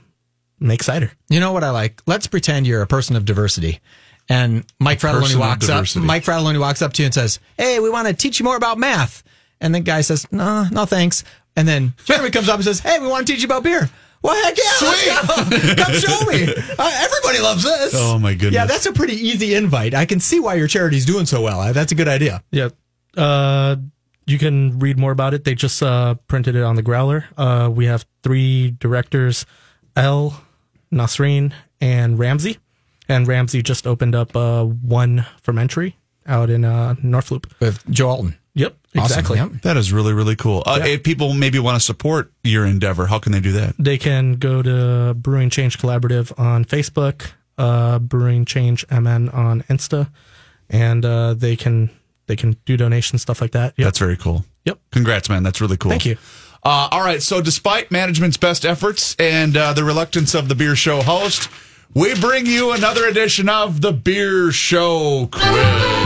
make 0.59 0.81
cider. 0.81 1.11
You 1.29 1.39
know 1.39 1.51
what 1.51 1.63
I 1.63 1.69
like? 1.69 2.01
Let's 2.07 2.25
pretend 2.25 2.65
you're 2.65 2.81
a 2.81 2.87
person 2.87 3.15
of 3.15 3.23
diversity. 3.23 3.81
And 4.27 4.65
Mike 4.79 4.99
Fratallone 4.99 5.35
walks 5.35 5.69
up. 5.69 5.85
Mike 5.95 6.23
Fratallone 6.23 6.59
walks 6.59 6.81
up 6.81 6.93
to 6.93 7.03
you 7.03 7.05
and 7.05 7.13
says, 7.13 7.39
"Hey, 7.55 7.79
we 7.79 7.91
want 7.91 8.07
to 8.07 8.15
teach 8.15 8.39
you 8.39 8.43
more 8.45 8.55
about 8.55 8.79
math." 8.79 9.21
And 9.61 9.75
the 9.75 9.79
guy 9.79 10.01
says, 10.01 10.25
"No, 10.31 10.67
no, 10.71 10.85
thanks." 10.85 11.23
And 11.55 11.67
then 11.67 11.93
Jeremy 12.05 12.31
comes 12.31 12.49
up 12.49 12.55
and 12.55 12.63
says, 12.63 12.79
"Hey, 12.79 12.97
we 12.99 13.05
want 13.05 13.27
to 13.27 13.31
teach 13.33 13.43
you 13.43 13.47
about 13.47 13.61
beer." 13.61 13.91
Well, 14.23 14.33
heck 14.43 14.57
yeah, 14.57 14.87
let's 14.87 15.05
go. 15.05 15.83
Come 15.83 15.93
show 15.95 16.25
me. 16.31 16.45
Uh, 16.79 16.91
everybody 17.03 17.39
loves 17.39 17.63
this. 17.63 17.93
Oh, 17.93 18.17
my 18.17 18.33
goodness. 18.33 18.53
Yeah, 18.53 18.65
that's 18.65 18.85
a 18.85 18.93
pretty 18.93 19.15
easy 19.15 19.53
invite. 19.53 19.93
I 19.93 20.05
can 20.05 20.21
see 20.21 20.39
why 20.39 20.55
your 20.55 20.67
charity's 20.69 21.05
doing 21.05 21.25
so 21.25 21.41
well. 21.41 21.59
Uh, 21.59 21.73
That's 21.73 21.91
a 21.91 21.95
good 21.95 22.07
idea. 22.07 22.41
Yeah. 22.49 22.69
Uh, 23.17 23.75
you 24.25 24.37
can 24.39 24.79
read 24.79 24.97
more 24.97 25.11
about 25.11 25.33
it. 25.33 25.43
They 25.43 25.55
just 25.55 25.81
uh, 25.83 26.15
printed 26.27 26.55
it 26.55 26.63
on 26.63 26.75
the 26.75 26.81
growler. 26.81 27.25
Uh, 27.37 27.69
we 27.73 27.85
have 27.85 28.05
three 28.23 28.71
directors, 28.71 29.45
L, 29.95 30.41
Nasreen, 30.91 31.51
and 31.81 32.17
Ramsey. 32.17 32.57
And 33.09 33.27
Ramsey 33.27 33.61
just 33.61 33.85
opened 33.85 34.15
up 34.15 34.35
uh, 34.35 34.63
one 34.63 35.25
fermentary 35.41 35.97
out 36.25 36.49
in 36.49 36.63
uh, 36.63 36.95
Northloop. 37.03 37.51
With 37.59 37.85
Joe 37.89 38.09
Alton. 38.09 38.37
Yep, 38.55 38.77
Awesome. 38.95 39.03
exactly. 39.03 39.37
Yep. 39.39 39.51
That 39.63 39.77
is 39.77 39.91
really, 39.91 40.13
really 40.13 40.35
cool. 40.35 40.61
Uh, 40.65 40.79
If 40.83 41.03
people 41.03 41.33
maybe 41.33 41.57
want 41.59 41.75
to 41.75 41.79
support 41.81 42.31
your 42.43 42.65
endeavor, 42.65 43.07
how 43.07 43.17
can 43.19 43.31
they 43.31 43.39
do 43.41 43.51
that? 43.53 43.73
They 43.79 43.97
can 43.97 44.33
go 44.33 44.61
to 44.61 45.15
Brewing 45.15 45.49
Change 45.49 45.79
Collaborative 45.79 46.31
on 46.39 46.63
Facebook, 46.63 47.31
uh, 47.57 47.97
Brewing 47.99 48.45
Change 48.45 48.85
MN 48.91 49.29
on 49.29 49.63
Insta, 49.63 50.09
and 50.69 51.03
uh, 51.03 51.33
they 51.33 51.55
can 51.55 51.89
they 52.27 52.35
can 52.35 52.57
do 52.65 52.77
donations 52.77 53.21
stuff 53.21 53.41
like 53.41 53.51
that. 53.51 53.73
Yep. 53.77 53.85
That's 53.85 53.99
very 53.99 54.17
cool. 54.17 54.45
Yep. 54.65 54.79
Congrats, 54.91 55.29
man. 55.29 55.43
That's 55.43 55.61
really 55.61 55.77
cool. 55.77 55.91
Thank 55.91 56.05
you. 56.05 56.17
Uh, 56.63 56.87
all 56.91 57.01
right. 57.01 57.21
So, 57.21 57.41
despite 57.41 57.91
management's 57.91 58.37
best 58.37 58.65
efforts 58.65 59.15
and 59.19 59.57
uh, 59.57 59.73
the 59.73 59.83
reluctance 59.83 60.33
of 60.33 60.47
the 60.47 60.55
beer 60.55 60.75
show 60.75 61.01
host, 61.01 61.49
we 61.93 62.15
bring 62.19 62.45
you 62.45 62.71
another 62.71 63.05
edition 63.05 63.49
of 63.49 63.81
the 63.81 63.91
Beer 63.91 64.51
Show 64.51 65.27
Quiz. 65.31 66.02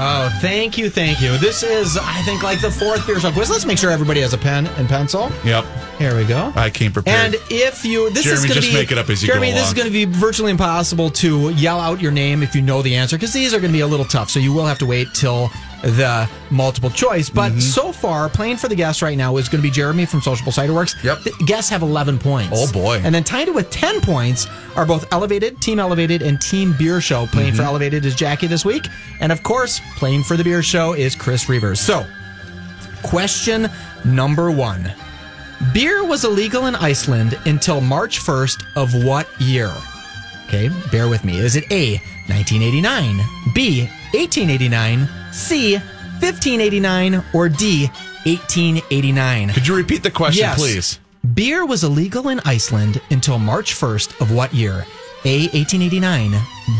Oh, 0.00 0.38
thank 0.40 0.78
you, 0.78 0.88
thank 0.90 1.20
you. 1.20 1.36
This 1.38 1.62
is, 1.62 1.98
I 2.00 2.22
think, 2.22 2.44
like 2.44 2.60
the 2.60 2.70
fourth 2.70 3.04
beer 3.06 3.18
show 3.18 3.32
quiz. 3.32 3.50
Let's 3.50 3.66
make 3.66 3.78
sure 3.78 3.90
everybody 3.90 4.20
has 4.20 4.32
a 4.32 4.38
pen 4.38 4.68
and 4.78 4.88
pencil. 4.88 5.30
Yep. 5.44 5.64
Here 5.98 6.16
we 6.16 6.24
go. 6.24 6.52
I 6.54 6.70
came 6.70 6.92
prepared. 6.92 7.34
And 7.34 7.42
if 7.50 7.84
you, 7.84 8.08
this 8.10 8.22
Jeremy, 8.22 8.38
is 8.38 8.46
going 8.46 8.54
to 8.54 8.60
just 8.60 8.72
be, 8.72 8.78
make 8.78 8.92
it 8.92 8.98
up 8.98 9.10
as 9.10 9.22
you 9.22 9.26
Jeremy, 9.26 9.50
go 9.50 9.56
this 9.56 9.68
is 9.68 9.74
going 9.74 9.88
to 9.88 9.92
be 9.92 10.04
virtually 10.04 10.52
impossible 10.52 11.10
to 11.10 11.50
yell 11.50 11.80
out 11.80 12.00
your 12.00 12.12
name 12.12 12.44
if 12.44 12.54
you 12.54 12.62
know 12.62 12.80
the 12.80 12.94
answer 12.94 13.16
because 13.16 13.32
these 13.32 13.52
are 13.52 13.58
going 13.58 13.72
to 13.72 13.76
be 13.76 13.80
a 13.80 13.86
little 13.86 14.06
tough. 14.06 14.30
So 14.30 14.38
you 14.38 14.52
will 14.52 14.66
have 14.66 14.78
to 14.78 14.86
wait 14.86 15.12
till 15.14 15.50
the 15.82 16.28
multiple 16.50 16.90
choice. 16.90 17.30
But 17.30 17.50
Mm-hmm. 17.52 17.60
so 17.60 17.92
far, 17.92 18.28
playing 18.28 18.56
for 18.56 18.68
the 18.68 18.74
guests 18.74 19.00
right 19.02 19.16
now 19.16 19.36
is 19.36 19.48
going 19.48 19.62
to 19.62 19.68
be 19.68 19.70
Jeremy 19.72 20.06
from 20.06 20.20
Sociable 20.20 20.52
Cider 20.52 20.74
Werks. 20.74 20.96
Yep. 21.04 21.20
The 21.22 21.44
guests 21.46 21.70
have 21.70 21.82
11 21.82 22.18
points. 22.18 22.50
Oh, 22.52 22.70
boy. 22.72 23.00
And 23.04 23.14
then 23.14 23.24
tied 23.24 23.48
with 23.54 23.70
10 23.70 24.00
points 24.00 24.46
are 24.76 24.84
both 24.86 25.10
Elevated, 25.12 25.60
Team 25.60 25.78
Elevated, 25.78 26.22
and 26.22 26.40
Team 26.40 26.74
Beer 26.78 27.00
Show. 27.00 27.26
Playing 27.26 27.48
Mm-hmm. 27.50 27.56
for 27.58 27.62
Elevated 27.62 28.04
is 28.04 28.14
Jackie 28.14 28.46
this 28.48 28.64
week. 28.64 28.86
And 29.20 29.30
of 29.32 29.42
course, 29.42 29.80
playing 29.96 30.24
for 30.24 30.36
the 30.36 30.44
Beer 30.44 30.62
Show 30.62 30.94
is 30.94 31.14
Chris 31.14 31.44
Reavers. 31.44 31.78
So, 31.78 32.04
question 33.02 33.68
number 34.04 34.50
one. 34.50 34.92
Beer 35.72 36.04
was 36.04 36.24
illegal 36.24 36.66
in 36.66 36.76
Iceland 36.76 37.38
until 37.46 37.80
March 37.80 38.20
1st 38.20 38.64
of 38.76 39.04
what 39.04 39.28
year? 39.40 39.72
Okay, 40.46 40.70
bear 40.90 41.08
with 41.08 41.24
me. 41.24 41.38
Is 41.38 41.56
it 41.56 41.64
A, 41.72 41.94
1989, 42.28 43.20
B, 43.54 43.88
1889, 44.12 45.08
C, 45.32 45.74
1589, 45.74 47.22
or 47.32 47.48
D, 47.48 47.86
1889? 48.24 49.50
Could 49.50 49.66
you 49.66 49.76
repeat 49.76 50.02
the 50.02 50.10
question, 50.10 50.40
Yes. 50.42 50.58
please? 50.58 50.98
Beer 51.34 51.66
was 51.66 51.84
illegal 51.84 52.28
in 52.28 52.40
Iceland 52.44 53.00
until 53.10 53.38
March 53.38 53.74
1st 53.74 54.20
of 54.20 54.32
what 54.32 54.52
year? 54.54 54.86
A, 55.24 55.48
1889, 55.48 56.32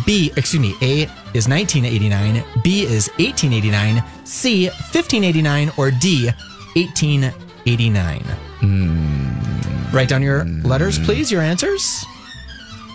B, 0.06 0.30
excuse 0.36 0.60
me, 0.62 0.74
A 0.80 1.02
is 1.34 1.48
1989, 1.48 2.44
B 2.62 2.82
is 2.82 3.08
1889, 3.18 4.02
C, 4.24 4.66
1589, 4.68 5.72
or 5.76 5.90
D, 5.90 6.30
1889? 6.76 8.20
Hmm. 8.60 9.94
Write 9.94 10.08
down 10.08 10.22
your 10.22 10.44
letters, 10.44 10.98
please, 11.00 11.32
your 11.32 11.42
answers. 11.42 12.04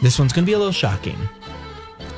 This 0.02 0.17
one's 0.19 0.32
going 0.34 0.46
to 0.46 0.50
be 0.50 0.54
a 0.54 0.58
little 0.58 0.72
shocking. 0.74 1.17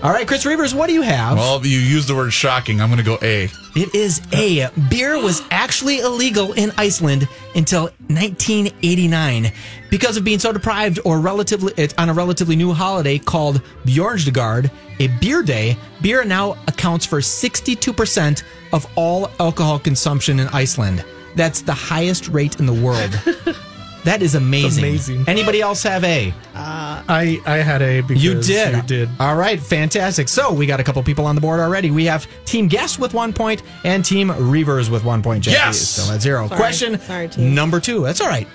All 0.03 0.11
right, 0.11 0.27
Chris 0.27 0.45
Reavers, 0.45 0.73
what 0.73 0.87
do 0.87 0.93
you 0.93 1.01
have? 1.01 1.37
Well, 1.37 1.65
you 1.65 1.79
used 1.79 2.07
the 2.07 2.15
word 2.15 2.31
shocking. 2.31 2.79
I'm 2.79 2.89
going 2.89 2.97
to 2.97 3.03
go 3.03 3.17
A. 3.23 3.49
It 3.75 3.95
is 3.95 4.21
A. 4.33 4.69
Beer 4.89 5.17
was 5.19 5.41
actually 5.49 5.99
illegal 5.99 6.53
in 6.53 6.71
Iceland 6.77 7.27
until 7.55 7.85
1989 8.07 9.51
because 9.89 10.15
of 10.17 10.23
being 10.23 10.37
so 10.37 10.51
deprived 10.51 10.99
or 11.05 11.19
relatively 11.19 11.73
eh, 11.77 11.87
on 11.97 12.09
a 12.09 12.13
relatively 12.13 12.55
new 12.55 12.71
holiday 12.71 13.17
called 13.17 13.63
Bjornsdagard, 13.85 14.69
a 14.99 15.07
beer 15.19 15.41
day. 15.41 15.75
Beer 16.01 16.23
now 16.23 16.51
accounts 16.67 17.05
for 17.05 17.19
62% 17.19 18.43
of 18.73 18.85
all 18.95 19.31
alcohol 19.39 19.79
consumption 19.79 20.39
in 20.39 20.47
Iceland. 20.49 21.03
That's 21.35 21.61
the 21.61 21.73
highest 21.73 22.27
rate 22.27 22.59
in 22.59 22.67
the 22.67 22.73
world. 22.73 23.19
that 24.05 24.21
is 24.21 24.35
amazing. 24.35 24.83
amazing. 24.83 25.25
Anybody 25.27 25.61
else 25.61 25.83
have 25.83 26.03
A? 26.03 26.31
Uh, 26.53 27.03
I 27.07 27.41
I 27.45 27.57
had 27.57 27.81
a 27.81 28.01
because 28.01 28.23
You 28.23 28.41
did. 28.41 28.75
You 28.75 28.81
did. 28.83 29.09
All 29.19 29.35
right, 29.35 29.59
fantastic. 29.59 30.27
So 30.29 30.53
we 30.53 30.65
got 30.65 30.79
a 30.79 30.83
couple 30.83 31.03
people 31.03 31.25
on 31.25 31.35
the 31.35 31.41
board 31.41 31.59
already. 31.59 31.91
We 31.91 32.05
have 32.05 32.27
Team 32.45 32.67
Guest 32.67 32.97
with 32.99 33.13
one 33.13 33.33
point 33.33 33.61
and 33.83 34.03
Team 34.05 34.29
Reavers 34.29 34.89
with 34.89 35.03
one 35.03 35.21
point. 35.21 35.43
Jackie 35.43 35.55
Yes! 35.57 35.81
is 35.81 35.89
still 35.89 36.11
at 36.13 36.21
zero. 36.21 36.47
Sorry. 36.47 36.57
Question 36.57 36.99
Sorry, 37.01 37.29
number 37.37 37.79
two. 37.79 38.01
That's 38.03 38.21
all 38.21 38.27
right. 38.27 38.47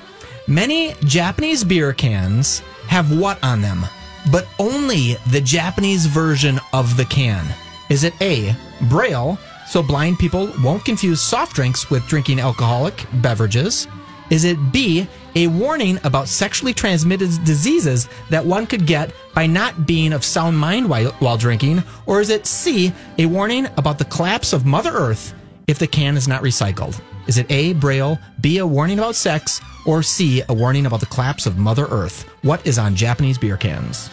Many 0.46 0.94
Japanese 1.04 1.62
beer 1.62 1.92
cans 1.92 2.60
have 2.88 3.16
what 3.16 3.38
on 3.44 3.60
them, 3.60 3.84
but 4.32 4.48
only 4.58 5.14
the 5.30 5.40
Japanese 5.40 6.06
version 6.06 6.58
of 6.72 6.96
the 6.96 7.04
can. 7.04 7.44
Is 7.88 8.04
it 8.04 8.14
A, 8.20 8.54
Braille, 8.88 9.38
so 9.68 9.82
blind 9.82 10.18
people 10.18 10.52
won't 10.62 10.84
confuse 10.84 11.20
soft 11.20 11.54
drinks 11.54 11.90
with 11.90 12.06
drinking 12.08 12.40
alcoholic 12.40 13.04
beverages? 13.14 13.86
Is 14.30 14.44
it 14.44 14.56
B, 14.72 15.06
a 15.34 15.46
warning 15.46 15.98
about 16.04 16.28
sexually 16.28 16.74
transmitted 16.74 17.30
diseases 17.44 18.08
that 18.30 18.44
one 18.44 18.66
could 18.66 18.86
get 18.86 19.12
by 19.34 19.46
not 19.46 19.86
being 19.86 20.12
of 20.12 20.24
sound 20.24 20.58
mind 20.58 20.88
while, 20.88 21.12
while 21.20 21.36
drinking? 21.36 21.82
Or 22.06 22.20
is 22.20 22.30
it 22.30 22.46
C, 22.46 22.92
a 23.18 23.26
warning 23.26 23.66
about 23.76 23.98
the 23.98 24.04
collapse 24.04 24.52
of 24.52 24.66
Mother 24.66 24.90
Earth 24.90 25.34
if 25.66 25.78
the 25.78 25.86
can 25.86 26.16
is 26.16 26.28
not 26.28 26.42
recycled? 26.42 27.00
Is 27.26 27.38
it 27.38 27.50
A, 27.50 27.74
Braille, 27.74 28.18
B, 28.40 28.58
a 28.58 28.66
warning 28.66 28.98
about 28.98 29.14
sex, 29.14 29.60
or 29.86 30.02
C, 30.02 30.42
a 30.48 30.54
warning 30.54 30.86
about 30.86 31.00
the 31.00 31.06
collapse 31.06 31.46
of 31.46 31.58
Mother 31.58 31.86
Earth? 31.86 32.28
What 32.42 32.66
is 32.66 32.78
on 32.78 32.96
Japanese 32.96 33.38
beer 33.38 33.56
cans? 33.56 34.10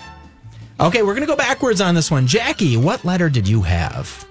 Okay, 0.79 1.01
we're 1.01 1.13
going 1.15 1.21
to 1.21 1.27
go 1.27 1.35
backwards 1.35 1.81
on 1.81 1.95
this 1.95 2.11
one. 2.11 2.27
Jackie, 2.27 2.77
what 2.77 3.03
letter 3.03 3.29
did 3.29 3.47
you 3.47 3.63
have? 3.63 4.27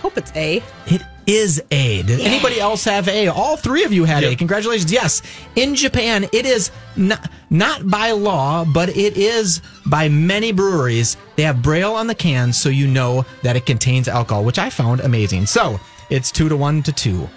I 0.00 0.02
hope 0.02 0.16
it's 0.16 0.34
A. 0.34 0.62
It 0.86 1.02
is 1.26 1.62
A. 1.70 2.02
Did 2.04 2.20
anybody 2.20 2.58
else 2.58 2.84
have 2.84 3.06
A? 3.06 3.28
All 3.28 3.58
three 3.58 3.84
of 3.84 3.92
you 3.92 4.04
had 4.04 4.24
A. 4.24 4.34
Congratulations. 4.34 4.90
Yes. 4.90 5.20
In 5.56 5.74
Japan, 5.74 6.24
it 6.32 6.46
is 6.46 6.70
not, 6.96 7.30
not 7.50 7.86
by 7.86 8.12
law, 8.12 8.64
but 8.64 8.88
it 8.96 9.18
is 9.18 9.60
by 9.84 10.08
many 10.08 10.52
breweries. 10.52 11.18
They 11.36 11.42
have 11.42 11.60
Braille 11.60 11.92
on 11.92 12.06
the 12.06 12.14
cans 12.14 12.56
so 12.56 12.70
you 12.70 12.86
know 12.86 13.26
that 13.42 13.56
it 13.56 13.66
contains 13.66 14.08
alcohol, 14.08 14.42
which 14.42 14.58
I 14.58 14.70
found 14.70 15.00
amazing. 15.00 15.44
So 15.44 15.78
it's 16.08 16.32
two 16.32 16.48
to 16.48 16.56
one 16.56 16.82
to 16.84 16.92
two. 16.92 17.28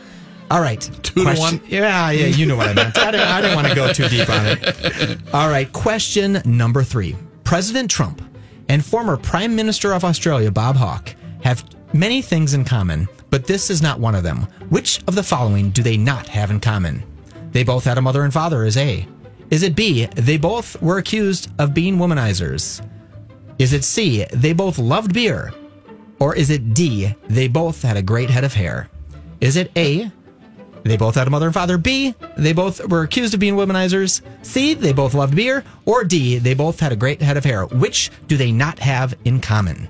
All 0.50 0.62
right. 0.62 0.80
Two 1.04 1.26
to 1.26 1.36
one? 1.36 1.60
Yeah, 1.68 2.12
yeah, 2.12 2.28
you 2.28 2.46
know 2.46 2.56
what 2.56 2.70
I 2.70 2.74
meant. 2.74 2.98
I 2.98 3.12
didn't, 3.12 3.28
I 3.28 3.42
didn't 3.42 3.56
want 3.58 3.68
to 3.68 3.76
go 3.76 3.92
too 3.92 4.08
deep 4.08 4.30
on 4.30 4.46
it. 4.46 5.20
All 5.34 5.50
right. 5.50 5.70
Question 5.74 6.42
number 6.46 6.82
three 6.82 7.18
President 7.44 7.92
Trump 7.92 8.22
and 8.70 8.86
former 8.86 9.18
Prime 9.18 9.54
Minister 9.54 9.92
of 9.92 10.06
Australia, 10.06 10.50
Bob 10.50 10.78
Hawke, 10.78 11.14
have 11.44 11.66
many 11.94 12.22
things 12.22 12.54
in 12.54 12.66
common, 12.66 13.08
but 13.30 13.46
this 13.46 13.70
is 13.70 13.82
not 13.82 14.00
one 14.00 14.16
of 14.16 14.24
them. 14.24 14.48
Which 14.70 15.02
of 15.08 15.16
the 15.16 15.24
following 15.24 15.70
do 15.70 15.84
they 15.84 15.98
not 15.98 16.28
have 16.28 16.52
in 16.52 16.60
common? 16.60 17.04
They 17.52 17.64
both 17.64 17.86
had 17.86 17.98
a 17.98 18.02
mother 18.02 18.24
and 18.24 18.34
father, 18.34 18.66
is 18.66 18.78
A. 18.78 19.08
Is 19.50 19.64
it 19.64 19.76
B? 19.76 20.06
They 20.16 20.38
both 20.38 20.82
were 20.82 20.98
accused 20.98 21.52
of 21.60 21.74
being 21.74 21.98
womanizers. 21.98 22.86
Is 23.60 23.74
it 23.74 23.84
C? 23.84 24.26
They 24.34 24.54
both 24.54 24.80
loved 24.80 25.14
beer. 25.14 25.54
Or 26.20 26.36
is 26.36 26.50
it 26.50 26.74
D? 26.74 27.14
They 27.28 27.48
both 27.48 27.82
had 27.82 27.98
a 27.98 28.02
great 28.02 28.30
head 28.30 28.44
of 28.44 28.54
hair. 28.54 28.90
Is 29.42 29.56
it 29.56 29.72
A? 29.76 30.12
They 30.84 30.98
both 30.98 31.16
had 31.16 31.28
a 31.28 31.30
mother 31.30 31.46
and 31.46 31.54
father. 31.54 31.78
B, 31.78 32.14
they 32.38 32.52
both 32.52 32.86
were 32.90 33.04
accused 33.04 33.34
of 33.34 33.40
being 33.40 33.56
womanizers. 33.56 34.22
C, 34.42 34.74
they 34.74 34.92
both 34.92 35.14
loved 35.14 35.36
beer. 35.36 35.64
Or 35.86 36.04
D, 36.04 36.40
they 36.40 36.54
both 36.54 36.80
had 36.80 36.92
a 36.92 36.98
great 36.98 37.22
head 37.22 37.38
of 37.38 37.46
hair. 37.46 37.66
Which 37.68 38.12
do 38.28 38.36
they 38.36 38.52
not 38.52 38.80
have 38.80 39.16
in 39.24 39.40
common? 39.40 39.88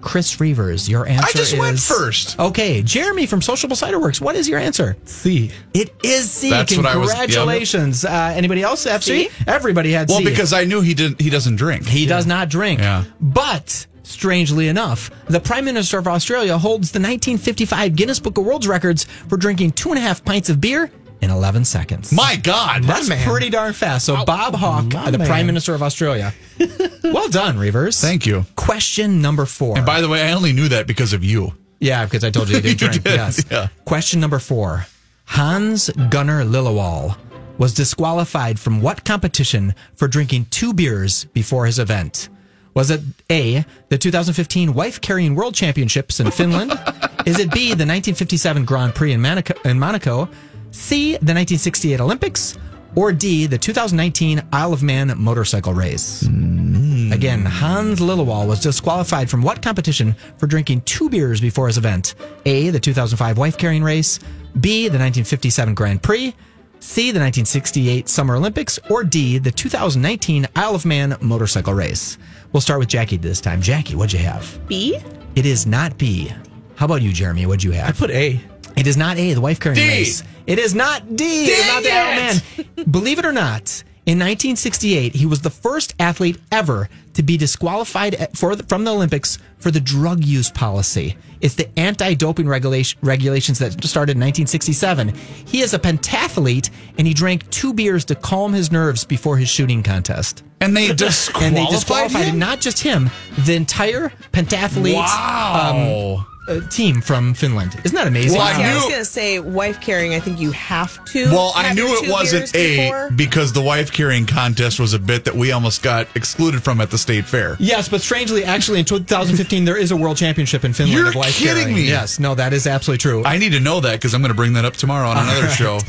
Chris 0.00 0.36
Reavers, 0.36 0.88
your 0.88 1.06
answer 1.06 1.26
I 1.28 1.32
just 1.32 1.52
is... 1.52 1.58
went 1.58 1.78
first. 1.78 2.38
Okay, 2.38 2.82
Jeremy 2.82 3.26
from 3.26 3.42
Sociable 3.42 3.76
Cider 3.76 3.98
Werks, 3.98 4.20
what 4.20 4.36
is 4.36 4.48
your 4.48 4.58
answer? 4.58 4.96
C. 5.04 5.50
It 5.74 5.94
is 6.02 6.30
C. 6.30 6.50
That's 6.50 6.76
what 6.76 6.86
I 6.86 6.96
was- 6.96 7.10
yep. 7.10 7.18
Congratulations. 7.20 8.04
Uh, 8.04 8.32
anybody 8.34 8.62
else 8.62 8.84
have 8.84 9.04
C? 9.04 9.28
C? 9.28 9.44
Everybody 9.46 9.92
had 9.92 10.08
Well, 10.08 10.18
C. 10.18 10.24
Well, 10.24 10.32
because 10.32 10.52
I 10.52 10.64
knew 10.64 10.80
he 10.80 10.94
didn't. 10.94 11.20
He 11.20 11.30
doesn't 11.30 11.56
drink. 11.56 11.86
He 11.86 12.06
does 12.06 12.26
not 12.26 12.48
drink. 12.48 12.80
Yeah. 12.80 13.04
But 13.20 13.86
Strangely 14.10 14.66
enough, 14.66 15.08
the 15.26 15.38
Prime 15.38 15.64
Minister 15.64 15.96
of 15.96 16.08
Australia 16.08 16.58
holds 16.58 16.90
the 16.90 16.98
1955 16.98 17.94
Guinness 17.94 18.18
Book 18.18 18.38
of 18.38 18.44
World 18.44 18.66
Records 18.66 19.04
for 19.28 19.36
drinking 19.36 19.70
two 19.70 19.90
and 19.90 19.98
a 19.98 20.00
half 20.00 20.24
pints 20.24 20.50
of 20.50 20.60
beer 20.60 20.90
in 21.22 21.30
11 21.30 21.64
seconds. 21.64 22.12
My 22.12 22.36
God. 22.36 22.84
That's 22.84 23.08
man. 23.08 23.28
pretty 23.28 23.50
darn 23.50 23.72
fast. 23.72 24.06
So, 24.06 24.24
Bob 24.24 24.54
Hawke, 24.54 24.90
the 25.10 25.18
man. 25.18 25.26
Prime 25.26 25.46
Minister 25.46 25.74
of 25.74 25.82
Australia. 25.82 26.32
well 27.04 27.28
done, 27.28 27.56
Reavers. 27.56 28.00
Thank 28.00 28.26
you. 28.26 28.44
Question 28.56 29.20
number 29.20 29.46
four. 29.46 29.76
And 29.76 29.86
by 29.86 30.00
the 30.00 30.08
way, 30.08 30.22
I 30.22 30.32
only 30.32 30.52
knew 30.52 30.68
that 30.68 30.86
because 30.86 31.12
of 31.12 31.22
you. 31.24 31.54
Yeah, 31.78 32.04
because 32.04 32.24
I 32.24 32.30
told 32.30 32.48
you 32.48 32.56
you 32.56 32.62
didn't 32.62 32.80
You 32.82 32.88
drink. 32.88 33.04
did, 33.04 33.14
yes. 33.14 33.44
yeah. 33.50 33.68
Question 33.84 34.20
number 34.20 34.38
four. 34.38 34.86
Hans 35.24 35.90
Gunnar 36.10 36.42
Liljenwall 36.44 37.16
was 37.58 37.74
disqualified 37.74 38.58
from 38.58 38.80
what 38.80 39.04
competition 39.04 39.74
for 39.94 40.08
drinking 40.08 40.46
two 40.50 40.72
beers 40.72 41.26
before 41.26 41.66
his 41.66 41.78
event? 41.78 42.28
Was 42.74 42.90
it 42.90 43.00
A, 43.30 43.64
the 43.88 43.98
2015 43.98 44.72
Wife 44.74 45.00
Carrying 45.00 45.34
World 45.34 45.54
Championships 45.54 46.20
in 46.20 46.30
Finland? 46.30 46.72
Is 47.26 47.38
it 47.38 47.52
B, 47.52 47.66
the 47.66 47.84
1957 47.84 48.64
Grand 48.64 48.94
Prix 48.94 49.12
in 49.12 49.20
Monaco, 49.20 49.54
in 49.68 49.78
Monaco? 49.78 50.28
C, 50.70 51.12
the 51.12 51.34
1968 51.34 52.00
Olympics? 52.00 52.58
Or 52.96 53.12
D, 53.12 53.46
the 53.46 53.58
2019 53.58 54.42
Isle 54.52 54.72
of 54.72 54.82
Man 54.82 55.12
motorcycle 55.16 55.74
race? 55.74 56.24
Mm. 56.24 57.12
Again, 57.12 57.44
Hans 57.44 58.00
Liljenwall 58.00 58.46
was 58.46 58.60
disqualified 58.60 59.30
from 59.30 59.42
what 59.42 59.62
competition 59.62 60.14
for 60.38 60.46
drinking 60.46 60.82
two 60.82 61.08
beers 61.08 61.40
before 61.40 61.66
his 61.66 61.78
event? 61.78 62.14
A, 62.46 62.70
the 62.70 62.80
2005 62.80 63.38
wife 63.38 63.56
carrying 63.58 63.82
race, 63.82 64.18
B, 64.60 64.82
the 64.88 64.98
1957 64.98 65.74
Grand 65.74 66.02
Prix, 66.02 66.34
C, 66.80 67.10
the 67.10 67.20
1968 67.20 68.08
Summer 68.08 68.36
Olympics, 68.36 68.78
or 68.88 69.04
D, 69.04 69.38
the 69.38 69.50
2019 69.50 70.46
Isle 70.56 70.74
of 70.74 70.84
Man 70.84 71.16
motorcycle 71.20 71.74
race. 71.74 72.16
We'll 72.52 72.60
start 72.60 72.80
with 72.80 72.88
Jackie 72.88 73.16
this 73.16 73.40
time. 73.40 73.60
Jackie, 73.60 73.94
what'd 73.94 74.12
you 74.12 74.24
have? 74.24 74.58
B? 74.66 74.98
It 75.36 75.46
is 75.46 75.66
not 75.66 75.96
B. 75.98 76.32
How 76.76 76.86
about 76.86 77.02
you, 77.02 77.12
Jeremy? 77.12 77.46
What'd 77.46 77.62
you 77.62 77.72
have? 77.72 77.88
I 77.88 77.92
put 77.92 78.10
A. 78.10 78.40
It 78.76 78.86
is 78.86 78.96
not 78.96 79.18
A, 79.18 79.34
the 79.34 79.40
wife 79.40 79.60
carrying 79.60 79.76
D. 79.76 79.88
race. 79.88 80.22
It 80.50 80.58
is 80.58 80.74
not 80.74 81.14
D. 81.14 81.24
Is 81.44 81.66
not 81.68 81.82
the 81.84 81.88
Man. 81.88 82.90
Believe 82.90 83.20
it 83.20 83.24
or 83.24 83.30
not, 83.32 83.84
in 84.04 84.18
1968, 84.18 85.14
he 85.14 85.24
was 85.26 85.42
the 85.42 85.50
first 85.50 85.94
athlete 86.00 86.38
ever 86.50 86.88
to 87.14 87.22
be 87.22 87.36
disqualified 87.36 88.36
for 88.36 88.56
the, 88.56 88.64
from 88.64 88.82
the 88.82 88.92
Olympics 88.92 89.38
for 89.58 89.70
the 89.70 89.78
drug 89.78 90.24
use 90.24 90.50
policy. 90.50 91.16
It's 91.40 91.54
the 91.54 91.68
anti-doping 91.78 92.48
regulation, 92.48 92.98
regulations 93.02 93.60
that 93.60 93.72
started 93.84 94.16
in 94.16 94.20
1967. 94.20 95.14
He 95.46 95.60
is 95.60 95.72
a 95.72 95.78
pentathlete, 95.78 96.70
and 96.98 97.06
he 97.06 97.14
drank 97.14 97.48
two 97.50 97.72
beers 97.72 98.04
to 98.06 98.16
calm 98.16 98.52
his 98.52 98.72
nerves 98.72 99.04
before 99.04 99.36
his 99.36 99.48
shooting 99.48 99.84
contest. 99.84 100.42
And 100.60 100.76
they 100.76 100.92
disqualified, 100.92 101.42
And 101.46 101.56
they 101.56 101.66
disqualified 101.66 102.24
him? 102.24 102.38
not 102.40 102.60
just 102.60 102.82
him, 102.82 103.10
the 103.46 103.54
entire 103.54 104.10
pentathlete 104.32 104.96
um, 104.96 105.76
Wow. 105.76 106.26
Uh, 106.48 106.60
team 106.68 107.00
from 107.00 107.34
Finland. 107.34 107.78
Isn't 107.84 107.94
that 107.94 108.06
amazing? 108.06 108.38
Well, 108.38 108.46
I 108.48 108.54
See, 108.56 108.62
I 108.62 108.74
was 108.74 108.84
going 108.84 108.98
to 108.98 109.04
say 109.04 109.38
wife 109.38 109.80
carrying. 109.80 110.14
I 110.14 110.20
think 110.20 110.40
you 110.40 110.50
have 110.52 111.04
to. 111.06 111.26
well, 111.30 111.52
I 111.54 111.72
knew 111.74 111.86
it 111.86 112.10
wasn't 112.10 112.54
A 112.56 112.76
before. 112.88 113.10
because 113.10 113.52
the 113.52 113.60
wife 113.62 113.92
carrying 113.92 114.26
contest 114.26 114.80
was 114.80 114.92
a 114.94 114.98
bit 114.98 115.24
that 115.26 115.34
we 115.34 115.52
almost 115.52 115.82
got 115.82 116.08
excluded 116.16 116.62
from 116.62 116.80
at 116.80 116.90
the 116.90 116.98
state 116.98 117.24
fair. 117.26 117.56
Yes, 117.60 117.88
but 117.88 118.00
strangely, 118.00 118.44
actually, 118.44 118.78
in 118.80 118.84
2015, 118.84 119.64
there 119.64 119.76
is 119.76 119.90
a 119.92 119.96
world 119.96 120.16
championship 120.16 120.64
in 120.64 120.72
Finland 120.72 120.98
You're 120.98 121.08
of 121.10 121.14
wife 121.14 121.36
kidding 121.36 121.56
carrying. 121.64 121.76
me. 121.76 121.88
Yes, 121.88 122.18
no, 122.18 122.34
that 122.34 122.52
is 122.52 122.66
absolutely 122.66 122.98
true. 122.98 123.22
I 123.24 123.38
need 123.38 123.52
to 123.52 123.60
know 123.60 123.80
that 123.80 123.92
because 123.92 124.14
I'm 124.14 124.20
going 124.22 124.30
to 124.32 124.34
bring 124.36 124.54
that 124.54 124.64
up 124.64 124.74
tomorrow 124.74 125.08
on 125.08 125.18
another 125.18 125.46
right. 125.46 125.52
show. 125.56 125.78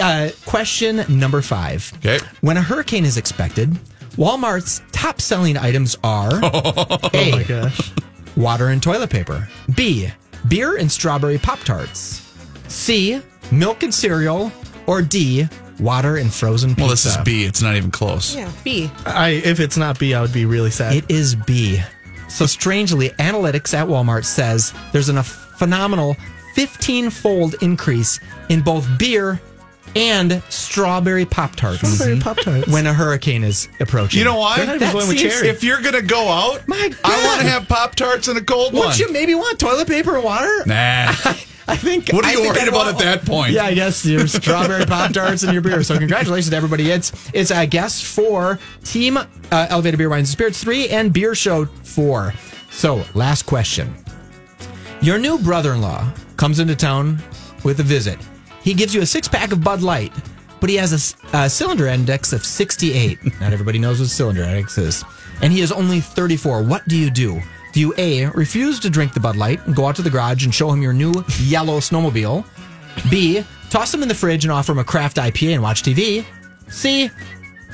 Uh, 0.00 0.30
question 0.46 1.04
number 1.08 1.42
five. 1.42 1.92
Okay. 1.96 2.20
When 2.40 2.56
a 2.56 2.62
hurricane 2.62 3.04
is 3.04 3.16
expected, 3.16 3.70
Walmart's 4.16 4.80
top 4.92 5.20
selling 5.20 5.56
items 5.56 5.96
are 6.04 6.30
Oh 6.44 6.98
A. 7.14 7.32
my 7.32 7.42
gosh. 7.42 7.90
Water 8.38 8.68
and 8.68 8.82
toilet 8.82 9.10
paper. 9.10 9.46
B. 9.74 10.08
Beer 10.46 10.76
and 10.76 10.90
strawberry 10.90 11.38
Pop 11.38 11.58
Tarts. 11.60 12.32
C. 12.68 13.20
Milk 13.50 13.82
and 13.82 13.92
cereal. 13.92 14.52
Or 14.86 15.02
D. 15.02 15.46
Water 15.80 16.16
and 16.16 16.32
frozen 16.32 16.70
pizza. 16.70 16.82
Well, 16.82 16.90
this 16.90 17.04
is 17.04 17.16
B. 17.18 17.44
It's 17.44 17.60
not 17.60 17.76
even 17.76 17.90
close. 17.90 18.34
Yeah, 18.34 18.50
B. 18.64 18.90
I 19.04 19.40
if 19.44 19.60
it's 19.60 19.76
not 19.76 19.98
B, 19.98 20.14
I 20.14 20.20
would 20.22 20.32
be 20.32 20.46
really 20.46 20.70
sad. 20.70 20.94
It 20.94 21.10
is 21.10 21.34
B. 21.34 21.80
So 22.28 22.46
strangely, 22.46 23.10
analytics 23.10 23.74
at 23.74 23.86
Walmart 23.86 24.24
says 24.24 24.72
there's 24.92 25.08
a 25.08 25.22
phenomenal 25.22 26.16
15 26.54 27.10
fold 27.10 27.54
increase 27.62 28.18
in 28.48 28.60
both 28.60 28.86
beer 28.98 29.40
and 29.96 30.42
strawberry 30.48 31.24
Pop 31.24 31.56
Tarts 31.56 31.80
Strawberry 31.88 32.20
Pop-Tarts. 32.20 32.68
when 32.68 32.86
a 32.86 32.92
hurricane 32.94 33.44
is 33.44 33.68
approaching. 33.80 34.18
You 34.18 34.24
know 34.24 34.36
why? 34.38 34.56
They're 34.56 34.66
not 34.66 34.76
even 34.76 34.92
going 34.92 35.08
with 35.08 35.18
seems- 35.18 35.32
cherry. 35.34 35.48
If 35.48 35.62
you're 35.64 35.80
going 35.80 35.94
to 35.94 36.02
go 36.02 36.28
out, 36.28 36.66
My 36.68 36.76
I 36.76 36.88
God. 37.10 37.24
want 37.24 37.40
to 37.42 37.48
have 37.48 37.68
Pop 37.68 37.94
Tarts 37.94 38.28
and 38.28 38.38
a 38.38 38.42
cold 38.42 38.72
one. 38.72 38.82
Wouldn't 38.88 38.98
you 39.00 39.12
maybe 39.12 39.34
want 39.34 39.58
toilet 39.58 39.88
paper 39.88 40.14
and 40.16 40.24
water? 40.24 40.62
Nah. 40.66 41.12
I 41.70 41.76
think. 41.76 42.08
What 42.14 42.24
are 42.24 42.28
I 42.28 42.30
you 42.32 42.38
think 42.38 42.54
worried 42.54 42.62
I'd 42.62 42.68
about 42.68 42.86
want- 42.86 43.00
at 43.02 43.04
that 43.04 43.26
point? 43.26 43.52
Yeah, 43.52 43.64
I 43.66 43.74
guess 43.74 44.06
your 44.06 44.26
strawberry 44.26 44.86
pop 44.86 45.12
tarts 45.12 45.42
and 45.42 45.52
your 45.52 45.60
beer. 45.60 45.82
So 45.82 45.98
congratulations 45.98 46.48
to 46.50 46.56
everybody. 46.56 46.90
It's 46.90 47.12
it's 47.34 47.50
a 47.50 47.66
guest 47.66 48.06
for 48.06 48.58
Team 48.84 49.18
uh, 49.18 49.26
Elevated 49.52 49.98
Beer 49.98 50.08
Wines 50.08 50.28
and 50.30 50.32
Spirits 50.32 50.62
three 50.64 50.88
and 50.88 51.12
Beer 51.12 51.34
Show 51.34 51.66
four. 51.66 52.32
So 52.70 53.04
last 53.12 53.42
question: 53.44 53.94
Your 55.02 55.18
new 55.18 55.38
brother-in-law 55.38 56.10
comes 56.38 56.58
into 56.58 56.74
town 56.74 57.18
with 57.64 57.80
a 57.80 57.82
visit. 57.82 58.18
He 58.68 58.74
gives 58.74 58.94
you 58.94 59.00
a 59.00 59.06
six 59.06 59.26
pack 59.26 59.52
of 59.52 59.64
Bud 59.64 59.80
Light, 59.80 60.12
but 60.60 60.68
he 60.68 60.76
has 60.76 61.16
a 61.32 61.48
cylinder 61.48 61.86
index 61.86 62.34
of 62.34 62.44
68. 62.44 63.18
Not 63.40 63.54
everybody 63.54 63.78
knows 63.78 63.98
what 63.98 64.10
cylinder 64.10 64.42
index 64.42 64.76
is. 64.76 65.04
And 65.40 65.50
he 65.50 65.62
is 65.62 65.72
only 65.72 66.02
34. 66.02 66.64
What 66.64 66.86
do 66.86 66.94
you 66.94 67.08
do? 67.08 67.40
Do 67.72 67.80
you 67.80 67.94
A, 67.96 68.26
refuse 68.26 68.78
to 68.80 68.90
drink 68.90 69.14
the 69.14 69.20
Bud 69.20 69.36
Light 69.36 69.66
and 69.66 69.74
go 69.74 69.86
out 69.86 69.96
to 69.96 70.02
the 70.02 70.10
garage 70.10 70.44
and 70.44 70.54
show 70.54 70.70
him 70.70 70.82
your 70.82 70.92
new 70.92 71.12
yellow 71.40 71.78
snowmobile? 71.78 72.44
B, 73.10 73.42
toss 73.70 73.94
him 73.94 74.02
in 74.02 74.08
the 74.08 74.14
fridge 74.14 74.44
and 74.44 74.52
offer 74.52 74.72
him 74.72 74.80
a 74.80 74.84
craft 74.84 75.16
IPA 75.16 75.54
and 75.54 75.62
watch 75.62 75.82
TV? 75.82 76.26
C, 76.68 77.10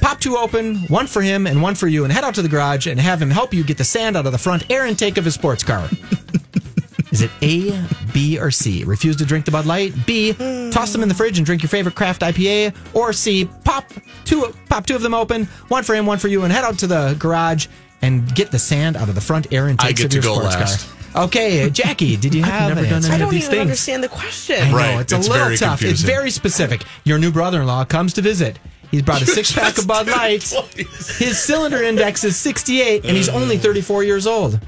pop 0.01 0.21
two 0.21 0.37
open, 0.37 0.77
one 0.83 1.09
for 1.09 1.23
him 1.23 1.49
and 1.49 1.61
one 1.61 1.75
for 1.75 1.89
you, 1.89 2.05
and 2.05 2.13
head 2.13 2.23
out 2.23 2.37
to 2.37 2.43
the 2.43 2.49
garage 2.49 2.87
and 2.87 3.01
have 3.01 3.21
him 3.21 3.33
help 3.33 3.53
you 3.53 3.65
get 3.65 3.79
the 3.79 3.85
sand 3.85 4.17
out 4.17 4.27
of 4.27 4.33
the 4.33 4.39
front 4.39 4.71
air 4.71 4.87
intake 4.87 5.17
of 5.17 5.25
his 5.25 5.35
sports 5.35 5.65
car? 5.65 5.91
Is 7.15 7.23
it 7.23 7.31
A, 7.43 7.81
B, 8.13 8.41
or 8.41 8.51
C? 8.51 8.83
Refuse 8.83 9.15
to 9.17 9.25
drink 9.25 9.45
the 9.45 9.53
Bud 9.53 9.67
Light. 9.67 9.95
B, 10.05 10.33
toss 10.73 10.93
them 10.93 11.01
in 11.01 11.09
the 11.09 11.15
fridge 11.15 11.39
and 11.39 11.47
drink 11.47 11.63
your 11.63 11.69
favorite 11.69 11.95
craft 11.95 12.23
IPA. 12.23 12.75
Or 12.93 13.13
C, 13.13 13.45
pop 13.63 13.89
two, 14.25 14.53
pop 14.69 14.85
two 14.85 14.97
of 14.97 15.03
them 15.03 15.15
open, 15.15 15.45
one 15.69 15.85
for 15.85 15.95
him, 15.95 16.07
one 16.07 16.19
for 16.19 16.27
you, 16.27 16.43
and 16.43 16.53
head 16.53 16.65
out 16.65 16.77
to 16.81 16.89
the 16.89 17.15
garage 17.21 17.69
and 18.03 18.35
get 18.35 18.51
the 18.51 18.59
sand 18.59 18.97
out 18.97 19.09
of 19.09 19.15
the 19.15 19.21
front 19.21 19.53
air 19.53 19.69
intakes 19.69 20.01
get 20.01 20.07
of 20.07 20.11
to 20.11 20.17
your 20.17 20.23
go 20.25 20.35
sports 20.41 20.57
last. 20.57 20.89
car. 21.13 21.25
Okay, 21.27 21.63
uh, 21.63 21.69
Jackie, 21.69 22.17
did 22.17 22.35
you 22.35 22.43
have 22.45 22.71
never 22.75 22.85
an 22.85 22.91
done 22.91 23.05
any 23.05 23.13
I 23.13 23.15
of 23.15 23.21
don't 23.21 23.31
these 23.31 23.45
even 23.45 23.51
things. 23.53 23.61
understand 23.61 24.03
the 24.03 24.09
question. 24.09 24.57
I 24.61 24.71
know, 24.73 24.77
Right, 24.77 25.01
it's 25.03 25.13
a 25.13 25.17
it's 25.19 25.29
little 25.29 25.45
very 25.45 25.57
tough. 25.57 25.75
It's 25.75 26.01
confusing. 26.03 26.07
very 26.09 26.31
specific. 26.33 26.83
Your 27.05 27.19
new 27.21 27.31
brother-in-law 27.31 27.85
comes 27.85 28.13
to 28.15 28.23
visit. 28.23 28.59
He's 28.91 29.03
brought 29.03 29.23
a 29.23 29.27
six 29.27 29.51
pack 29.53 29.79
of 29.79 29.87
Bud 29.87 30.07
Light. 30.09 30.43
His 31.19 31.39
cylinder 31.43 31.83
index 31.83 32.23
is 32.25 32.37
68, 32.37 33.05
and 33.05 33.17
he's 33.17 33.29
only 33.29 33.57
34 33.59 34.05
years 34.05 34.27
old. 34.27 34.61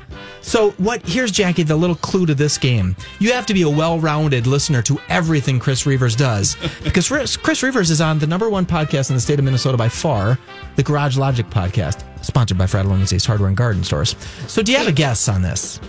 So, 0.47 0.71
what? 0.79 1.03
Here's 1.05 1.33
Jackie. 1.33 1.65
The 1.65 1.75
little 1.75 1.97
clue 1.97 2.25
to 2.25 2.35
this 2.35 2.57
game: 2.57 2.95
you 3.19 3.33
have 3.33 3.47
to 3.47 3.53
be 3.55 3.63
a 3.63 3.69
well-rounded 3.69 4.47
listener 4.47 4.81
to 4.83 4.97
everything 5.09 5.59
Chris 5.59 5.83
Reavers 5.83 6.17
does, 6.17 6.57
because 6.85 7.09
Chris 7.09 7.37
Chris 7.37 7.63
Reavers 7.63 7.91
is 7.91 8.01
on 8.01 8.21
the 8.21 8.29
number 8.29 8.49
one 8.49 8.65
podcast 8.65 9.11
in 9.11 9.17
the 9.17 9.21
state 9.21 9.41
of 9.41 9.45
Minnesota 9.45 9.77
by 9.77 9.89
far, 9.89 10.39
the 10.77 10.85
Garage 10.85 11.17
Logic 11.17 11.45
podcast, 11.51 12.05
sponsored 12.25 12.57
by 12.57 12.67
Fratallone's 12.67 13.13
Ace 13.13 13.27
Hardware 13.27 13.49
and 13.49 13.57
Garden 13.57 13.83
Stores. 13.83 14.15
So, 14.47 14.63
do 14.63 14.71
you 14.71 14.79
have 14.79 14.87
a 14.87 14.93
guess 14.93 15.29
on 15.29 15.43
this? 15.43 15.81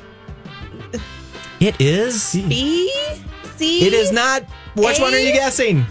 It 1.59 1.79
is. 1.79 2.33
B? 2.33 2.91
C? 3.57 3.85
It 3.85 3.93
is 3.93 4.11
not. 4.11 4.41
Which 4.75 4.97
A? 4.97 5.03
one 5.03 5.13
are 5.13 5.19
you 5.19 5.33
guessing? 5.33 5.85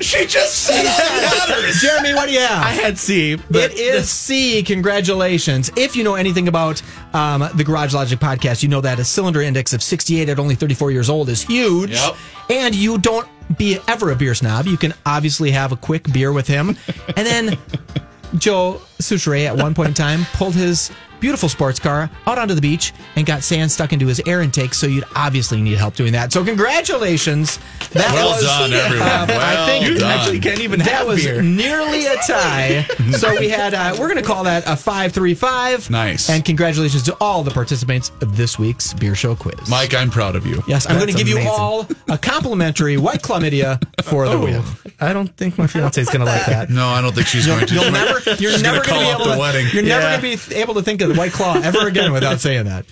She 0.00 0.26
just 0.26 0.64
said 0.64 0.84
others. 0.86 1.76
Jeremy, 1.80 2.14
what 2.14 2.26
do 2.26 2.32
you 2.32 2.40
have? 2.40 2.64
I 2.64 2.70
had 2.70 2.98
C. 2.98 3.36
But 3.36 3.72
it 3.72 3.78
is 3.78 4.08
C. 4.08 4.62
Congratulations. 4.62 5.70
If 5.76 5.96
you 5.96 6.04
know 6.04 6.14
anything 6.14 6.48
about 6.48 6.82
um, 7.12 7.48
the 7.54 7.64
Garage 7.64 7.94
Logic 7.94 8.18
podcast, 8.18 8.62
you 8.62 8.68
know 8.68 8.80
that 8.80 8.98
a 8.98 9.04
cylinder 9.04 9.42
index 9.42 9.72
of 9.72 9.82
68 9.82 10.28
at 10.28 10.38
only 10.38 10.54
34 10.54 10.92
years 10.92 11.10
old 11.10 11.28
is 11.28 11.42
huge. 11.42 11.90
Yep. 11.90 12.16
And 12.50 12.74
you 12.74 12.98
don't 12.98 13.28
be 13.56 13.78
ever 13.88 14.10
a 14.12 14.16
beer 14.16 14.34
snob. 14.34 14.66
You 14.66 14.76
can 14.76 14.94
obviously 15.04 15.50
have 15.50 15.72
a 15.72 15.76
quick 15.76 16.12
beer 16.12 16.32
with 16.32 16.46
him. 16.46 16.76
And 17.16 17.26
then 17.26 17.58
Joe 18.36 18.80
Soucheray 19.00 19.46
at 19.46 19.56
one 19.56 19.74
point 19.74 19.88
in 19.88 19.94
time 19.94 20.24
pulled 20.34 20.54
his 20.54 20.90
beautiful 21.20 21.48
sports 21.48 21.78
car 21.78 22.10
out 22.26 22.38
onto 22.38 22.54
the 22.54 22.60
beach 22.60 22.92
and 23.16 23.26
got 23.26 23.42
sand 23.42 23.70
stuck 23.70 23.92
into 23.92 24.06
his 24.06 24.20
air 24.26 24.40
intake. 24.42 24.74
So 24.74 24.86
you'd 24.86 25.04
obviously 25.16 25.60
need 25.60 25.78
help 25.78 25.94
doing 25.94 26.12
that. 26.12 26.32
So 26.32 26.44
congratulations. 26.44 27.58
That 27.92 28.12
Well 28.12 28.30
was, 28.30 28.42
done, 28.42 28.72
everyone. 28.72 29.08
uh, 29.08 29.26
I 29.30 29.66
think 29.66 29.86
you 29.86 29.98
done. 29.98 30.10
actually 30.18 30.40
can't 30.40 30.60
even 30.60 30.78
that 30.80 30.88
have 30.88 31.06
was 31.06 31.24
beer. 31.24 31.42
nearly 31.42 32.06
a 32.06 32.16
tie. 32.16 32.82
so 33.12 33.38
we 33.38 33.48
had, 33.48 33.74
uh, 33.74 33.96
we're 33.98 34.08
going 34.08 34.16
to 34.20 34.22
call 34.22 34.44
that 34.44 34.64
a 34.66 34.76
five 34.76 35.12
three 35.12 35.34
five. 35.34 35.88
Nice. 35.90 36.28
And 36.28 36.44
congratulations 36.44 37.02
to 37.04 37.16
all 37.20 37.42
the 37.42 37.50
participants 37.50 38.10
of 38.20 38.36
this 38.36 38.58
week's 38.58 38.92
beer 38.94 39.14
show 39.14 39.34
quiz. 39.34 39.68
Mike, 39.68 39.94
I'm 39.94 40.10
proud 40.10 40.36
of 40.36 40.46
you. 40.46 40.62
Yes, 40.68 40.86
I'm 40.86 40.96
going 40.96 41.08
to 41.08 41.12
That's 41.14 41.24
give 41.24 41.28
you 41.42 41.48
all 41.48 41.86
a 42.08 42.18
complimentary 42.18 42.96
white 42.98 43.22
chlamydia 43.22 43.82
for 44.04 44.28
the 44.28 44.38
win. 44.38 44.62
I 45.00 45.12
don't 45.12 45.28
think 45.36 45.56
my 45.58 45.66
fiance 45.66 46.00
is 46.00 46.08
gonna 46.10 46.24
like 46.24 46.44
that. 46.46 46.70
No, 46.70 46.88
I 46.88 47.00
don't 47.00 47.14
think 47.14 47.26
she's 47.28 47.46
going 47.46 47.64
to. 47.66 47.74
You'll 47.74 47.92
never, 47.92 48.18
you're 48.40 48.52
She's 48.52 48.62
never 48.62 48.84
gonna 48.84 48.88
gonna 48.88 49.00
be 49.06 49.10
able 49.14 49.24
the 49.26 49.32
to, 49.34 49.38
wedding. 49.38 49.66
You're 49.72 49.82
never 49.84 50.02
going 50.20 50.36
to 50.38 50.48
be 50.50 50.56
able 50.56 50.74
to 50.74 50.82
think 50.82 51.00
of 51.02 51.07
the 51.08 51.14
White 51.14 51.32
Claw 51.32 51.60
ever 51.62 51.86
again 51.88 52.12
without 52.12 52.40
saying 52.40 52.66
that. 52.66 52.86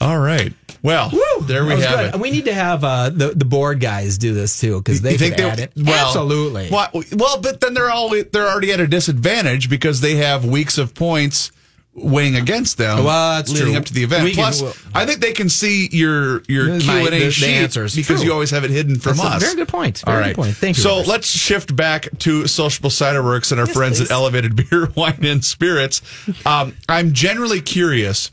All 0.00 0.18
right. 0.18 0.52
Well, 0.82 1.10
there 1.42 1.64
we 1.64 1.80
have 1.80 1.80
good. 1.80 2.06
it. 2.06 2.12
And 2.12 2.20
we 2.22 2.30
need 2.30 2.44
to 2.44 2.54
have 2.54 2.84
uh, 2.84 3.10
the 3.10 3.28
the 3.28 3.44
board 3.44 3.80
guys 3.80 4.18
do 4.18 4.34
this 4.34 4.60
too 4.60 4.78
because 4.78 5.00
they 5.00 5.16
think 5.16 5.38
add 5.38 5.58
it. 5.58 5.72
Well, 5.74 6.06
Absolutely. 6.06 6.68
Well, 6.70 6.90
well, 7.12 7.40
but 7.40 7.60
then 7.60 7.74
they're 7.74 7.90
all 7.90 8.10
they're 8.10 8.48
already 8.48 8.72
at 8.72 8.80
a 8.80 8.86
disadvantage 8.86 9.70
because 9.70 10.00
they 10.00 10.16
have 10.16 10.44
weeks 10.44 10.78
of 10.78 10.94
points 10.94 11.50
weighing 11.96 12.36
against 12.36 12.76
them. 12.76 13.02
Well, 13.04 13.36
that's 13.36 13.50
leading 13.50 13.68
true. 13.68 13.76
up 13.78 13.84
to 13.86 13.94
the 13.94 14.04
event. 14.04 14.24
We 14.24 14.32
can- 14.34 14.44
Plus, 14.44 14.60
well- 14.62 14.76
I 14.94 15.06
think 15.06 15.20
they 15.20 15.32
can 15.32 15.48
see 15.48 15.88
your 15.90 16.42
your 16.46 16.78
Q 16.78 16.90
and 17.06 17.14
A 17.14 17.30
sheet 17.30 17.48
answers. 17.48 17.96
because 17.96 18.20
True. 18.20 18.26
you 18.26 18.32
always 18.32 18.50
have 18.50 18.64
it 18.64 18.70
hidden 18.70 18.98
from 18.98 19.16
That's 19.16 19.28
a 19.28 19.32
us. 19.36 19.42
very 19.42 19.56
good 19.56 19.68
point. 19.68 20.02
All 20.06 20.12
Very 20.12 20.22
right. 20.26 20.36
good 20.36 20.42
point. 20.42 20.56
Thank 20.56 20.76
you, 20.76 20.82
So 20.82 20.90
Rivers. 20.96 21.08
let's 21.08 21.26
shift 21.28 21.74
back 21.74 22.08
to 22.20 22.46
Sociable 22.46 22.90
Cider 22.90 23.22
Werks 23.22 23.50
and 23.50 23.58
our 23.60 23.66
friends 23.66 23.98
please. 23.98 24.10
at 24.10 24.14
Elevated 24.14 24.54
Beer, 24.70 24.90
Wine, 24.94 25.18
and 25.24 25.44
Spirits. 25.44 26.02
Um, 26.44 26.74
I'm 26.88 27.12
generally 27.14 27.60
curious. 27.62 28.30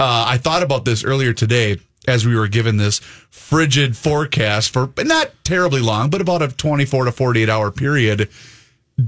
Uh, 0.00 0.24
I 0.28 0.38
thought 0.38 0.62
about 0.62 0.84
this 0.84 1.04
earlier 1.04 1.32
today 1.32 1.76
as 2.08 2.26
we 2.26 2.34
were 2.34 2.48
given 2.48 2.78
this 2.78 2.98
frigid 3.30 3.96
forecast 3.96 4.70
for 4.72 4.90
not 4.98 5.30
terribly 5.44 5.80
long, 5.80 6.10
but 6.10 6.20
about 6.20 6.42
a 6.42 6.48
24 6.48 7.04
to 7.04 7.12
48 7.12 7.48
hour 7.48 7.70
period. 7.70 8.28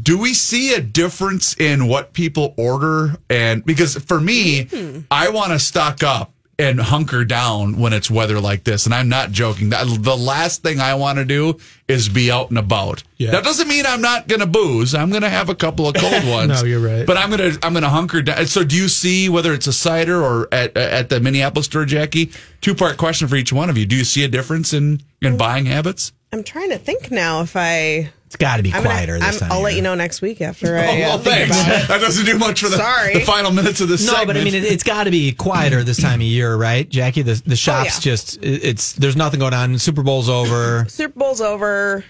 Do 0.02 0.18
we 0.18 0.34
see 0.34 0.74
a 0.74 0.80
difference 0.80 1.54
in 1.58 1.86
what 1.88 2.12
people 2.12 2.54
order? 2.56 3.16
And 3.28 3.64
because 3.64 3.96
for 3.96 4.20
me, 4.20 4.64
hmm. 4.64 5.00
I 5.10 5.28
want 5.30 5.52
to 5.52 5.58
stock 5.58 6.02
up 6.02 6.34
and 6.58 6.78
hunker 6.80 7.24
down 7.24 7.78
when 7.78 7.92
it's 7.92 8.10
weather 8.10 8.40
like 8.40 8.64
this. 8.64 8.86
And 8.86 8.94
I'm 8.94 9.08
not 9.08 9.30
joking. 9.30 9.70
The 9.70 10.16
last 10.18 10.62
thing 10.62 10.80
I 10.80 10.94
want 10.94 11.18
to 11.18 11.24
do 11.24 11.58
is 11.88 12.08
be 12.08 12.30
out 12.30 12.50
and 12.50 12.58
about. 12.58 13.02
Yeah. 13.16 13.32
That 13.32 13.44
doesn't 13.44 13.68
mean 13.68 13.84
I'm 13.86 14.00
not 14.00 14.28
going 14.28 14.40
to 14.40 14.46
booze. 14.46 14.94
I'm 14.94 15.10
going 15.10 15.22
to 15.22 15.28
have 15.28 15.48
a 15.48 15.54
couple 15.54 15.88
of 15.88 15.94
cold 15.94 16.24
ones. 16.28 16.62
No, 16.62 16.64
you're 16.64 16.80
right. 16.80 17.06
But 17.06 17.16
I'm 17.16 17.30
going 17.30 17.52
to 17.52 17.66
I'm 17.66 17.72
going 17.72 17.82
to 17.82 17.88
hunker 17.88 18.22
down. 18.22 18.46
So 18.46 18.64
do 18.64 18.76
you 18.76 18.88
see 18.88 19.28
whether 19.28 19.52
it's 19.52 19.66
a 19.66 19.72
cider 19.72 20.22
or 20.22 20.48
at 20.52 20.76
at 20.76 21.08
the 21.08 21.20
Minneapolis 21.20 21.66
store, 21.66 21.84
Jackie? 21.84 22.30
Two 22.60 22.74
part 22.74 22.96
question 22.96 23.28
for 23.28 23.36
each 23.36 23.52
one 23.52 23.68
of 23.68 23.76
you. 23.76 23.86
Do 23.86 23.96
you 23.96 24.04
see 24.04 24.24
a 24.24 24.28
difference 24.28 24.72
in 24.72 25.00
in 25.20 25.36
buying 25.36 25.66
habits? 25.66 26.12
I'm 26.34 26.44
trying 26.44 26.70
to 26.70 26.78
think 26.78 27.10
now 27.10 27.42
if 27.42 27.54
I. 27.56 28.10
it's 28.26 28.36
got 28.36 28.56
to 28.58 28.62
be 28.62 28.72
I'm 28.72 28.82
quieter 28.82 29.18
gonna, 29.18 29.30
this 29.30 29.40
I'm, 29.42 29.48
time. 29.48 29.52
I'll 29.52 29.58
of 29.58 29.64
let 29.64 29.74
you 29.76 29.82
know 29.82 29.94
next 29.94 30.20
week 30.20 30.40
after 30.40 30.76
I 30.78 30.86
Oh, 30.86 30.90
uh, 30.90 30.98
well, 30.98 31.18
think 31.18 31.48
thanks. 31.50 31.62
about 31.62 31.82
it. 31.82 31.88
That 31.88 32.00
doesn't 32.00 32.26
do 32.26 32.38
much 32.38 32.60
for 32.60 32.68
the, 32.68 32.76
Sorry. 32.76 33.14
the 33.14 33.20
final 33.20 33.52
minutes 33.52 33.80
of 33.80 33.88
this 33.88 34.04
No, 34.04 34.12
segment. 34.12 34.26
but 34.28 34.36
I 34.38 34.44
mean, 34.44 34.54
it, 34.54 34.64
it's 34.64 34.82
got 34.82 35.04
to 35.04 35.10
be 35.10 35.32
quieter 35.32 35.82
this 35.84 36.00
time 36.00 36.20
of 36.20 36.26
year, 36.26 36.56
right, 36.56 36.88
Jackie? 36.88 37.22
The 37.22 37.40
the 37.46 37.56
shops 37.56 38.04
yeah. 38.04 38.12
just 38.12 38.38
it's 38.42 38.92
there's 38.94 39.16
nothing 39.16 39.40
going 39.40 39.54
on. 39.54 39.78
Super 39.78 40.02
Bowl's 40.02 40.28
over. 40.28 40.84
Super 40.88 41.18
Bowl's 41.18 41.40
over. 41.40 42.04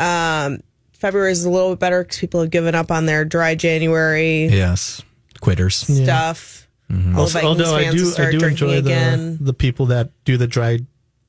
Um, 0.00 0.62
February 0.92 1.32
is 1.32 1.44
a 1.44 1.50
little 1.50 1.70
bit 1.70 1.78
better 1.78 2.02
because 2.02 2.18
people 2.18 2.40
have 2.40 2.50
given 2.50 2.74
up 2.74 2.90
on 2.90 3.06
their 3.06 3.24
dry 3.24 3.54
January 3.54 4.46
Yes, 4.46 5.02
quitters. 5.40 5.76
stuff. 5.76 6.66
All 6.90 6.96
the 6.96 7.18
Also, 7.18 7.40
although 7.42 7.76
I 7.76 7.90
do, 7.90 8.12
I 8.18 8.30
do 8.30 8.38
drinking 8.38 8.68
enjoy 8.70 8.80
the 8.80 8.90
again. 8.92 9.38
the 9.40 9.52
people 9.52 9.86
that 9.86 10.10
do 10.24 10.36
the 10.38 10.46
dry 10.46 10.78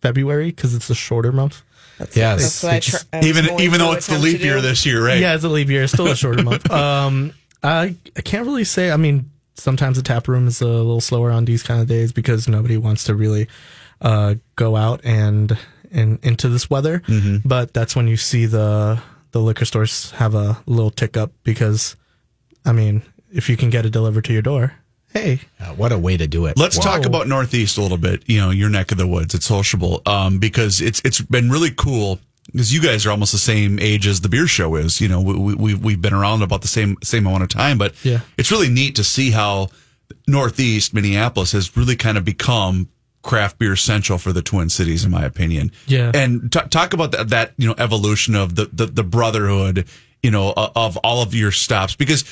February 0.02 0.46
because 0.52 0.74
it's 0.74 0.90
a 0.90 0.96
shorter 0.96 1.32
month. 1.34 1.62
That's, 2.00 2.16
Yes. 2.18 2.62
that's 2.62 2.64
what 2.64 2.74
I 2.74 2.78
It's 2.78 3.06
I 3.14 3.28
even 3.28 3.60
even 3.60 3.80
though 3.80 3.92
it's 3.92 4.08
the 4.08 4.18
leap 4.18 4.42
year 4.42 4.62
this 4.62 4.86
year, 4.86 5.06
right? 5.06 5.20
Yeah, 5.20 5.36
it's 5.36 5.44
a 5.44 5.50
leap 5.50 5.68
year. 5.70 5.84
It's 5.84 5.94
still 5.94 6.08
a 6.08 6.16
shorter 6.16 6.42
month. 6.44 6.70
Um, 6.72 7.34
I 7.62 7.96
I 8.18 8.22
can't 8.22 8.46
really 8.48 8.64
say. 8.64 8.90
I 8.92 8.98
mean, 8.98 9.30
sometimes 9.56 9.98
the 9.98 10.04
tap 10.04 10.28
room 10.28 10.48
is 10.48 10.62
a 10.62 10.66
little 10.68 11.02
slower 11.02 11.30
on 11.30 11.46
these 11.46 11.62
kind 11.62 11.82
of 11.82 11.88
days 11.88 12.12
because 12.14 12.48
nobody 12.48 12.78
wants 12.78 13.04
to 13.04 13.14
really 13.16 13.48
uh, 14.02 14.36
go 14.56 14.76
out 14.78 15.02
and 15.04 15.58
and 15.92 16.20
into 16.24 16.48
this 16.50 16.70
weather. 16.70 17.04
But 17.44 17.74
that's 17.74 17.96
when 17.96 18.08
you 18.08 18.16
see 18.18 18.46
the 18.46 19.02
the 19.32 19.42
liquor 19.42 19.66
stores 19.66 20.12
have 20.12 20.34
a 20.36 20.58
little 20.66 20.90
tick 20.92 21.18
up 21.18 21.32
because, 21.44 21.96
I 22.66 22.72
mean, 22.72 23.04
if 23.32 23.50
you 23.50 23.58
can 23.58 23.70
get 23.70 23.86
it 23.86 23.92
delivered 23.92 24.24
to 24.26 24.34
your 24.34 24.42
door, 24.42 24.74
hey, 25.14 25.40
Uh, 25.60 25.74
what 25.74 25.92
a 25.92 25.98
way 25.98 26.18
to 26.18 26.28
do 26.28 26.46
it. 26.46 26.58
Let's 26.58 26.78
Whoa. 26.78 26.84
talk 26.84 27.06
about 27.06 27.28
Northeast 27.28 27.78
a 27.78 27.82
little 27.82 27.98
bit. 27.98 28.24
You 28.28 28.40
know, 28.40 28.50
your 28.52 28.70
neck 28.70 28.92
of 28.92 28.98
the 28.98 29.08
woods. 29.08 29.34
It's 29.36 29.46
sociable 29.46 30.02
um, 30.06 30.40
because 30.40 30.82
it's 30.82 31.02
it's 31.06 31.20
been 31.22 31.50
really 31.50 31.72
cool 31.72 32.20
because 32.52 32.74
you 32.74 32.82
guys 32.82 33.06
are 33.06 33.12
almost 33.12 33.32
the 33.32 33.38
same 33.38 33.78
age 33.80 34.08
as 34.08 34.22
the 34.22 34.30
beer 34.30 34.48
show 34.48 34.76
is. 34.76 35.00
You 35.02 35.08
know, 35.08 35.22
we, 35.22 35.54
we 35.56 35.74
we've 35.76 36.02
been 36.02 36.14
around 36.14 36.42
about 36.42 36.62
the 36.62 36.68
same 36.68 36.98
same 37.04 37.28
amount 37.28 37.44
of 37.44 37.50
time, 37.50 37.78
but 37.78 37.94
Yeah. 38.04 38.22
it's 38.38 38.52
really 38.52 38.70
neat 38.70 38.96
to 38.96 39.04
see 39.04 39.32
how 39.32 39.70
Northeast 40.28 40.94
Minneapolis 40.94 41.52
has 41.52 41.76
really 41.78 41.96
kind 41.96 42.18
of 42.18 42.26
become 42.26 42.90
craft 43.22 43.60
beer 43.60 43.76
central 43.76 44.18
for 44.18 44.32
the 44.32 44.42
Twin 44.42 44.70
Cities, 44.70 45.04
in 45.04 45.12
my 45.12 45.26
opinion. 45.26 45.72
Yeah. 45.88 46.12
and 46.14 46.52
t- 46.52 46.60
talk 46.70 46.94
about 46.94 47.12
that, 47.12 47.30
that 47.30 47.54
you 47.58 47.68
know 47.68 47.76
evolution 47.78 48.36
of 48.36 48.56
the, 48.56 48.70
the 48.72 48.86
the 48.86 49.04
brotherhood, 49.04 49.86
you 50.24 50.32
know, 50.32 50.54
o- 50.56 50.72
of 50.76 50.98
all 50.98 51.22
of 51.22 51.34
your 51.36 51.52
stops 51.52 51.96
because 51.96 52.24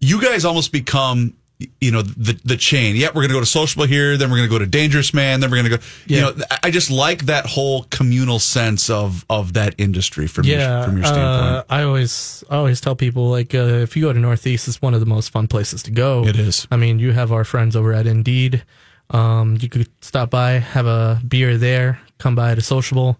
you 0.00 0.20
guys 0.20 0.44
almost 0.44 0.70
become 0.72 1.34
you 1.80 1.90
know 1.90 2.02
the 2.02 2.38
the 2.44 2.56
chain. 2.56 2.96
Yeah, 2.96 3.08
we're 3.14 3.22
gonna 3.22 3.34
go 3.34 3.40
to 3.40 3.46
Sociable 3.46 3.86
here, 3.86 4.16
then 4.16 4.30
we're 4.30 4.38
gonna 4.38 4.48
go 4.48 4.58
to 4.58 4.66
Dangerous 4.66 5.12
Man, 5.14 5.40
then 5.40 5.50
we're 5.50 5.58
gonna 5.58 5.76
go. 5.76 5.78
You 6.06 6.20
know, 6.20 6.34
I 6.62 6.70
just 6.70 6.90
like 6.90 7.26
that 7.26 7.46
whole 7.46 7.84
communal 7.84 8.38
sense 8.38 8.90
of 8.90 9.24
of 9.28 9.54
that 9.54 9.74
industry 9.78 10.26
from 10.26 10.44
your, 10.44 10.58
yeah, 10.58 10.84
from 10.84 10.96
your 10.96 11.06
uh, 11.06 11.08
standpoint. 11.08 11.66
I 11.70 11.82
always 11.82 12.44
I 12.50 12.56
always 12.56 12.80
tell 12.80 12.96
people 12.96 13.30
like 13.30 13.54
uh, 13.54 13.82
if 13.82 13.96
you 13.96 14.02
go 14.02 14.12
to 14.12 14.18
Northeast, 14.18 14.68
it's 14.68 14.82
one 14.82 14.94
of 14.94 15.00
the 15.00 15.06
most 15.06 15.30
fun 15.30 15.46
places 15.46 15.82
to 15.84 15.90
go. 15.90 16.26
It 16.26 16.36
is. 16.36 16.66
I 16.70 16.76
mean, 16.76 16.98
you 16.98 17.12
have 17.12 17.32
our 17.32 17.44
friends 17.44 17.76
over 17.76 17.92
at 17.92 18.06
Indeed. 18.06 18.64
Um, 19.10 19.58
you 19.60 19.68
could 19.68 19.88
stop 20.02 20.30
by, 20.30 20.52
have 20.52 20.86
a 20.86 21.20
beer 21.26 21.58
there, 21.58 22.00
come 22.18 22.34
by 22.34 22.54
to 22.54 22.60
Sociable, 22.60 23.18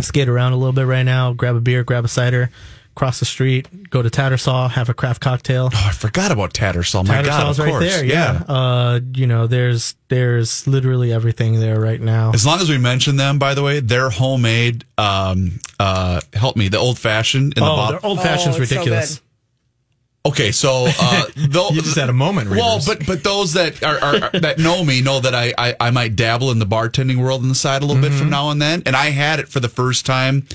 skate 0.00 0.28
around 0.28 0.52
a 0.52 0.56
little 0.56 0.72
bit 0.72 0.86
right 0.86 1.02
now, 1.02 1.32
grab 1.32 1.56
a 1.56 1.60
beer, 1.60 1.84
grab 1.84 2.04
a 2.04 2.08
cider, 2.08 2.50
cross 2.94 3.18
the 3.18 3.24
street, 3.24 3.90
go 3.90 4.02
to 4.02 4.08
Tattersall, 4.10 4.70
have 4.70 4.88
a 4.88 4.94
craft 4.94 5.20
cocktail. 5.20 5.70
Oh, 5.74 5.84
I 5.88 5.92
forgot 5.92 6.30
about 6.30 6.52
Tattersall. 6.54 7.06
My 7.06 7.22
God, 7.22 7.50
of 7.50 7.58
right 7.58 7.68
course. 7.70 7.84
there. 7.84 8.04
Yeah. 8.04 8.42
Uh, 8.48 9.00
you 9.14 9.26
know, 9.26 9.46
there's 9.46 9.94
there's 10.08 10.66
literally 10.66 11.12
everything 11.12 11.58
there 11.60 11.80
right 11.80 12.00
now. 12.00 12.30
As 12.32 12.46
long 12.46 12.60
as 12.60 12.70
we 12.70 12.78
mention 12.78 13.16
them, 13.16 13.38
by 13.38 13.54
the 13.54 13.62
way, 13.62 13.80
they're 13.80 14.10
homemade. 14.10 14.84
Um, 14.96 15.58
uh, 15.80 16.20
help 16.32 16.56
me, 16.56 16.68
the 16.68 16.78
old 16.78 16.98
fashioned 16.98 17.54
in 17.56 17.62
the 17.64 17.70
Oh, 17.70 17.76
bottle. 17.76 18.00
their 18.00 18.06
old 18.08 18.20
fashioned's 18.20 18.58
Oh, 18.58 18.62
it's 18.62 18.70
so 18.70 18.76
ridiculous. 18.76 19.14
good. 19.16 19.20
Okay, 20.26 20.52
so 20.52 20.86
uh, 20.88 21.24
those, 21.36 21.72
You 21.72 21.82
just 21.82 21.98
had 21.98 22.08
a 22.08 22.12
moment, 22.14 22.48
Well, 22.48 22.80
but 22.86 23.04
but 23.06 23.22
those 23.22 23.52
that 23.54 23.82
are, 23.82 23.98
are, 23.98 24.30
are 24.34 24.40
that 24.40 24.58
know 24.58 24.82
me 24.82 25.02
know 25.02 25.20
that 25.20 25.34
I, 25.34 25.52
I 25.58 25.76
I 25.78 25.90
might 25.90 26.16
dabble 26.16 26.50
in 26.50 26.58
the 26.58 26.64
bartending 26.64 27.16
world 27.16 27.42
on 27.42 27.48
the 27.50 27.54
side 27.54 27.82
a 27.82 27.86
little 27.86 28.00
bit 28.00 28.10
Mm-hmm. 28.12 28.20
from 28.20 28.30
now 28.30 28.48
and 28.50 28.62
then, 28.62 28.82
and 28.86 28.96
I 28.96 29.10
had 29.10 29.38
it 29.40 29.48
for 29.48 29.60
the 29.60 29.68
first 29.68 30.06
time 30.06 30.46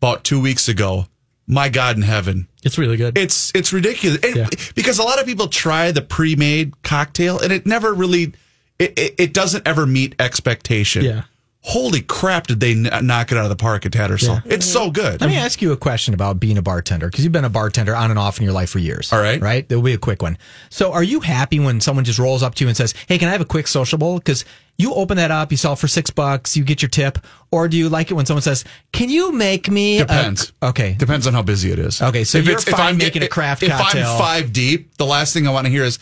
about 0.00 0.22
two 0.22 0.40
weeks 0.40 0.68
ago. 0.68 1.06
My 1.50 1.70
God 1.70 1.96
in 1.96 2.02
heaven, 2.02 2.46
it's 2.62 2.76
really 2.78 2.96
good. 2.98 3.16
it's 3.18 3.50
it's 3.54 3.72
ridiculous 3.72 4.20
And- 4.22 4.36
Yeah. 4.36 4.48
because 4.74 4.98
a 4.98 5.02
lot 5.02 5.18
of 5.18 5.26
people 5.26 5.48
try 5.48 5.90
the 5.92 6.02
pre-made 6.02 6.82
cocktail 6.82 7.38
and 7.40 7.50
it 7.52 7.64
never 7.66 7.92
really 7.94 8.34
it, 8.78 8.96
it, 8.98 9.14
it 9.18 9.34
doesn't 9.34 9.66
ever 9.66 9.86
meet 9.86 10.14
expectation. 10.20 11.04
Yeah. 11.04 11.22
Holy 11.62 12.00
crap! 12.00 12.46
Did 12.46 12.60
they 12.60 12.72
kn- 12.74 13.04
knock 13.06 13.32
it 13.32 13.36
out 13.36 13.42
of 13.44 13.50
the 13.50 13.56
park 13.56 13.84
at 13.84 13.92
Tattersall? 13.92 14.40
It's 14.46 14.64
so 14.64 14.90
good. 14.90 15.20
Let 15.20 15.28
me 15.28 15.36
ask 15.36 15.60
you 15.60 15.72
a 15.72 15.76
question 15.76 16.14
about 16.14 16.38
being 16.38 16.56
a 16.56 16.62
bartender 16.62 17.08
because 17.08 17.24
you've 17.24 17.32
been 17.32 17.44
a 17.44 17.50
bartender 17.50 17.96
on 17.96 18.10
and 18.10 18.18
off 18.18 18.38
in 18.38 18.44
your 18.44 18.52
life 18.52 18.70
for 18.70 18.78
years. 18.78 19.12
All 19.12 19.20
right. 19.20 19.40
Right? 19.40 19.68
There'll 19.68 19.82
be 19.82 19.92
a 19.92 19.98
quick 19.98 20.22
one. 20.22 20.38
So, 20.70 20.92
are 20.92 21.02
you 21.02 21.18
happy 21.20 21.58
when 21.58 21.80
someone 21.80 22.04
just 22.04 22.18
rolls 22.20 22.42
up 22.44 22.54
to 22.54 22.64
you 22.64 22.68
and 22.68 22.76
says, 22.76 22.94
Hey, 23.08 23.18
can 23.18 23.28
I 23.28 23.32
have 23.32 23.40
a 23.40 23.44
quick 23.44 23.66
sociable? 23.66 24.18
Because 24.18 24.44
you 24.78 24.94
open 24.94 25.16
that 25.16 25.30
up, 25.32 25.50
you 25.50 25.56
sell 25.56 25.72
it 25.72 25.78
for 25.78 25.88
six 25.88 26.08
bucks, 26.10 26.56
you 26.56 26.62
get 26.64 26.80
your 26.80 26.88
tip. 26.88 27.18
Or 27.50 27.66
do 27.68 27.76
you 27.76 27.88
like 27.88 28.10
it 28.10 28.14
when 28.14 28.26
someone 28.26 28.42
says, 28.42 28.64
Can 28.92 29.08
you 29.10 29.32
make 29.32 29.68
me 29.70 29.98
Depends. 29.98 30.52
a. 30.62 30.66
Okay. 30.68 30.94
Depends 30.98 31.26
on 31.26 31.34
how 31.34 31.42
busy 31.42 31.72
it 31.72 31.78
is. 31.78 32.00
Okay, 32.00 32.24
so 32.24 32.38
you're 32.38 32.58
fine 32.60 32.96
making 32.96 33.22
a 33.22 33.24
if- 33.26 33.30
craft 33.30 33.62
if 33.62 33.70
cocktail. 33.70 34.06
I'm 34.08 34.18
five 34.18 34.52
deep, 34.52 34.96
the 34.96 35.06
last 35.06 35.32
thing 35.34 35.48
I 35.48 35.50
want 35.50 35.64
to 35.66 35.70
hear 35.70 35.82
is, 35.84 35.98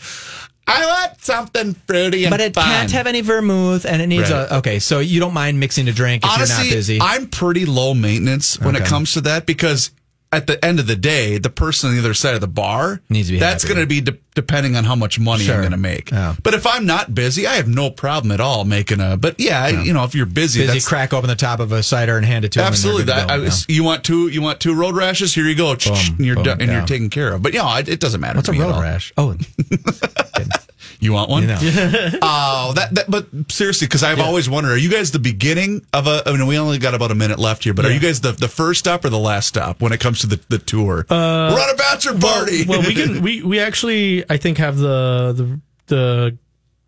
"I 0.67 0.85
want 0.85 1.21
something 1.23 1.75
fruity 1.87 2.25
and 2.25 2.31
But 2.31 2.41
it 2.41 2.53
fun." 2.53 2.65
can't 2.65 2.91
have 2.91 3.07
any 3.07 3.21
vermouth 3.21 3.85
and 3.85 4.01
it 4.01 4.07
needs 4.07 4.29
Right. 4.29 4.47
a. 4.51 4.57
Okay, 4.57 4.79
so 4.79 4.99
you 4.99 5.19
don't 5.19 5.33
mind 5.33 5.59
mixing 5.59 5.87
a 5.87 5.93
drink 5.93 6.23
if 6.25 6.29
Honestly, 6.29 6.65
you're 6.65 6.73
not 6.73 6.77
busy. 6.77 6.99
I'm 7.01 7.27
pretty 7.27 7.65
low 7.65 7.93
maintenance 7.93 8.59
when 8.59 8.75
it 8.75 8.85
comes 8.85 9.13
to 9.13 9.21
that 9.21 9.45
because 9.45 9.91
at 10.31 10.47
the 10.47 10.63
end 10.63 10.79
of 10.79 10.87
the 10.87 10.95
day, 10.95 11.37
the 11.37 11.49
person 11.49 11.89
on 11.89 11.95
the 11.95 12.01
other 12.01 12.13
side 12.13 12.35
of 12.35 12.41
the 12.41 12.47
bar 12.47 13.01
Needs 13.09 13.29
to 13.29 13.33
be 13.33 13.39
That's 13.39 13.63
going 13.63 13.79
to 13.79 13.85
be 13.85 14.01
de- 14.01 14.17
depending 14.35 14.75
on 14.75 14.83
how 14.83 14.95
much 14.95 15.19
money 15.19 15.45
Sure. 15.45 15.55
I'm 15.55 15.61
going 15.61 15.71
to 15.71 15.77
make. 15.77 16.11
Yeah. 16.11 16.35
But 16.43 16.53
if 16.53 16.67
I'm 16.67 16.85
not 16.85 17.15
busy, 17.15 17.47
I 17.47 17.53
have 17.53 17.67
no 17.67 17.89
problem 17.89 18.31
at 18.31 18.39
all 18.41 18.65
making 18.65 18.99
a. 18.99 19.15
But 19.17 19.39
yeah, 19.39 19.63
I- 19.63 19.83
you 19.83 19.93
know, 19.93 20.03
if 20.03 20.13
you're 20.15 20.25
busy, 20.25 20.65
busy, 20.65 20.81
crack 20.87 21.13
open 21.13 21.29
the 21.29 21.35
top 21.35 21.59
of 21.59 21.71
a 21.71 21.81
cider 21.81 22.17
and 22.17 22.25
hand 22.25 22.45
it 22.45 22.51
to 22.53 22.61
Absolutely. 22.61 23.03
That 23.05 23.31
I 23.31 23.49
you 23.67 23.83
want 23.83 24.03
two? 24.03 24.27
You 24.27 24.41
want 24.41 24.59
two 24.59 24.75
road 24.75 24.95
rashes? 24.95 25.33
Here 25.33 25.45
you 25.45 25.55
go. 25.55 25.71
and 25.71 26.19
you're 26.19 26.35
boom, 26.35 26.43
done, 26.43 26.61
and 26.61 26.69
yeah. 26.69 26.77
you're 26.79 26.87
taken 26.87 27.09
care 27.09 27.33
of. 27.33 27.41
But 27.41 27.53
yeah, 27.53 27.79
it, 27.79 27.87
it 27.87 27.99
doesn't 27.99 28.19
matter. 28.19 28.37
What's 28.37 28.47
to 28.47 28.51
a 28.51 28.55
me 28.55 28.61
at 28.61 28.71
road 28.71 28.81
rash? 28.81 29.13
Oh, 29.17 29.35
You 30.99 31.13
want 31.13 31.29
one? 31.29 31.43
you 31.43 31.47
know. 31.49 31.57
Oh, 32.21 32.73
that, 32.75 32.95
that. 32.95 33.09
But 33.09 33.27
seriously, 33.51 33.87
because 33.87 34.03
I've 34.03 34.19
always 34.19 34.49
wondered: 34.49 34.71
Are 34.71 34.77
you 34.77 34.89
guys 34.89 35.11
the 35.11 35.19
beginning 35.19 35.85
of 35.93 36.07
a? 36.07 36.23
I 36.25 36.31
mean, 36.31 36.47
we 36.47 36.57
only 36.57 36.79
got 36.79 36.93
about 36.95 37.11
a 37.11 37.15
minute 37.15 37.37
left 37.39 37.63
here, 37.63 37.73
but 37.73 37.85
are 37.85 37.91
you 37.91 37.99
guys 37.99 38.21
the, 38.21 38.31
the 38.31 38.47
first 38.47 38.79
stop 38.79 39.05
or 39.05 39.09
the 39.09 39.17
last 39.19 39.47
stop 39.47 39.81
when 39.81 39.91
it 39.93 39.99
comes 39.99 40.19
to 40.21 40.27
the, 40.27 40.39
the 40.49 40.57
tour? 40.57 41.05
Uh, 41.09 41.51
We're 41.53 41.61
on 41.61 41.69
a 41.73 41.77
bachelor 41.77 42.17
party. 42.19 42.65
well, 42.67 42.81
we 42.81 42.93
can 42.95 43.21
we 43.21 43.43
we 43.43 43.59
actually 43.59 44.23
I 44.29 44.37
think 44.37 44.57
have 44.57 44.77
the 44.77 45.33
the 45.33 45.59
the 45.87 46.37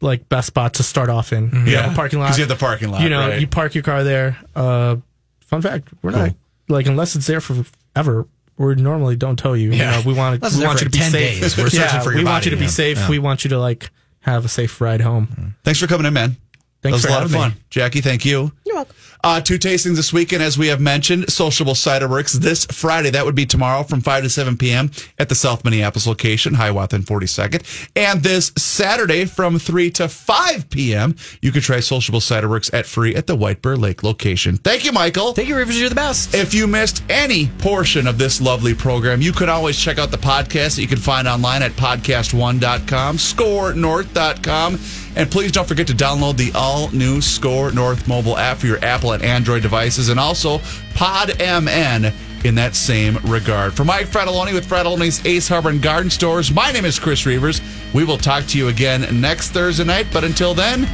like 0.01 0.27
best 0.29 0.47
spot 0.47 0.73
to 0.75 0.83
start 0.83 1.09
off 1.09 1.31
in. 1.33 1.49
You 1.67 1.73
Yeah. 1.73 1.93
parking 1.93 2.19
lot. 2.19 2.27
'Cause 2.27 2.37
you 2.39 2.43
have 2.43 2.49
the 2.49 2.55
parking 2.55 2.89
lot, 2.89 3.01
You 3.01 3.09
know, 3.09 3.27
right. 3.29 3.39
you 3.41 3.47
park 3.47 3.75
your 3.75 3.83
car 3.83 4.03
there. 4.03 4.37
Uh, 4.55 4.95
fun 5.41 5.61
fact: 5.61 5.89
we're 6.01 6.11
not 6.11 6.31
like 6.67 6.87
unless 6.87 7.15
it's 7.15 7.27
there 7.27 7.41
for 7.41 7.63
ever. 7.95 8.25
we 8.57 8.75
normally 8.75 9.15
don't 9.15 9.37
tell 9.37 9.55
you. 9.55 9.71
Yeah. 9.71 9.97
You 9.97 10.03
know, 10.03 10.07
we 10.09 10.13
want 10.15 10.41
we 10.41 10.65
want 10.65 10.79
you 10.81 10.85
to 10.85 10.91
be 10.91 10.97
10 10.97 11.11
safe. 11.11 11.41
days. 11.41 11.57
We're 11.57 11.69
searching 11.69 12.01
for 12.01 12.11
your 12.11 12.19
we 12.19 12.25
want 12.25 12.45
you 12.45 12.51
to 12.51 12.57
be 12.57 12.67
safe. 12.67 12.97
Yeah. 12.97 13.09
We 13.09 13.19
want 13.19 13.43
you 13.43 13.51
to 13.51 13.59
like 13.59 13.89
have 14.21 14.45
a 14.45 14.49
safe 14.49 14.79
ride 14.81 15.01
home. 15.01 15.55
Thanks 15.63 15.79
for 15.79 15.87
coming 15.87 16.05
in, 16.05 16.13
man. 16.13 16.37
Thanks 16.81 16.83
that 16.83 16.91
was 16.93 17.03
for 17.03 17.09
a 17.09 17.11
lot 17.11 17.23
of 17.25 17.31
fun. 17.31 17.51
me. 17.51 17.57
Jackie, 17.69 18.01
thank 18.01 18.25
you. 18.25 18.51
You're 18.65 18.75
welcome. 18.75 18.95
Uh, 19.21 19.41
two 19.41 19.59
tastings 19.59 19.95
this 19.97 20.13
weekend, 20.13 20.41
as 20.41 20.57
we 20.57 20.67
have 20.67 20.79
mentioned. 20.79 21.29
Sociable 21.29 21.75
Cider 21.75 22.07
Werks 22.07 22.33
this 22.33 22.65
Friday. 22.65 23.09
That 23.09 23.25
would 23.25 23.35
be 23.35 23.45
tomorrow 23.45 23.83
from 23.83 23.99
5 23.99 24.23
to 24.23 24.29
7 24.29 24.57
p.m. 24.57 24.91
at 25.17 25.27
the 25.27 25.35
South 25.35 25.65
Minneapolis 25.65 26.07
location, 26.07 26.53
Hiawatha 26.53 26.95
and 26.95 27.05
42nd. 27.05 27.89
And 27.95 28.23
this 28.23 28.53
Saturday 28.57 29.25
from 29.25 29.59
3 29.59 29.91
to 29.91 30.07
5 30.07 30.69
p.m., 30.69 31.15
you 31.41 31.51
can 31.51 31.61
try 31.61 31.81
Sociable 31.81 32.21
Cider 32.21 32.47
Werks 32.47 32.73
at 32.73 32.85
free 32.85 33.13
at 33.13 33.27
the 33.27 33.35
White 33.35 33.61
Bear 33.61 33.75
Lake 33.75 34.03
location. 34.03 34.55
Thank 34.57 34.85
you, 34.85 34.93
Michael. 34.93 35.33
Thank 35.33 35.49
you, 35.49 35.57
Rivers. 35.57 35.77
You're 35.79 35.89
the 35.89 35.95
best. 35.95 36.33
If 36.33 36.53
you 36.53 36.65
missed 36.65 37.03
any 37.09 37.47
portion 37.57 38.07
of 38.07 38.17
this 38.17 38.39
lovely 38.39 38.73
program, 38.73 39.21
you 39.21 39.33
can 39.33 39.49
always 39.49 39.77
check 39.77 39.97
out 39.97 40.11
the 40.11 40.17
podcast 40.17 40.75
that 40.75 40.81
you 40.81 40.87
can 40.87 40.97
find 40.97 41.27
online 41.27 41.61
at 41.61 41.71
podcast1.com, 41.73 43.17
scorenorth.com, 43.17 44.79
and 45.15 45.29
please 45.29 45.51
don't 45.51 45.67
forget 45.67 45.87
to 45.87 45.93
download 45.93 46.37
the 46.37 46.51
all 46.55 46.89
new 46.91 47.19
Score 47.19 47.71
North 47.71 48.07
mobile 48.07 48.37
app 48.37 48.57
for 48.57 48.67
your 48.67 48.83
Apple 49.09 49.13
and 49.13 49.23
Android 49.23 49.61
devices, 49.61 50.09
and 50.09 50.19
also 50.19 50.59
PodMN 50.93 52.13
in 52.45 52.55
that 52.55 52.75
same 52.75 53.17
regard. 53.23 53.73
For 53.73 53.83
Mike 53.83 54.07
Fratallone 54.07 54.53
with 54.53 54.67
Fratallone's 54.67 55.25
Ace 55.25 55.47
Hardware 55.47 55.73
and 55.73 55.81
Garden 55.81 56.09
Stores, 56.09 56.51
my 56.51 56.71
name 56.71 56.85
is 56.85 56.99
Chris 56.99 57.23
Reavers. 57.23 57.61
We 57.93 58.03
will 58.03 58.17
talk 58.17 58.45
to 58.47 58.57
you 58.57 58.67
again 58.67 59.19
next 59.19 59.49
Thursday 59.49 59.83
night, 59.83 60.07
but 60.13 60.23
until 60.23 60.53
then, 60.53 60.87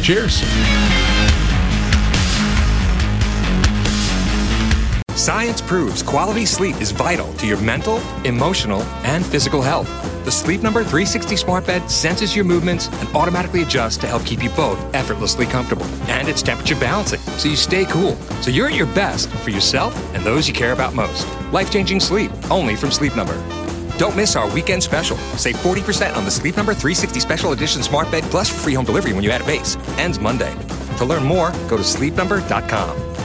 cheers. 0.00 0.42
Science 5.18 5.60
proves 5.60 6.00
quality 6.00 6.46
sleep 6.46 6.80
is 6.80 6.92
vital 6.92 7.34
to 7.34 7.44
your 7.44 7.60
mental, 7.60 7.98
emotional, 8.24 8.82
and 9.02 9.26
physical 9.26 9.60
health. 9.60 9.88
The 10.24 10.30
Sleep 10.30 10.62
Number 10.62 10.82
360 10.82 11.34
smart 11.34 11.66
bed 11.66 11.90
senses 11.90 12.36
your 12.36 12.44
movements 12.44 12.86
and 12.86 13.08
automatically 13.16 13.62
adjusts 13.62 13.96
to 13.96 14.06
help 14.06 14.24
keep 14.24 14.44
you 14.44 14.50
both 14.50 14.78
effortlessly 14.94 15.44
comfortable. 15.44 15.86
And 16.06 16.28
it's 16.28 16.40
temperature 16.40 16.76
balancing, 16.76 17.18
so 17.36 17.48
you 17.48 17.56
stay 17.56 17.84
cool. 17.86 18.14
So 18.42 18.52
you're 18.52 18.68
at 18.68 18.76
your 18.76 18.86
best 18.94 19.28
for 19.28 19.50
yourself 19.50 19.92
and 20.14 20.24
those 20.24 20.46
you 20.46 20.54
care 20.54 20.72
about 20.72 20.94
most. 20.94 21.26
Life 21.52 21.72
changing 21.72 21.98
sleep, 21.98 22.30
only 22.48 22.76
from 22.76 22.92
Sleep 22.92 23.16
Number. 23.16 23.34
Don't 23.98 24.14
miss 24.14 24.36
our 24.36 24.48
weekend 24.54 24.84
special. 24.84 25.16
Save 25.36 25.56
40% 25.56 26.16
on 26.16 26.26
the 26.26 26.30
Sleep 26.30 26.56
Number 26.56 26.74
360 26.74 27.18
Special 27.18 27.50
Edition 27.50 27.82
Smart 27.82 28.08
Bed 28.12 28.22
plus 28.30 28.48
free 28.48 28.74
home 28.74 28.84
delivery 28.84 29.14
when 29.14 29.24
you 29.24 29.32
add 29.32 29.40
a 29.40 29.46
base. 29.46 29.76
Ends 29.98 30.20
Monday. 30.20 30.54
To 30.98 31.04
learn 31.04 31.24
more, 31.24 31.50
go 31.66 31.76
to 31.76 31.82
sleepnumber.com. 31.82 33.17